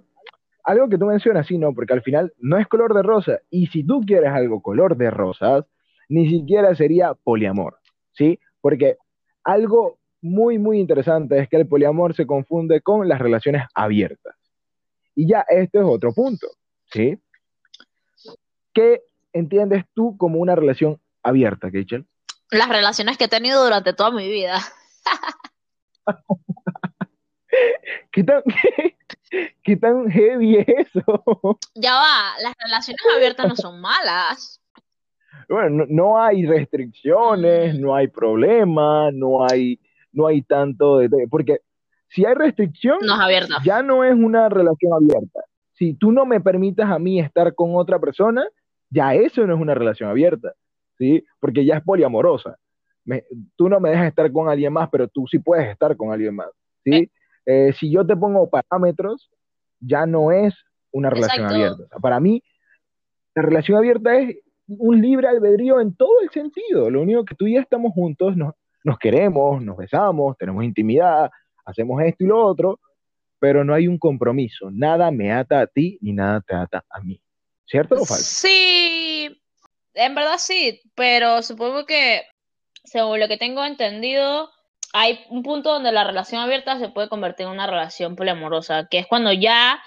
algo 0.63 0.89
que 0.89 0.97
tú 0.97 1.05
mencionas, 1.05 1.45
sí, 1.45 1.57
no, 1.57 1.73
porque 1.73 1.93
al 1.93 2.01
final 2.01 2.33
no 2.39 2.57
es 2.57 2.67
color 2.67 2.93
de 2.93 3.03
rosa. 3.03 3.39
Y 3.49 3.67
si 3.67 3.85
tú 3.85 4.01
quieres 4.01 4.31
algo 4.31 4.61
color 4.61 4.97
de 4.97 5.11
rosas, 5.11 5.65
ni 6.09 6.29
siquiera 6.29 6.75
sería 6.75 7.13
poliamor, 7.13 7.79
¿sí? 8.13 8.39
Porque 8.61 8.97
algo 9.43 9.99
muy, 10.21 10.57
muy 10.57 10.79
interesante 10.79 11.39
es 11.39 11.49
que 11.49 11.57
el 11.57 11.67
poliamor 11.67 12.15
se 12.15 12.25
confunde 12.25 12.81
con 12.81 13.07
las 13.07 13.19
relaciones 13.19 13.63
abiertas. 13.75 14.35
Y 15.15 15.27
ya 15.27 15.45
este 15.47 15.79
es 15.79 15.85
otro 15.85 16.13
punto, 16.13 16.47
¿sí? 16.91 17.19
¿Qué 18.73 19.03
entiendes 19.33 19.83
tú 19.93 20.17
como 20.17 20.39
una 20.39 20.55
relación 20.55 20.99
abierta, 21.21 21.69
Keichel? 21.69 22.07
Las 22.49 22.69
relaciones 22.69 23.17
que 23.17 23.25
he 23.25 23.29
tenido 23.29 23.63
durante 23.63 23.93
toda 23.93 24.11
mi 24.11 24.27
vida. 24.29 24.59
¿Qué 28.11 28.23
tan, 28.23 28.41
qué, 29.63 29.75
tan 29.77 30.09
heavy 30.09 30.57
es 30.57 30.67
eso? 30.67 31.59
Ya 31.75 31.93
va, 31.95 32.33
las 32.41 32.53
relaciones 32.63 33.01
abiertas 33.15 33.47
no 33.47 33.55
son 33.55 33.81
malas. 33.81 34.61
Bueno, 35.49 35.85
no, 35.89 36.21
hay 36.21 36.45
restricciones, 36.45 37.79
no 37.79 37.95
hay 37.95 38.07
problema, 38.07 39.11
no 39.11 39.45
hay, 39.45 39.79
no 40.11 40.27
hay 40.27 40.41
tanto 40.41 40.97
de... 40.97 41.27
Porque 41.29 41.59
si 42.09 42.25
hay 42.25 42.35
restricción, 42.35 42.99
ya 43.65 43.81
no 43.81 44.03
es 44.03 44.13
una 44.13 44.49
relación 44.49 44.93
abierta. 44.93 45.41
Si 45.73 45.95
tú 45.95 46.11
no 46.11 46.25
me 46.25 46.39
permitas 46.39 46.89
a 46.89 46.99
mí 46.99 47.19
estar 47.19 47.55
con 47.55 47.75
otra 47.75 47.99
persona, 47.99 48.45
ya 48.89 49.15
eso 49.15 49.45
no 49.47 49.55
es 49.55 49.61
una 49.61 49.73
relación 49.73 50.09
abierta, 50.09 50.53
¿sí? 50.97 51.25
Porque 51.39 51.65
ya 51.65 51.77
es 51.77 51.83
poliamorosa. 51.83 52.57
tú 53.55 53.67
no 53.67 53.79
me 53.79 53.89
dejas 53.89 54.07
estar 54.07 54.31
con 54.31 54.47
alguien 54.47 54.71
más, 54.71 54.89
pero 54.89 55.07
tú 55.07 55.25
sí 55.27 55.39
puedes 55.39 55.67
estar 55.67 55.97
con 55.97 56.11
alguien 56.11 56.35
más, 56.35 56.49
¿sí? 56.83 56.93
Eh, 56.93 57.09
eh, 57.45 57.73
si 57.73 57.91
yo 57.91 58.05
te 58.05 58.15
pongo 58.15 58.49
parámetros, 58.49 59.31
ya 59.79 60.05
no 60.05 60.31
es 60.31 60.53
una 60.91 61.09
relación 61.09 61.47
abierta. 61.47 61.99
para 61.99 62.19
mí, 62.19 62.43
la 63.35 63.41
relación 63.41 63.77
abierta 63.77 64.15
es 64.15 64.37
un 64.67 65.01
libre 65.01 65.27
albedrío 65.27 65.81
en 65.81 65.95
todo 65.95 66.21
el 66.21 66.29
sentido. 66.29 66.89
Lo 66.89 67.01
único 67.01 67.25
que 67.25 67.35
tú 67.35 67.47
y 67.47 67.55
yo 67.55 67.61
estamos 67.61 67.93
juntos, 67.93 68.35
nos, 68.37 68.53
nos 68.83 68.97
queremos, 68.97 69.63
nos 69.63 69.77
besamos, 69.77 70.37
tenemos 70.37 70.63
intimidad, 70.63 71.29
hacemos 71.65 72.01
esto 72.03 72.23
y 72.23 72.27
lo 72.27 72.45
otro, 72.45 72.79
pero 73.39 73.63
no 73.63 73.73
hay 73.73 73.87
un 73.87 73.97
compromiso. 73.97 74.69
Nada 74.71 75.11
me 75.11 75.31
ata 75.31 75.61
a 75.61 75.67
ti 75.67 75.97
ni 76.01 76.13
nada 76.13 76.41
te 76.41 76.55
ata 76.55 76.85
a 76.89 77.01
mí. 77.01 77.19
¿Cierto 77.65 77.95
o 77.95 78.05
falso? 78.05 78.23
Sí, 78.23 79.41
en 79.93 80.15
verdad 80.15 80.37
sí, 80.37 80.81
pero 80.95 81.41
supongo 81.41 81.85
que, 81.85 82.23
según 82.83 83.19
lo 83.19 83.27
que 83.27 83.37
tengo 83.37 83.63
entendido, 83.65 84.49
hay 84.93 85.19
un 85.29 85.43
punto 85.43 85.71
donde 85.71 85.91
la 85.91 86.03
relación 86.03 86.41
abierta 86.41 86.77
se 86.77 86.89
puede 86.89 87.09
convertir 87.09 87.45
en 87.45 87.53
una 87.53 87.67
relación 87.67 88.15
poliamorosa, 88.15 88.87
que 88.89 88.99
es 88.99 89.07
cuando 89.07 89.33
ya 89.33 89.81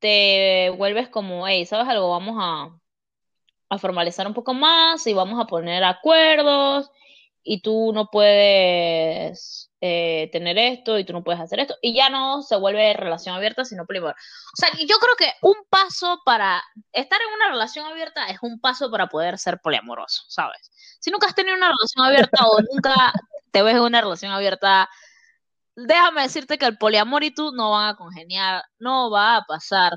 te 0.00 0.70
vuelves 0.76 1.08
como, 1.08 1.46
hey, 1.46 1.64
¿sabes 1.66 1.88
algo? 1.88 2.10
Vamos 2.10 2.36
a, 2.38 2.79
a 3.70 3.78
formalizar 3.78 4.26
un 4.26 4.34
poco 4.34 4.52
más 4.52 5.06
y 5.06 5.14
vamos 5.14 5.40
a 5.40 5.46
poner 5.46 5.84
acuerdos 5.84 6.90
y 7.42 7.62
tú 7.62 7.92
no 7.94 8.08
puedes 8.10 9.70
eh, 9.80 10.28
tener 10.32 10.58
esto 10.58 10.98
y 10.98 11.04
tú 11.04 11.12
no 11.12 11.24
puedes 11.24 11.40
hacer 11.40 11.60
esto 11.60 11.76
y 11.80 11.94
ya 11.94 12.10
no 12.10 12.42
se 12.42 12.56
vuelve 12.56 12.92
relación 12.94 13.34
abierta 13.34 13.64
sino 13.64 13.86
poliamor. 13.86 14.12
O 14.12 14.56
sea, 14.56 14.68
yo 14.78 14.98
creo 14.98 15.16
que 15.16 15.32
un 15.40 15.54
paso 15.70 16.20
para 16.24 16.62
estar 16.92 17.18
en 17.22 17.34
una 17.34 17.48
relación 17.48 17.86
abierta 17.86 18.26
es 18.26 18.38
un 18.42 18.60
paso 18.60 18.90
para 18.90 19.08
poder 19.08 19.38
ser 19.38 19.60
poliamoroso, 19.60 20.24
¿sabes? 20.28 20.70
Si 20.98 21.10
nunca 21.10 21.28
has 21.28 21.34
tenido 21.34 21.56
una 21.56 21.68
relación 21.70 22.04
abierta 22.04 22.46
o 22.46 22.60
nunca 22.60 23.12
te 23.52 23.62
ves 23.62 23.76
en 23.76 23.82
una 23.82 24.00
relación 24.00 24.32
abierta, 24.32 24.90
déjame 25.76 26.22
decirte 26.22 26.58
que 26.58 26.66
el 26.66 26.76
poliamor 26.76 27.24
y 27.24 27.32
tú 27.32 27.52
no 27.52 27.70
van 27.70 27.88
a 27.88 27.96
congeniar, 27.96 28.62
no 28.78 29.10
va 29.10 29.36
a 29.36 29.42
pasar. 29.44 29.92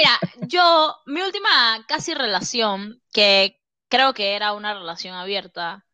Mira, 0.00 0.18
yo, 0.48 0.96
mi 1.04 1.20
última 1.20 1.84
casi 1.86 2.14
relación, 2.14 3.02
que 3.12 3.60
creo 3.90 4.14
que 4.14 4.34
era 4.34 4.54
una 4.54 4.72
relación 4.72 5.14
abierta, 5.14 5.84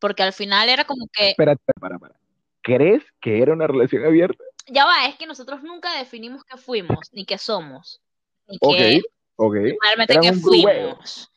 porque 0.00 0.24
al 0.24 0.32
final 0.32 0.68
era 0.68 0.84
como 0.84 1.06
que... 1.12 1.30
Espérate, 1.30 1.72
para, 1.80 2.00
para. 2.00 2.16
¿Crees 2.62 3.04
que 3.20 3.40
era 3.40 3.52
una 3.52 3.68
relación 3.68 4.04
abierta? 4.04 4.42
Ya 4.66 4.84
va, 4.84 5.06
es 5.06 5.14
que 5.14 5.26
nosotros 5.26 5.62
nunca 5.62 5.96
definimos 5.96 6.42
qué 6.42 6.56
fuimos, 6.56 6.98
ni 7.12 7.24
qué 7.24 7.38
somos. 7.38 8.00
Ni 8.48 8.58
qué, 8.58 9.02
realmente 9.36 10.18
qué 10.20 10.32
fuimos. 10.32 11.30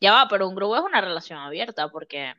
Ya 0.00 0.10
va, 0.10 0.26
pero 0.28 0.48
un 0.48 0.56
grupo 0.56 0.74
es 0.76 0.82
una 0.82 1.00
relación 1.00 1.38
abierta, 1.38 1.88
porque 1.88 2.34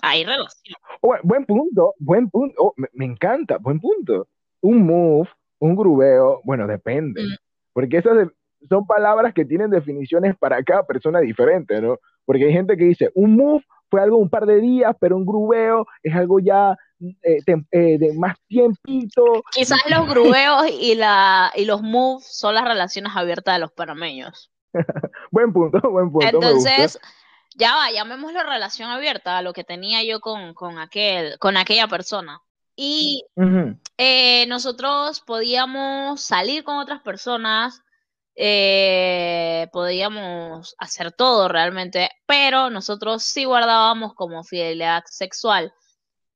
hay 0.00 0.24
relación. 0.24 0.74
buen 1.22 1.44
punto, 1.44 1.94
buen 1.98 2.30
punto. 2.30 2.54
Oh, 2.58 2.74
me, 2.94 3.04
encanta, 3.04 3.58
buen 3.58 3.78
punto. 3.78 4.26
Un 4.62 4.86
move, 4.86 5.28
un 5.58 5.76
grubeo, 5.76 6.40
bueno, 6.44 6.66
depende. 6.66 7.24
Mm. 7.24 7.47
Porque 7.78 7.98
esas 7.98 8.26
son 8.68 8.88
palabras 8.88 9.32
que 9.32 9.44
tienen 9.44 9.70
definiciones 9.70 10.36
para 10.36 10.60
cada 10.64 10.84
persona 10.84 11.20
diferente, 11.20 11.80
¿no? 11.80 11.98
Porque 12.24 12.46
hay 12.46 12.52
gente 12.52 12.76
que 12.76 12.82
dice, 12.82 13.12
un 13.14 13.36
move 13.36 13.64
fue 13.88 14.00
algo 14.00 14.16
un 14.16 14.28
par 14.28 14.46
de 14.46 14.60
días, 14.60 14.96
pero 14.98 15.16
un 15.16 15.24
grubeo 15.24 15.86
es 16.02 16.12
algo 16.12 16.40
ya 16.40 16.76
eh, 17.22 17.38
eh, 17.70 17.98
de 17.98 18.12
más 18.14 18.36
tiempito. 18.48 19.44
Quizás 19.52 19.78
los 19.88 20.08
grubeos 20.08 20.66
y, 20.72 20.96
la, 20.96 21.52
y 21.54 21.66
los 21.66 21.80
moves 21.80 22.26
son 22.26 22.56
las 22.56 22.64
relaciones 22.64 23.12
abiertas 23.14 23.54
de 23.54 23.60
los 23.60 23.70
panameños. 23.70 24.50
buen 25.30 25.52
punto, 25.52 25.78
buen 25.88 26.10
punto. 26.10 26.26
Entonces, 26.26 26.98
ya 27.54 27.76
va, 27.76 27.92
llamémoslo 27.92 28.42
relación 28.42 28.90
abierta 28.90 29.38
a 29.38 29.42
lo 29.42 29.52
que 29.52 29.62
tenía 29.62 30.02
yo 30.02 30.18
con, 30.18 30.52
con, 30.52 30.80
aquel, 30.80 31.38
con 31.38 31.56
aquella 31.56 31.86
persona. 31.86 32.40
Y 32.80 33.24
eh, 33.96 34.46
nosotros 34.46 35.20
podíamos 35.26 36.20
salir 36.20 36.62
con 36.62 36.78
otras 36.78 37.02
personas, 37.02 37.82
eh, 38.36 39.66
podíamos 39.72 40.76
hacer 40.78 41.10
todo 41.10 41.48
realmente, 41.48 42.08
pero 42.24 42.70
nosotros 42.70 43.24
sí 43.24 43.44
guardábamos 43.44 44.14
como 44.14 44.44
fidelidad 44.44 45.02
sexual, 45.06 45.74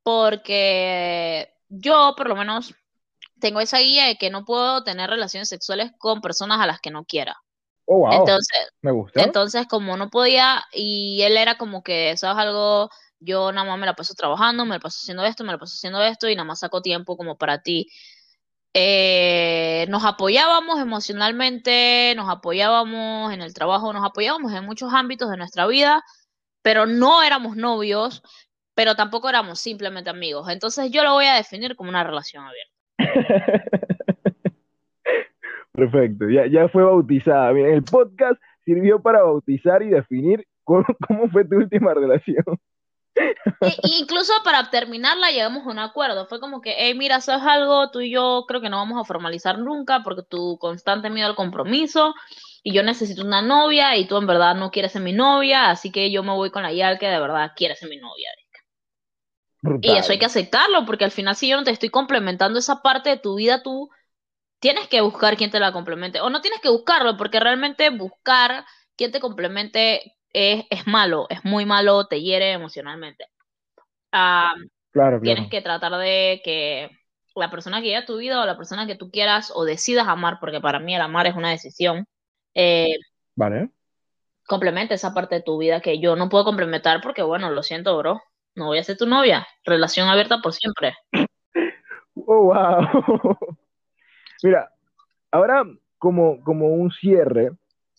porque 0.03 1.55
yo 1.69 2.15
por 2.17 2.29
lo 2.29 2.35
menos 2.35 2.75
tengo 3.39 3.61
esa 3.61 3.79
guía 3.79 4.07
de 4.07 4.17
que 4.17 4.31
no 4.31 4.45
puedo 4.45 4.83
tener 4.83 5.11
relaciones 5.11 5.49
sexuales 5.49 5.93
con 5.97 6.21
personas 6.21 6.61
a 6.61 6.67
las 6.67 6.81
que 6.81 6.91
no 6.91 7.05
quiera. 7.05 7.37
Oh, 7.85 8.13
entonces, 8.13 8.69
me 8.81 8.91
gusta. 8.91 9.23
Entonces, 9.23 9.69
como 9.69 9.97
no 9.97 10.11
podía, 10.11 10.65
y 10.73 11.23
él 11.23 11.37
era 11.37 11.57
como 11.57 11.85
que, 11.85 12.17
¿sabes 12.17 12.39
algo? 12.39 12.91
Yo 13.25 13.53
nada 13.53 13.67
más 13.67 13.79
me 13.79 13.87
la 13.87 13.95
paso 13.95 14.15
trabajando, 14.15 14.65
me 14.65 14.77
la 14.77 14.81
paso 14.81 14.99
haciendo 15.03 15.25
esto, 15.25 15.45
me 15.45 15.53
la 15.53 15.59
paso 15.59 15.75
haciendo 15.75 16.03
esto, 16.03 16.29
y 16.29 16.35
nada 16.35 16.45
más 16.45 16.61
saco 16.61 16.83
tiempo 16.83 17.17
como 17.17 17.37
para 17.37 17.63
ti. 17.63 17.89
Eh, 18.75 19.87
nos 19.91 20.05
apoyábamos 20.05 20.81
emocionalmente, 20.81 22.15
nos 22.17 22.31
apoyábamos 22.31 23.33
en 23.33 23.43
el 23.43 23.53
trabajo, 23.53 23.93
nos 23.93 24.05
apoyábamos 24.05 24.53
en 24.53 24.65
muchos 24.65 24.93
ámbitos 24.95 25.31
de 25.31 25.37
nuestra 25.37 25.67
vida, 25.67 26.03
pero 26.63 26.87
no 26.87 27.23
éramos 27.23 27.57
novios, 27.57 28.23
pero 28.75 28.95
tampoco 28.95 29.29
éramos 29.29 29.61
simplemente 29.61 30.11
amigos. 30.11 30.49
Entonces 30.49 30.91
yo 30.91 31.05
lo 31.05 31.13
voy 31.13 31.27
a 31.27 31.35
definir 31.35 31.77
como 31.77 31.91
una 31.91 32.05
relación 32.05 32.45
abierta. 32.45 32.73
Perfecto, 35.73 36.29
ya, 36.29 36.47
ya 36.47 36.69
fue 36.69 36.85
bautizada. 36.85 37.51
el 37.51 37.83
podcast 37.83 38.41
sirvió 38.65 39.01
para 39.01 39.23
bautizar 39.23 39.83
y 39.83 39.89
definir 39.89 40.47
cómo, 40.65 40.85
fue 41.31 41.45
tu 41.45 41.57
última 41.57 41.95
relación. 41.95 42.45
Incluso 44.01 44.33
para 44.45 44.71
terminarla 44.71 45.31
llegamos 45.31 45.67
a 45.67 45.71
un 45.71 45.79
acuerdo. 45.79 46.27
Fue 46.27 46.41
como 46.41 46.61
que, 46.61 46.75
hey, 46.79 46.95
mira, 46.95 47.21
sabes 47.21 47.47
algo, 47.47 47.91
tú 47.91 48.01
y 48.01 48.11
yo 48.11 48.45
creo 48.49 48.61
que 48.61 48.69
no 48.69 48.79
vamos 48.79 49.01
a 49.01 49.05
formalizar 49.05 49.59
nunca 49.59 50.03
porque 50.03 50.23
tú 50.29 50.59
constante 50.59 51.11
miedo 51.11 51.29
al 51.29 51.37
compromiso 51.37 52.15
y 52.63 52.73
yo 52.73 52.83
necesito 52.83 53.23
una 53.23 53.43
novia 53.43 53.97
y 53.97 54.07
tú 54.07 54.17
en 54.17 54.27
verdad 54.27 54.55
no 54.55 54.71
quieres 54.71 54.93
ser 54.93 55.03
mi 55.03 55.13
novia, 55.13 55.71
así 55.71 55.91
que 55.91 56.11
yo 56.11 56.23
me 56.23 56.33
voy 56.33 56.51
con 56.51 56.63
la 56.63 56.73
Yal 56.73 56.99
que 56.99 57.09
de 57.09 57.21
verdad 57.21 57.53
quiere 57.57 57.77
ser 57.77 57.89
mi 57.89 57.97
novia. 57.97 58.31
Y 59.81 59.97
eso 59.97 60.11
hay 60.11 60.19
que 60.19 60.27
aceptarlo 60.27 60.85
porque 60.85 61.05
al 61.05 61.13
final 61.13 61.37
si 61.37 61.49
yo 61.49 61.57
no 61.57 61.65
te 61.65 61.71
estoy 61.71 61.89
complementando 61.89 62.59
esa 62.59 62.83
parte 62.83 63.11
de 63.11 63.17
tu 63.17 63.37
vida, 63.37 63.63
tú 63.63 63.91
tienes 64.59 64.89
que 64.89 65.01
buscar 65.01 65.37
quien 65.37 65.51
te 65.51 65.61
la 65.61 65.73
complemente. 65.73 66.21
O 66.21 66.31
no 66.31 66.41
tienes 66.41 66.61
que 66.61 66.69
buscarlo, 66.69 67.17
porque 67.17 67.41
realmente 67.41 67.91
buscar 67.91 68.65
quien 68.97 69.13
te 69.13 69.21
complemente 69.21 70.17
es, 70.33 70.65
es 70.71 70.87
malo, 70.87 71.27
es 71.29 71.45
muy 71.45 71.67
malo, 71.67 72.07
te 72.07 72.21
hiere 72.21 72.53
emocionalmente. 72.53 73.27
claro, 74.11 74.55
claro. 74.93 75.21
Tienes 75.21 75.49
que 75.49 75.61
tratar 75.61 75.93
de 75.97 76.41
que 76.45 76.91
la 77.35 77.51
persona 77.51 77.79
que 77.79 77.85
llegue 77.85 77.97
a 77.97 78.07
tu 78.07 78.19
vida 78.19 78.43
o 78.43 78.47
la 78.47 78.57
persona 78.57 78.87
que 78.87 78.97
tú 78.97 79.11
quieras 79.11 79.53
o 79.55 79.65
decidas 79.65 80.09
amar, 80.09 80.39
porque 80.41 80.61
para 80.61 80.79
mí 80.79 80.95
el 80.95 81.01
amar 81.01 81.27
es 81.27 81.35
una 81.35 81.51
decisión, 81.51 82.07
eh, 82.55 82.97
vale. 83.35 83.71
complemente 84.47 84.95
esa 84.95 85.15
parte 85.15 85.37
de 85.37 85.43
tu 85.43 85.59
vida 85.59 85.81
que 85.81 85.99
yo 85.99 86.17
no 86.17 86.29
puedo 86.29 86.45
complementar 86.45 87.01
porque, 87.03 87.23
bueno, 87.23 87.51
lo 87.51 87.63
siento, 87.63 87.97
bro, 87.97 88.21
no 88.55 88.67
voy 88.67 88.79
a 88.79 88.85
ser 88.85 88.97
tu 88.99 89.07
novia, 89.07 89.47
relación 89.65 90.09
abierta 90.09 90.41
por 90.43 90.53
siempre. 90.53 90.95
Oh, 92.15 92.45
wow. 92.45 92.87
Mira, 94.43 94.71
ahora 95.31 95.65
como, 95.99 96.43
como 96.43 96.69
un 96.69 96.91
cierre 96.91 97.53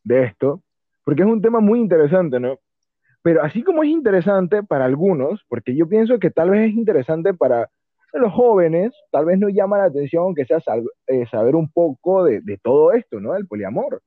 de 0.03 0.25
esto, 0.25 0.61
porque 1.03 1.23
es 1.23 1.27
un 1.27 1.41
tema 1.41 1.59
muy 1.59 1.79
interesante, 1.79 2.39
¿no? 2.39 2.57
Pero 3.21 3.41
así 3.41 3.63
como 3.63 3.83
es 3.83 3.89
interesante 3.89 4.63
para 4.63 4.85
algunos, 4.85 5.41
porque 5.47 5.75
yo 5.75 5.87
pienso 5.87 6.19
que 6.19 6.29
tal 6.29 6.49
vez 6.49 6.69
es 6.69 6.75
interesante 6.75 7.33
para 7.33 7.69
los 8.11 8.31
jóvenes, 8.33 8.93
tal 9.11 9.25
vez 9.25 9.39
no 9.39 9.49
llama 9.49 9.77
la 9.77 9.85
atención 9.85 10.35
que 10.35 10.45
sea 10.45 10.59
eh, 11.07 11.25
saber 11.31 11.55
un 11.55 11.71
poco 11.71 12.23
de, 12.23 12.41
de, 12.41 12.57
todo 12.57 12.91
esto, 12.91 13.19
¿no? 13.19 13.35
El 13.35 13.47
poliamor. 13.47 14.01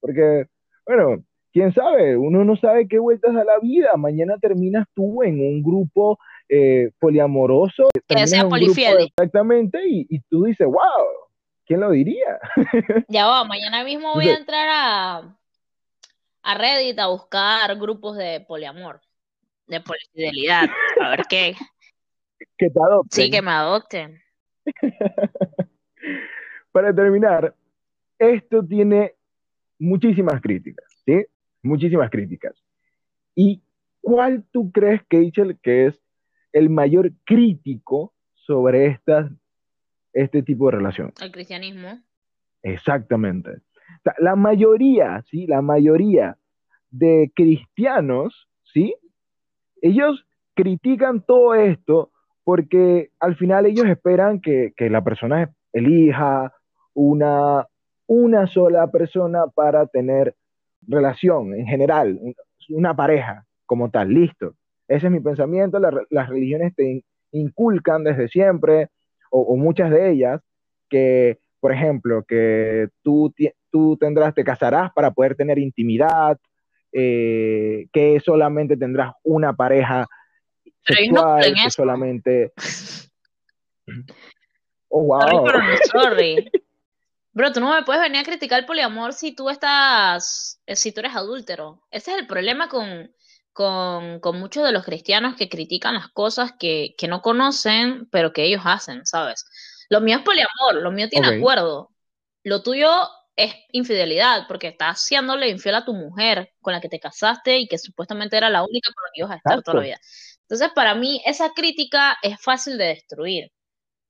Porque, 0.00 0.46
bueno, 0.86 1.22
quién 1.52 1.72
sabe, 1.72 2.16
uno 2.16 2.44
no 2.44 2.56
sabe 2.56 2.88
qué 2.88 2.98
vueltas 2.98 3.36
a 3.36 3.44
la 3.44 3.58
vida. 3.60 3.90
Mañana 3.96 4.38
terminas 4.40 4.86
tú 4.94 5.22
en 5.22 5.40
un 5.40 5.62
grupo 5.62 6.18
eh, 6.48 6.90
poliamoroso. 6.98 7.88
Que 8.08 8.26
sea 8.26 8.48
polifiel. 8.48 9.10
Exactamente, 9.16 9.78
y, 9.86 10.06
y, 10.08 10.20
tú 10.28 10.44
dices, 10.44 10.66
wow, 10.66 11.06
¿quién 11.66 11.80
lo 11.80 11.90
diría? 11.90 12.40
ya 13.08 13.26
va, 13.26 13.44
mañana 13.44 13.84
mismo 13.84 14.14
voy 14.14 14.28
a 14.28 14.36
entrar 14.36 14.68
a, 14.70 15.36
a 16.42 16.54
Reddit 16.56 16.98
a 16.98 17.06
buscar 17.08 17.76
grupos 17.78 18.16
de 18.16 18.40
poliamor, 18.46 19.00
de 19.66 19.80
polifidelidad, 19.80 20.68
a 21.00 21.10
ver 21.10 21.22
qué. 21.28 21.54
Que 22.58 22.68
te 22.70 22.80
adopten. 22.80 23.24
Sí, 23.24 23.30
que 23.30 23.40
me 23.40 23.52
adopten. 23.52 24.20
Para 26.72 26.92
terminar, 26.92 27.54
esto 28.18 28.64
tiene 28.64 29.14
muchísimas 29.78 30.40
críticas, 30.40 30.86
¿sí? 31.04 31.24
Muchísimas 31.62 32.10
críticas. 32.10 32.54
¿Y 33.34 33.62
cuál 34.00 34.44
tú 34.50 34.72
crees, 34.72 35.02
Kachel, 35.08 35.58
que 35.62 35.86
es 35.86 36.00
el 36.52 36.68
mayor 36.68 37.12
crítico 37.24 38.12
sobre 38.34 38.86
estas, 38.86 39.30
este 40.12 40.42
tipo 40.42 40.66
de 40.66 40.76
relación? 40.78 41.12
El 41.20 41.30
cristianismo. 41.30 42.02
Exactamente. 42.62 43.60
La 44.18 44.36
mayoría, 44.36 45.22
¿sí? 45.30 45.46
La 45.46 45.62
mayoría 45.62 46.36
de 46.90 47.32
cristianos, 47.34 48.48
¿sí? 48.64 48.94
Ellos 49.80 50.26
critican 50.54 51.22
todo 51.22 51.54
esto 51.54 52.10
porque 52.44 53.10
al 53.20 53.36
final 53.36 53.66
ellos 53.66 53.86
esperan 53.86 54.40
que, 54.40 54.72
la 54.78 55.02
persona 55.02 55.50
elija 55.72 56.52
una, 56.94 57.66
una 58.06 58.46
sola 58.46 58.90
persona 58.90 59.46
para 59.46 59.86
tener 59.86 60.34
relación 60.86 61.54
en 61.54 61.66
general, 61.66 62.18
una 62.68 62.94
pareja 62.94 63.46
como 63.66 63.90
tal, 63.90 64.12
listo. 64.12 64.54
Ese 64.88 65.06
es 65.06 65.12
mi 65.12 65.20
pensamiento, 65.20 65.78
las 65.78 66.28
religiones 66.28 66.74
te 66.74 67.04
inculcan 67.30 68.04
desde 68.04 68.28
siempre, 68.28 68.88
o, 69.30 69.56
muchas 69.56 69.90
de 69.90 70.10
ellas, 70.10 70.42
que, 70.90 71.38
por 71.60 71.72
ejemplo, 71.72 72.24
que 72.24 72.88
tú, 73.02 73.32
tú 73.72 73.96
tendrás, 73.98 74.34
te 74.34 74.44
casarás 74.44 74.92
para 74.92 75.10
poder 75.10 75.34
tener 75.34 75.58
intimidad, 75.58 76.38
eh, 76.92 77.86
que 77.92 78.20
solamente 78.20 78.76
tendrás 78.76 79.14
una 79.24 79.54
pareja 79.54 80.06
sexual, 80.84 81.54
que 81.64 81.70
solamente... 81.70 82.52
Oh, 84.94 85.04
wow. 85.04 85.46
sorry. 85.90 86.50
Bro, 87.32 87.52
tú 87.52 87.60
no 87.60 87.74
me 87.74 87.82
puedes 87.82 88.02
venir 88.02 88.20
a 88.20 88.24
criticar 88.24 88.60
el 88.60 88.66
poliamor 88.66 89.14
si 89.14 89.34
tú 89.34 89.48
estás, 89.48 90.60
eh, 90.66 90.76
si 90.76 90.92
tú 90.92 91.00
eres 91.00 91.16
adúltero. 91.16 91.82
Ese 91.90 92.12
es 92.12 92.18
el 92.18 92.26
problema 92.26 92.68
con, 92.68 93.10
con, 93.54 94.20
con 94.20 94.38
muchos 94.38 94.64
de 94.64 94.72
los 94.72 94.84
cristianos 94.84 95.34
que 95.34 95.48
critican 95.48 95.94
las 95.94 96.08
cosas 96.08 96.52
que, 96.58 96.94
que, 96.98 97.08
no 97.08 97.22
conocen, 97.22 98.06
pero 98.10 98.34
que 98.34 98.44
ellos 98.44 98.60
hacen, 98.66 99.06
¿sabes? 99.06 99.46
Lo 99.88 100.02
mío 100.02 100.18
es 100.18 100.22
poliamor, 100.22 100.82
lo 100.82 100.90
mío 100.90 101.08
tiene 101.08 101.38
acuerdo. 101.38 101.90
Lo 102.44 102.62
tuyo 102.62 102.90
es 103.36 103.54
infidelidad, 103.72 104.46
porque 104.46 104.68
estás 104.68 105.02
haciéndole 105.02 105.48
infiel 105.48 105.76
a 105.76 105.84
tu 105.84 105.94
mujer 105.94 106.52
con 106.60 106.72
la 106.72 106.80
que 106.80 106.88
te 106.88 107.00
casaste 107.00 107.58
y 107.58 107.68
que 107.68 107.78
supuestamente 107.78 108.36
era 108.36 108.50
la 108.50 108.62
única 108.62 108.90
con 108.92 109.04
la 109.04 109.10
que 109.14 109.20
ibas 109.20 109.30
a 109.32 109.36
estar 109.36 109.62
toda 109.62 109.78
la 109.78 109.84
vida. 109.84 110.00
Entonces, 110.42 110.70
para 110.74 110.94
mí, 110.94 111.22
esa 111.24 111.50
crítica 111.54 112.18
es 112.22 112.40
fácil 112.40 112.76
de 112.78 112.86
destruir. 112.86 113.50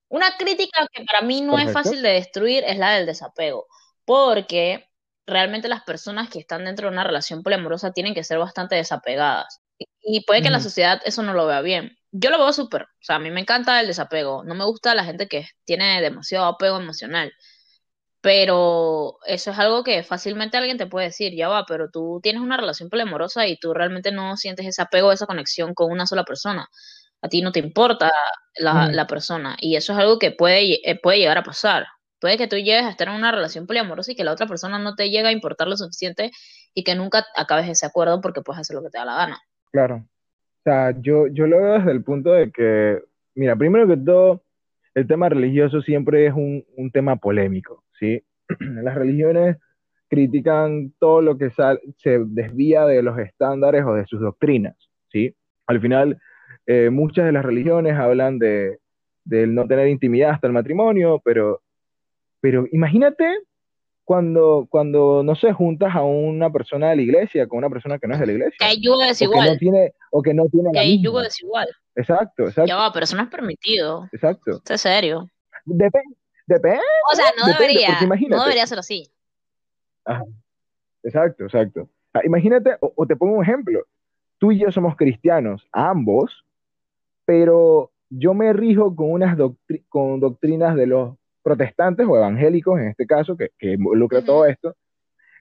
Una 0.09 0.37
crítica 0.37 0.87
que 0.93 1.05
para 1.05 1.23
mí 1.27 1.41
no 1.41 1.59
es 1.59 1.73
fácil 1.73 2.03
de 2.03 2.11
destruir 2.11 2.65
es 2.65 2.79
la 2.79 2.93
del 2.93 3.07
desapego, 3.07 3.67
porque 4.05 4.89
realmente 5.27 5.69
las 5.69 5.85
personas 5.85 6.29
que 6.29 6.41
están 6.41 6.65
dentro 6.65 6.89
de 6.89 6.93
una 6.93 7.05
relación 7.05 7.43
poliamorosa 7.43 7.93
tienen 7.93 8.15
que 8.15 8.25
ser 8.25 8.39
bastante 8.39 8.75
desapegadas. 8.75 9.61
Y 10.03 10.25
puede 10.25 10.43
que 10.43 10.51
la 10.51 10.61
sociedad 10.61 11.01
eso 11.05 11.23
no 11.23 11.33
lo 11.33 11.47
vea 11.47 11.61
bien. 11.63 11.97
Yo 12.11 12.31
lo 12.31 12.39
veo 12.39 12.53
súper. 12.53 12.83
O 12.83 12.87
sea, 13.01 13.17
a 13.17 13.19
mí 13.21 13.31
me 13.31 13.41
encanta 13.41 13.81
el 13.81 13.87
desapego. 13.87 14.45
No 14.45 14.55
me 14.55 14.65
gusta 14.65 14.95
la 14.95 15.05
gente 15.05 15.29
que 15.29 15.47
tiene 15.65 16.01
demasiado 16.03 16.47
apego 16.47 16.79
emocional. 16.79 17.33
Pero 18.23 19.19
eso 19.27 19.51
es 19.51 19.59
algo 19.59 19.85
que 19.85 20.03
fácilmente 20.03 20.57
alguien 20.57 20.79
te 20.79 20.87
puede 20.87 21.07
decir, 21.07 21.35
ya 21.35 21.49
va, 21.49 21.67
pero 21.67 21.91
tú 21.91 22.21
tienes 22.23 22.41
una 22.41 22.57
relación 22.57 22.89
poliamorosa 22.89 23.47
y 23.49 23.59
tú 23.59 23.75
realmente 23.75 24.13
no 24.13 24.37
sientes 24.37 24.67
ese 24.67 24.81
apego, 24.81 25.13
esa 25.13 25.27
conexión 25.27 25.75
con 25.75 25.91
una 25.91 26.07
sola 26.07 26.25
persona 26.25 26.69
a 27.23 27.29
ti 27.29 27.41
no 27.41 27.53
te 27.53 27.61
importa 27.61 28.13
la, 28.59 28.89
la 28.89 29.07
persona. 29.07 29.57
Y 29.61 29.77
eso 29.77 29.93
es 29.93 29.99
algo 29.99 30.19
que 30.19 30.33
puede, 30.33 30.89
eh, 30.89 30.99
puede 31.01 31.19
llegar 31.19 31.39
a 31.39 31.45
pasar. 31.45 31.87
Puede 32.21 32.37
que 32.37 32.49
tú 32.49 32.57
llegues 32.57 32.85
a 32.85 32.91
estar 32.91 33.09
en 33.09 33.15
una 33.15 33.33
relación 33.33 33.67
poliamorosa 33.67 34.13
y 34.13 34.17
que 34.17 34.25
la 34.25 34.33
otra 34.33 34.47
persona 34.47 34.79
no 34.79 34.95
te 34.95 35.09
llegue 35.09 35.29
a 35.29 35.33
importar 35.33 35.69
lo 35.69 35.77
suficiente 35.77 36.33
y 36.75 36.85
que 36.85 36.95
nunca 36.95 37.25
acabes 37.37 37.69
ese 37.69 37.87
acuerdo 37.87 38.21
porque 38.21 38.43
puedes 38.43 38.61
hacer 38.61 38.75
lo 38.75 38.83
que 38.83 38.91
te 38.91 38.99
da 38.99 39.05
la 39.05 39.17
gana. 39.17 39.41
Claro. 39.71 39.97
O 39.97 40.63
sea, 40.65 40.95
yo, 41.01 41.29
yo 41.29 41.47
lo 41.47 41.61
veo 41.61 41.79
desde 41.79 41.93
el 41.93 42.05
punto 42.05 42.33
de 42.33 42.51
que, 42.51 43.03
mira, 43.35 43.57
primero 43.57 43.87
que 43.87 43.97
todo, 43.97 44.45
el 44.95 45.07
tema 45.07 45.29
religioso 45.29 45.81
siempre 45.81 46.27
es 46.27 46.35
un, 46.35 46.65
un 46.77 46.91
tema 46.91 47.17
polémico, 47.17 47.85
¿sí? 47.99 48.23
Las 48.61 48.95
religiones 48.95 49.57
critican 50.09 50.93
todo 50.99 51.23
lo 51.23 51.39
que 51.39 51.51
se 51.51 52.19
desvía 52.27 52.85
de 52.85 53.03
los 53.03 53.19
estándares 53.19 53.85
o 53.85 53.95
de 53.95 54.05
sus 54.05 54.21
doctrinas, 54.21 54.77
¿sí? 55.11 55.35
Al 55.67 55.81
final, 55.81 56.19
eh, 56.67 56.91
muchas 56.91 57.25
de 57.25 57.33
las 57.33 57.45
religiones 57.45 57.95
hablan 57.95 58.39
de, 58.39 58.79
del 59.25 59.55
no 59.55 59.67
tener 59.67 59.89
intimidad 59.89 60.33
hasta 60.33 60.47
el 60.47 60.53
matrimonio, 60.53 61.23
pero, 61.25 61.63
pero 62.41 62.67
imagínate 62.73 63.25
cuando, 64.05 64.67
cuando, 64.69 65.23
no 65.23 65.35
sé, 65.35 65.53
juntas 65.53 65.95
a 65.95 66.03
una 66.03 66.51
persona 66.51 66.91
de 66.91 66.97
la 66.97 67.03
iglesia 67.03 67.47
con 67.47 67.59
una 67.59 67.71
persona 67.71 67.99
que 67.99 68.09
no 68.09 68.15
es 68.15 68.21
de 68.21 68.27
la 68.27 68.33
iglesia. 68.33 68.57
Que 68.59 68.65
hay 68.65 68.81
yugo 68.81 68.99
desigual. 68.99 69.41
O 69.41 69.43
que 69.43 69.53
no 69.53 69.59
tiene, 69.59 69.95
o 70.11 70.23
que 70.23 70.35
no 70.35 70.45
tiene 70.49 70.71
que 70.73 70.79
hay 70.79 71.03
yugo 71.03 71.21
desigual. 71.21 71.69
Exacto, 71.95 72.45
exacto. 72.45 72.67
Ya 72.67 72.77
va, 72.77 72.93
pero 72.93 73.05
eso 73.05 73.17
no 73.17 73.23
es 73.23 73.29
permitido. 73.29 74.09
Exacto. 74.13 74.61
es 74.69 74.81
serio. 74.81 75.29
Depende. 75.65 76.17
Depende. 76.47 76.81
O 77.13 77.15
sea, 77.15 77.27
no 77.39 77.47
debería. 77.47 77.99
No 78.29 78.43
debería 78.43 78.67
ser 78.67 78.79
así. 78.79 79.11
Exacto, 81.03 81.45
exacto. 81.45 81.89
Ah, 82.15 82.21
imagínate, 82.25 82.77
o, 82.81 83.07
te 83.07 83.17
pongo 83.17 83.37
un 83.37 83.43
ejemplo. 83.43 83.81
Tú 84.39 84.53
y 84.53 84.59
yo 84.59 84.73
somos 84.73 84.97
cristianos, 84.97 85.67
ambos, 85.73 86.45
pero 87.25 87.93
yo 88.11 88.35
me 88.35 88.53
rijo 88.53 88.95
con 88.95 89.13
unas 89.13 89.37
con 89.89 90.21
doctrinas 90.21 90.75
de 90.75 90.87
los 90.87 91.17
protestantes 91.43 92.07
o 92.09 92.17
evangélicos, 92.17 92.79
en 92.81 92.89
este 92.89 93.07
caso, 93.07 93.37
que, 93.37 93.51
que 93.59 93.73
involucra 93.73 94.25
todo 94.25 94.47
esto, 94.47 94.75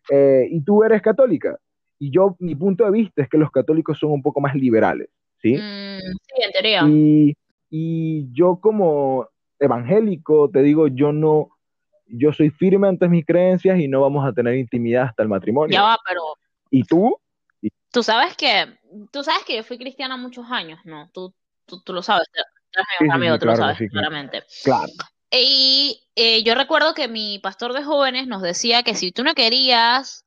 eh, 0.09 0.47
y 0.49 0.61
tú 0.63 0.83
eres 0.83 1.01
católica. 1.01 1.57
Y 1.99 2.11
yo, 2.11 2.35
mi 2.39 2.55
punto 2.55 2.85
de 2.85 2.91
vista 2.91 3.21
es 3.21 3.29
que 3.29 3.37
los 3.37 3.51
católicos 3.51 3.99
son 3.99 4.11
un 4.11 4.21
poco 4.21 4.41
más 4.41 4.55
liberales, 4.55 5.09
¿sí? 5.41 5.53
Mm, 5.53 5.99
sí, 5.99 6.43
en 6.43 6.51
teoría. 6.51 6.83
Y, 6.87 7.37
y 7.69 8.33
yo 8.33 8.59
como 8.59 9.27
evangélico, 9.59 10.49
te 10.49 10.63
digo, 10.63 10.87
yo 10.87 11.11
no, 11.11 11.49
yo 12.07 12.33
soy 12.33 12.49
firme 12.49 12.87
ante 12.87 13.07
mis 13.07 13.25
creencias 13.25 13.79
y 13.79 13.87
no 13.87 14.01
vamos 14.01 14.27
a 14.27 14.33
tener 14.33 14.55
intimidad 14.55 15.03
hasta 15.03 15.23
el 15.23 15.29
matrimonio. 15.29 15.73
Ya 15.73 15.83
va, 15.83 15.97
pero... 16.07 16.21
¿Y 16.71 16.83
tú? 16.83 17.15
Tú 17.91 18.01
sabes 18.01 18.35
que, 18.35 18.65
tú 19.11 19.23
sabes 19.23 19.43
que 19.45 19.57
yo 19.57 19.63
fui 19.63 19.77
cristiana 19.77 20.17
muchos 20.17 20.45
años, 20.49 20.79
¿no? 20.85 21.09
Tú, 21.13 21.33
tú, 21.65 21.93
lo 21.93 22.01
sabes, 22.01 22.27
tú 22.71 23.11
amigo, 23.11 23.37
tú 23.37 23.45
lo 23.45 23.55
sabes 23.55 23.77
claramente. 23.91 24.43
Claro. 24.63 24.87
Y 25.31 26.03
eh, 26.15 26.43
yo 26.43 26.55
recuerdo 26.55 26.93
que 26.93 27.07
mi 27.07 27.39
pastor 27.39 27.73
de 27.73 27.83
jóvenes 27.83 28.27
nos 28.27 28.41
decía 28.41 28.83
que 28.83 28.95
si 28.95 29.11
tú 29.11 29.23
no 29.23 29.33
querías 29.33 30.25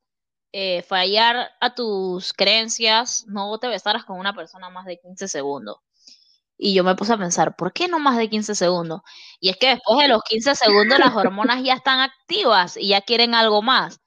eh, 0.52 0.82
fallar 0.82 1.50
a 1.60 1.74
tus 1.74 2.32
creencias, 2.32 3.26
no 3.28 3.58
te 3.58 3.68
besaras 3.68 4.04
con 4.04 4.18
una 4.18 4.34
persona 4.34 4.70
más 4.70 4.86
de 4.86 4.98
15 4.98 5.28
segundos. 5.28 5.78
Y 6.56 6.74
yo 6.74 6.84
me 6.84 6.94
puse 6.96 7.12
a 7.12 7.18
pensar, 7.18 7.56
¿por 7.56 7.72
qué 7.72 7.88
no 7.88 7.98
más 7.98 8.16
de 8.16 8.30
15 8.30 8.54
segundos? 8.54 9.02
Y 9.40 9.50
es 9.50 9.56
que 9.58 9.68
después 9.68 9.98
de 10.00 10.08
los 10.08 10.22
15 10.22 10.54
segundos 10.54 10.98
las 10.98 11.14
hormonas 11.16 11.62
ya 11.64 11.74
están 11.74 12.00
activas 12.00 12.76
y 12.76 12.88
ya 12.88 13.00
quieren 13.02 13.34
algo 13.34 13.62
más. 13.62 14.00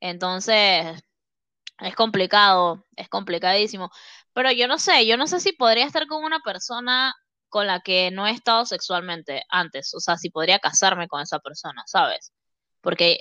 Entonces, 0.00 1.02
es 1.80 1.94
complicado, 1.96 2.86
es 2.96 3.08
complicadísimo. 3.08 3.90
Pero 4.34 4.52
yo 4.52 4.68
no 4.68 4.78
sé, 4.78 5.06
yo 5.06 5.16
no 5.16 5.26
sé 5.26 5.40
si 5.40 5.52
podría 5.52 5.86
estar 5.86 6.06
con 6.06 6.24
una 6.24 6.40
persona 6.40 7.14
con 7.52 7.66
la 7.66 7.80
que 7.80 8.10
no 8.10 8.26
he 8.26 8.30
estado 8.30 8.64
sexualmente 8.64 9.42
antes. 9.50 9.94
O 9.94 10.00
sea, 10.00 10.16
si 10.16 10.30
podría 10.30 10.58
casarme 10.58 11.06
con 11.06 11.20
esa 11.20 11.38
persona, 11.38 11.82
¿sabes? 11.86 12.32
Porque, 12.80 13.18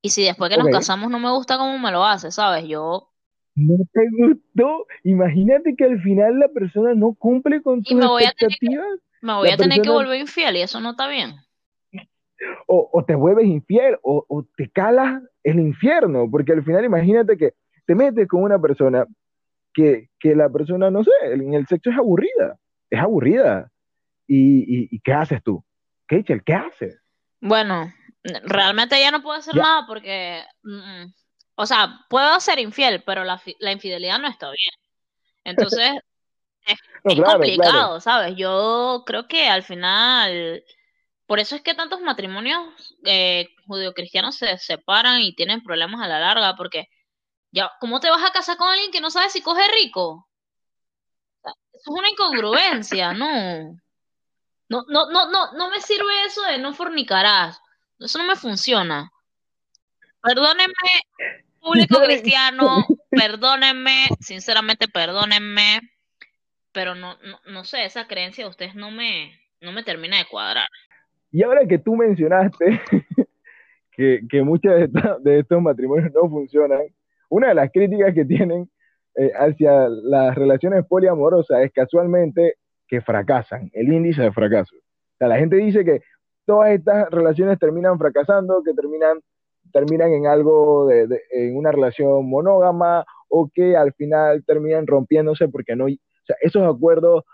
y 0.00 0.10
si 0.10 0.22
después 0.22 0.50
que 0.50 0.56
nos 0.56 0.68
casamos 0.68 1.10
no 1.10 1.18
me 1.18 1.32
gusta 1.32 1.58
cómo 1.58 1.76
me 1.76 1.90
lo 1.90 2.04
hace, 2.04 2.30
¿sabes? 2.30 2.66
Yo 2.68 3.10
no 3.56 3.76
te 3.92 4.06
gustó. 4.18 4.86
Imagínate 5.02 5.74
que 5.74 5.84
al 5.84 6.00
final 6.00 6.38
la 6.38 6.48
persona 6.48 6.94
no 6.94 7.14
cumple 7.14 7.60
con 7.60 7.82
tus 7.82 7.98
expectativas. 8.22 8.86
me 9.20 9.34
voy 9.34 9.48
a 9.48 9.56
tener 9.56 9.80
que 9.80 9.90
volver 9.90 10.20
infiel 10.20 10.56
y 10.56 10.60
eso 10.60 10.78
no 10.80 10.90
está 10.90 11.08
bien. 11.08 11.34
O, 12.68 13.02
te 13.06 13.14
vuelves 13.14 13.46
infiel 13.46 13.96
o, 14.02 14.44
te 14.58 14.68
calas 14.68 15.22
el 15.42 15.58
infierno, 15.58 16.28
porque 16.30 16.52
al 16.52 16.62
final 16.62 16.84
imagínate 16.84 17.38
que 17.38 17.54
te 17.86 17.94
metes 17.94 18.28
con 18.28 18.42
una 18.42 18.60
persona 18.60 19.06
que, 19.72 20.10
la 20.22 20.50
persona, 20.50 20.90
no 20.90 21.02
sé, 21.02 21.10
en 21.32 21.54
el 21.54 21.66
sexo 21.66 21.88
es 21.88 21.96
aburrida, 21.96 22.58
es 22.90 23.00
aburrida. 23.00 23.70
¿Y, 24.26 24.98
qué 25.00 25.12
haces 25.12 25.42
tú? 25.42 25.64
Keichel, 26.08 26.42
¿qué 26.44 26.54
haces? 26.54 26.98
Bueno, 27.40 27.92
realmente 28.44 28.98
ya 28.98 29.10
no 29.10 29.22
puedo 29.22 29.38
hacer 29.38 29.54
nada 29.54 29.86
porque... 29.86 30.42
Mm, 30.62 31.02
mm, 31.02 31.14
o 31.56 31.66
sea, 31.66 32.04
puedo 32.10 32.38
ser 32.40 32.58
infiel, 32.58 33.02
pero 33.04 33.24
la, 33.24 33.40
infidelidad 33.72 34.18
no 34.18 34.28
está 34.28 34.50
bien. 34.50 34.72
Entonces, 35.44 35.90
es, 37.04 37.20
complicado, 37.20 38.00
¿sabes? 38.00 38.34
Yo 38.36 39.04
creo 39.06 39.26
que 39.26 39.48
al 39.48 39.62
final, 39.62 40.62
por 41.26 41.40
eso 41.40 41.56
es 41.56 41.62
que 41.62 41.74
tantos 41.74 42.02
matrimonios 42.02 42.94
eh, 43.06 43.48
judio-cristianos 43.66 44.36
se 44.36 44.58
separan 44.58 45.22
y 45.22 45.34
tienen 45.34 45.62
problemas 45.62 46.02
a 46.02 46.08
la 46.08 46.20
larga, 46.20 46.56
porque 46.56 46.88
ya, 47.52 47.70
¿cómo 47.80 48.00
te 48.00 48.10
vas 48.10 48.22
a 48.22 48.32
casar 48.32 48.58
con 48.58 48.68
alguien 48.68 48.90
que 48.90 49.00
no 49.00 49.10
sabe 49.10 49.30
si 49.30 49.40
coge 49.40 49.62
rico? 49.82 50.28
Es 51.76 51.86
una 51.86 52.08
incongruencia, 52.08 53.12
no. 53.12 53.78
No, 54.68 54.84
no, 54.88 55.10
no, 55.10 55.30
no, 55.30 55.52
no 55.52 55.70
me 55.70 55.80
sirve 55.80 56.24
eso 56.26 56.42
de 56.42 56.58
no 56.58 56.74
fornicarás. 56.74 57.60
Eso 57.98 58.18
no 58.18 58.24
me 58.24 58.36
funciona. 58.36 59.10
Perdónenme, 60.22 60.74
público 61.60 61.98
cristiano, 62.04 62.84
perdónenme, 63.10 64.08
sinceramente 64.20 64.88
perdónenme, 64.88 65.80
pero 66.72 66.94
no, 66.94 67.16
no, 67.46 67.64
sé, 67.64 67.84
esa 67.84 68.06
creencia 68.06 68.44
de 68.44 68.50
ustedes 68.50 68.74
no 68.74 68.90
me, 68.90 69.32
no 69.60 69.72
me 69.72 69.82
termina 69.82 70.18
de 70.18 70.26
cuadrar. 70.26 70.68
Y 71.32 71.42
ahora 71.42 71.66
que 71.66 71.78
tú 71.78 71.96
mencionaste 71.96 72.80
que, 73.92 74.20
que 74.28 74.42
muchos 74.42 74.72
de, 75.22 75.38
estos 75.38 75.62
matrimonios 75.62 76.12
no 76.12 76.28
funcionan, 76.28 76.82
una 77.28 77.48
de 77.48 77.54
las 77.54 77.70
críticas 77.72 78.14
que 78.14 78.24
tienen 78.24 78.70
eh, 79.16 79.32
hacia 79.38 79.88
las 79.88 80.34
relaciones 80.34 80.84
poliamorosas 80.86 81.62
es 81.62 81.72
casualmente 81.72 82.56
que 82.88 83.00
fracasan, 83.00 83.70
el 83.72 83.92
índice 83.92 84.22
de 84.22 84.32
fracaso. 84.32 84.74
O 84.76 85.16
sea, 85.18 85.28
la 85.28 85.38
gente 85.38 85.56
dice 85.56 85.84
que 85.84 86.00
todas 86.44 86.70
estas 86.70 87.10
relaciones 87.10 87.58
terminan 87.58 87.98
fracasando, 87.98 88.62
que 88.62 88.72
terminan 88.74 89.20
terminan 89.72 90.12
en 90.12 90.26
algo, 90.26 90.86
de, 90.86 91.20
en 91.30 91.56
una 91.56 91.72
relación 91.72 92.28
monógama 92.28 93.04
o 93.28 93.50
que 93.52 93.76
al 93.76 93.92
final 93.94 94.44
terminan 94.46 94.86
rompiéndose 94.86 95.48
porque 95.48 95.76
no, 95.76 95.86
o 95.86 96.26
sea, 96.26 96.36
esos 96.40 96.62
acuerdos, 96.62 97.24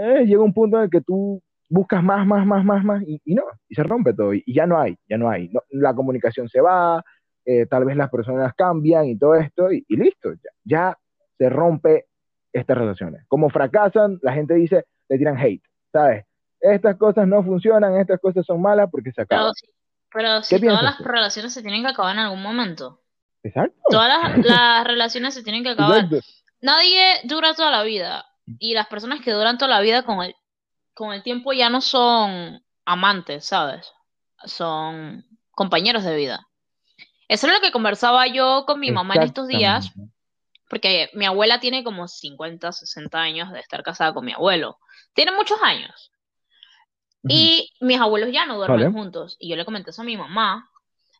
eh, 0.00 0.24
llega 0.26 0.42
un 0.42 0.52
punto 0.52 0.78
en 0.78 0.84
el 0.84 0.90
que 0.90 1.00
tú 1.00 1.40
buscas 1.68 2.02
más, 2.02 2.26
más, 2.26 2.46
más, 2.46 2.64
más, 2.64 2.84
más 2.84 3.02
y, 3.06 3.20
no, 3.34 3.44
y 3.68 3.74
se 3.74 3.82
rompe 3.82 4.12
todo 4.12 4.34
y, 4.34 4.42
ya 4.46 4.66
no 4.66 4.78
hay, 4.78 4.96
ya 5.08 5.16
no 5.16 5.28
hay, 5.28 5.50
la 5.70 5.94
comunicación 5.94 6.48
se 6.48 6.60
va, 6.60 7.02
eh, 7.44 7.66
tal 7.66 7.84
vez 7.84 7.96
las 7.96 8.10
personas 8.10 8.52
cambian 8.54 9.06
y 9.06 9.18
todo 9.18 9.34
esto 9.34 9.70
y, 9.72 9.84
listo, 9.88 10.32
ya, 10.32 10.50
ya 10.64 10.98
se 11.44 11.50
rompe 11.50 12.06
estas 12.52 12.78
relaciones. 12.78 13.24
Como 13.28 13.50
fracasan, 13.50 14.18
la 14.22 14.32
gente 14.32 14.54
dice, 14.54 14.86
le 15.08 15.18
tiran 15.18 15.36
hate, 15.36 15.62
¿sabes? 15.92 16.24
Estas 16.58 16.96
cosas 16.96 17.26
no 17.28 17.42
funcionan, 17.42 17.96
estas 17.96 18.18
cosas 18.18 18.46
son 18.46 18.62
malas 18.62 18.88
porque 18.90 19.12
se 19.12 19.22
acaban. 19.22 19.52
Pero 20.10 20.42
si 20.42 20.58
todas 20.58 20.82
las 20.82 20.98
relaciones 21.00 21.52
se 21.52 21.60
tienen 21.60 21.82
que 21.82 21.88
acabar 21.88 22.14
en 22.14 22.20
algún 22.20 22.42
momento. 22.42 23.02
Exacto. 23.42 23.78
Todas 23.90 24.38
las, 24.38 24.84
relaciones 24.86 25.34
se 25.34 25.42
tienen 25.42 25.62
que 25.62 25.70
acabar. 25.70 26.08
Nadie 26.62 27.02
dura 27.24 27.52
toda 27.52 27.70
la 27.70 27.82
vida. 27.82 28.24
Y 28.58 28.72
las 28.72 28.86
personas 28.86 29.20
que 29.20 29.32
duran 29.32 29.58
toda 29.58 29.70
la 29.70 29.80
vida 29.80 30.04
con 30.04 30.22
el, 30.22 30.34
con 30.94 31.12
el 31.12 31.22
tiempo 31.22 31.52
ya 31.52 31.68
no 31.68 31.82
son 31.82 32.62
amantes, 32.86 33.44
¿sabes? 33.44 33.92
Son 34.44 35.26
compañeros 35.50 36.04
de 36.04 36.16
vida. 36.16 36.46
Eso 37.28 37.46
es 37.46 37.52
lo 37.52 37.60
que 37.60 37.72
conversaba 37.72 38.26
yo 38.28 38.64
con 38.66 38.80
mi 38.80 38.90
mamá 38.92 39.16
en 39.16 39.22
estos 39.22 39.48
días, 39.48 39.92
porque 40.74 41.08
mi 41.12 41.24
abuela 41.24 41.60
tiene 41.60 41.84
como 41.84 42.08
50, 42.08 42.72
60 42.72 43.16
años 43.16 43.52
de 43.52 43.60
estar 43.60 43.84
casada 43.84 44.12
con 44.12 44.24
mi 44.24 44.32
abuelo. 44.32 44.80
Tiene 45.14 45.30
muchos 45.30 45.56
años. 45.62 46.10
Y 47.28 47.70
mis 47.80 48.00
abuelos 48.00 48.30
ya 48.32 48.44
no 48.44 48.56
duermen 48.56 48.92
juntos. 48.92 49.36
Y 49.38 49.48
yo 49.48 49.54
le 49.54 49.64
comenté 49.64 49.90
eso 49.90 50.02
a 50.02 50.04
mi 50.04 50.16
mamá. 50.16 50.68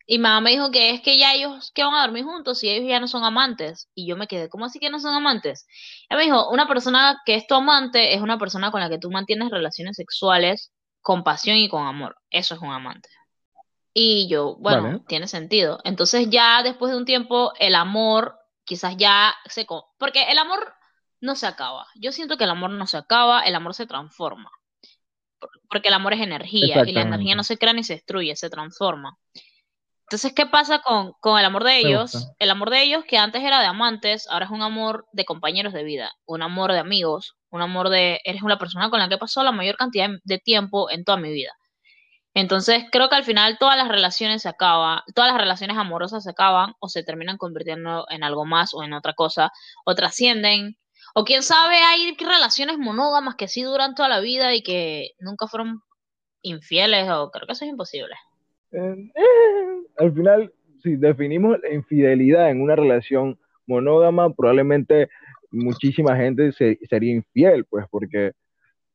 Y 0.05 0.19
mamá 0.19 0.41
me 0.41 0.51
dijo 0.51 0.71
que 0.71 0.89
es 0.89 0.99
que 0.99 1.17
ya 1.17 1.33
ellos 1.33 1.71
que 1.73 1.85
van 1.85 1.93
a 1.93 2.01
dormir 2.01 2.25
juntos 2.25 2.65
y 2.65 2.69
ellos 2.69 2.89
ya 2.89 2.99
no 2.99 3.07
son 3.07 3.23
amantes. 3.23 3.89
Y 3.95 4.05
yo 4.05 4.17
me 4.17 4.27
quedé, 4.27 4.49
¿cómo 4.49 4.65
así 4.65 4.77
que 4.77 4.89
no 4.89 4.99
son 4.99 5.15
amantes? 5.15 5.65
Ella 6.09 6.17
me 6.17 6.25
dijo, 6.25 6.49
una 6.49 6.67
persona 6.67 7.21
que 7.25 7.35
es 7.35 7.47
tu 7.47 7.55
amante 7.55 8.13
es 8.13 8.21
una 8.21 8.37
persona 8.37 8.71
con 8.71 8.81
la 8.81 8.89
que 8.89 8.99
tú 8.99 9.09
mantienes 9.09 9.51
relaciones 9.51 9.95
sexuales 9.95 10.73
con 10.99 11.23
pasión 11.23 11.55
y 11.55 11.69
con 11.69 11.87
amor. 11.87 12.17
Eso 12.29 12.55
es 12.55 12.61
un 12.61 12.71
amante. 12.71 13.07
Y 13.93 14.27
yo, 14.27 14.57
bueno, 14.57 15.05
tiene 15.07 15.27
sentido. 15.27 15.79
Entonces 15.85 16.29
ya 16.29 16.61
después 16.61 16.91
de 16.91 16.97
un 16.97 17.05
tiempo, 17.05 17.53
el 17.57 17.73
amor 17.73 18.35
quizás 18.65 18.97
ya 18.97 19.33
se... 19.45 19.65
Porque 19.97 20.23
el 20.31 20.37
amor 20.37 20.73
no 21.21 21.35
se 21.35 21.47
acaba. 21.47 21.87
Yo 21.95 22.11
siento 22.11 22.37
que 22.37 22.43
el 22.43 22.49
amor 22.49 22.71
no 22.71 22.87
se 22.87 22.97
acaba, 22.97 23.41
el 23.41 23.55
amor 23.55 23.73
se 23.73 23.87
transforma 23.87 24.51
porque 25.69 25.87
el 25.87 25.93
amor 25.93 26.13
es 26.13 26.21
energía 26.21 26.83
y 26.85 26.91
la 26.91 27.01
energía 27.01 27.35
no 27.35 27.43
se 27.43 27.57
crea 27.57 27.73
ni 27.73 27.83
se 27.83 27.93
destruye, 27.93 28.35
se 28.35 28.49
transforma. 28.49 29.17
Entonces, 30.03 30.33
¿qué 30.33 30.45
pasa 30.45 30.81
con, 30.81 31.39
el 31.39 31.45
amor 31.45 31.63
de 31.63 31.79
ellos? 31.79 32.31
El 32.37 32.51
amor 32.51 32.69
de 32.69 32.83
ellos, 32.83 33.03
que 33.05 33.17
antes 33.17 33.43
era 33.43 33.59
de 33.59 33.65
amantes, 33.65 34.27
ahora 34.29 34.45
es 34.45 34.51
un 34.51 34.61
amor 34.61 35.07
de 35.11 35.25
compañeros 35.25 35.73
de 35.73 35.83
vida, 35.83 36.13
un 36.25 36.43
amor 36.43 36.71
de 36.71 36.79
amigos, 36.79 37.35
un 37.49 37.61
amor 37.61 37.89
de, 37.89 38.21
eres 38.23 38.43
una 38.43 38.59
persona 38.59 38.89
con 38.89 38.99
la 38.99 39.09
que 39.09 39.15
he 39.15 39.17
pasado 39.19 39.43
la 39.43 39.51
mayor 39.51 39.77
cantidad 39.77 40.09
de 40.23 40.37
tiempo 40.37 40.91
en 40.91 41.03
toda 41.03 41.17
mi 41.17 41.31
vida. 41.31 41.53
Entonces, 42.35 42.83
creo 42.91 43.09
que 43.09 43.15
al 43.15 43.23
final 43.23 43.57
todas 43.57 43.77
las 43.77 43.87
relaciones 43.87 44.43
se 44.43 44.49
acaban, 44.49 44.99
todas 45.15 45.31
las 45.31 45.41
relaciones 45.41 45.77
amorosas 45.77 46.23
se 46.23 46.29
acaban 46.29 46.73
o 46.79 46.89
se 46.89 47.01
terminan 47.01 47.37
convirtiendo 47.37 48.05
en 48.09 48.23
algo 48.23 48.45
más 48.45 48.73
o 48.73 48.83
en 48.83 48.93
otra 48.93 49.13
cosa, 49.13 49.51
o 49.85 49.95
trascienden 49.95 50.77
o 51.17 51.23
quién 51.23 51.43
sabe, 51.43 51.77
hay 51.77 52.13
relaciones 52.19 52.77
monógamas 52.77 53.35
que 53.35 53.47
sí 53.47 53.61
duran 53.61 53.95
toda 53.95 54.09
la 54.09 54.19
vida 54.19 54.53
y 54.53 54.61
que 54.63 55.11
nunca 55.17 55.47
fueron 55.47 55.81
infieles, 56.41 57.09
o 57.09 57.31
creo 57.31 57.47
que 57.47 57.53
eso 57.53 57.63
es 57.63 57.71
imposible. 57.71 58.13
Eh, 58.73 59.11
al 59.97 60.13
final, 60.13 60.53
si 60.83 60.97
definimos 60.97 61.57
la 61.63 61.73
infidelidad 61.73 62.49
en 62.49 62.61
una 62.61 62.75
relación 62.75 63.39
monógama, 63.65 64.33
probablemente 64.33 65.07
muchísima 65.51 66.17
gente 66.17 66.51
sería 66.51 67.13
infiel, 67.13 67.63
pues, 67.63 67.85
porque 67.89 68.33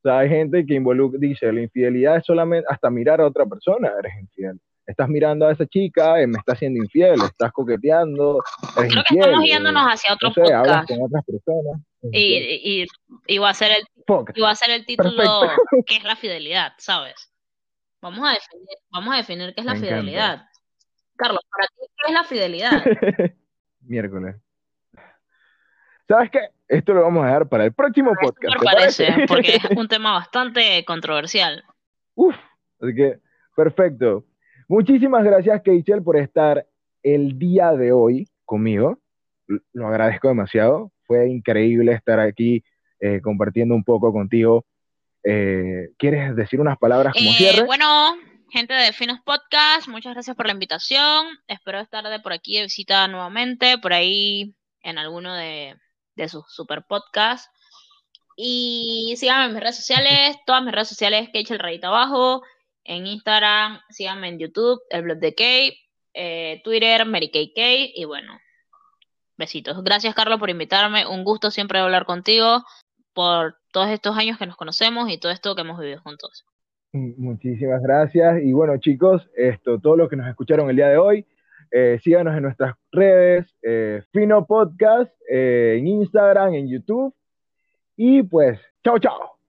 hay 0.03 0.29
gente 0.29 0.65
que 0.65 0.75
involucra, 0.75 1.19
dice, 1.19 1.51
la 1.51 1.61
infidelidad 1.61 2.17
es 2.17 2.25
solamente 2.25 2.67
hasta 2.69 2.89
mirar 2.89 3.21
a 3.21 3.27
otra 3.27 3.45
persona, 3.45 3.91
eres 3.99 4.13
infiel 4.21 4.59
estás 4.91 5.09
mirando 5.09 5.47
a 5.47 5.51
esa 5.51 5.65
chica, 5.65 6.15
me 6.27 6.37
está 6.37 6.53
haciendo 6.53 6.83
infiel, 6.83 7.19
estás 7.23 7.51
coqueteando, 7.51 8.43
eres 8.77 8.91
Creo 8.91 9.03
que 9.07 9.19
estamos 9.19 9.45
yéndonos 9.45 9.83
hacia 9.83 10.13
otro 10.13 10.33
podcast. 10.33 10.87
con 10.87 11.01
otras 11.03 11.25
personas. 11.25 11.81
Y, 12.11 12.81
y, 12.81 12.87
y, 13.27 13.37
va 13.37 13.49
a 13.49 13.53
ser 13.53 13.71
el, 13.71 13.87
y 14.35 14.41
va 14.41 14.51
a 14.51 14.55
ser 14.55 14.71
el 14.71 14.85
título 14.85 15.13
que 15.85 15.97
es 15.97 16.03
la 16.03 16.15
fidelidad, 16.15 16.73
¿sabes? 16.77 17.31
Vamos 18.01 18.27
a 18.27 18.33
definir, 18.33 18.77
vamos 18.89 19.13
a 19.13 19.17
definir 19.17 19.53
qué 19.53 19.61
es 19.61 19.65
la 19.65 19.75
fidelidad. 19.75 20.45
Carlos, 21.15 21.41
para 21.49 21.67
ti, 21.67 21.87
¿qué 21.97 22.11
es 22.11 22.13
la 22.13 22.23
fidelidad? 22.23 22.83
Miércoles. 23.81 24.35
¿Sabes 26.07 26.31
qué? 26.31 26.39
Esto 26.71 26.93
lo 26.93 27.01
vamos 27.01 27.25
a 27.25 27.27
dejar 27.27 27.49
para 27.49 27.65
el 27.65 27.73
próximo 27.73 28.13
podcast. 28.13 28.55
Me 28.57 28.63
parece, 28.63 29.25
porque 29.27 29.57
es 29.57 29.77
un 29.77 29.87
tema 29.89 30.13
bastante 30.13 30.85
controversial. 30.85 31.65
Uf, 32.15 32.33
así 32.79 32.95
que, 32.95 33.19
perfecto. 33.53 34.23
Muchísimas 34.69 35.25
gracias, 35.25 35.61
Keichel, 35.63 36.01
por 36.01 36.15
estar 36.15 36.65
el 37.03 37.37
día 37.37 37.73
de 37.73 37.91
hoy 37.91 38.29
conmigo. 38.45 38.99
Lo 39.73 39.89
agradezco 39.89 40.29
demasiado. 40.29 40.93
Fue 41.03 41.27
increíble 41.27 41.91
estar 41.91 42.21
aquí 42.21 42.63
eh, 43.01 43.19
compartiendo 43.21 43.75
un 43.75 43.83
poco 43.83 44.13
contigo. 44.13 44.65
Eh, 45.25 45.89
¿Quieres 45.97 46.37
decir 46.37 46.61
unas 46.61 46.77
palabras 46.77 47.13
como 47.13 47.31
eh, 47.31 47.33
cierre? 47.33 47.63
Bueno, 47.65 48.15
gente 48.49 48.73
de 48.73 48.93
Finos 48.93 49.19
Podcast, 49.25 49.89
muchas 49.89 50.13
gracias 50.13 50.37
por 50.37 50.45
la 50.45 50.53
invitación. 50.53 51.27
Espero 51.49 51.81
estar 51.81 52.07
de 52.07 52.19
por 52.21 52.31
aquí 52.31 52.55
de 52.55 52.63
visita 52.63 53.09
nuevamente, 53.09 53.77
por 53.77 53.91
ahí 53.91 54.55
en 54.83 54.97
alguno 54.97 55.35
de, 55.35 55.75
de 56.15 56.29
sus 56.29 56.45
super 56.51 56.83
podcasts. 56.87 57.49
Y 58.35 59.13
síganme 59.17 59.45
en 59.45 59.53
mis 59.53 59.61
redes 59.61 59.75
sociales, 59.75 60.37
todas 60.45 60.63
mis 60.63 60.73
redes 60.73 60.87
sociales, 60.87 61.29
que 61.31 61.41
el 61.41 61.59
rayito 61.59 61.87
abajo, 61.87 62.43
en 62.83 63.05
Instagram, 63.05 63.79
síganme 63.89 64.29
en 64.29 64.39
YouTube, 64.39 64.81
el 64.89 65.03
blog 65.03 65.19
de 65.19 65.35
Kay, 65.35 65.77
eh, 66.13 66.61
Twitter, 66.63 67.05
Mary 67.05 67.29
Kay 67.29 67.53
Kay, 67.53 67.93
y 67.95 68.05
bueno, 68.05 68.39
besitos. 69.37 69.83
Gracias, 69.83 70.15
Carlos, 70.15 70.39
por 70.39 70.49
invitarme. 70.49 71.05
Un 71.05 71.23
gusto 71.23 71.51
siempre 71.51 71.79
hablar 71.79 72.05
contigo 72.05 72.63
por 73.13 73.57
todos 73.71 73.89
estos 73.89 74.17
años 74.17 74.37
que 74.37 74.45
nos 74.45 74.55
conocemos 74.55 75.09
y 75.09 75.19
todo 75.19 75.31
esto 75.31 75.55
que 75.55 75.61
hemos 75.61 75.79
vivido 75.79 76.01
juntos. 76.01 76.45
Muchísimas 76.93 77.81
gracias. 77.81 78.41
Y 78.43 78.51
bueno, 78.51 78.77
chicos, 78.77 79.29
esto, 79.35 79.79
todos 79.79 79.97
los 79.97 80.09
que 80.09 80.15
nos 80.15 80.27
escucharon 80.27 80.69
el 80.69 80.75
día 80.75 80.89
de 80.89 80.97
hoy, 80.97 81.25
eh, 81.71 81.99
síganos 82.03 82.35
en 82.35 82.43
nuestras 82.43 82.75
redes, 82.91 83.55
eh, 83.61 84.01
Fino 84.11 84.45
Podcast, 84.45 85.11
en 85.27 85.87
Instagram, 85.87 86.53
en 86.53 86.69
YouTube. 86.69 87.13
Y 87.95 88.23
pues, 88.23 88.59
chao, 88.83 88.99
chao. 88.99 89.31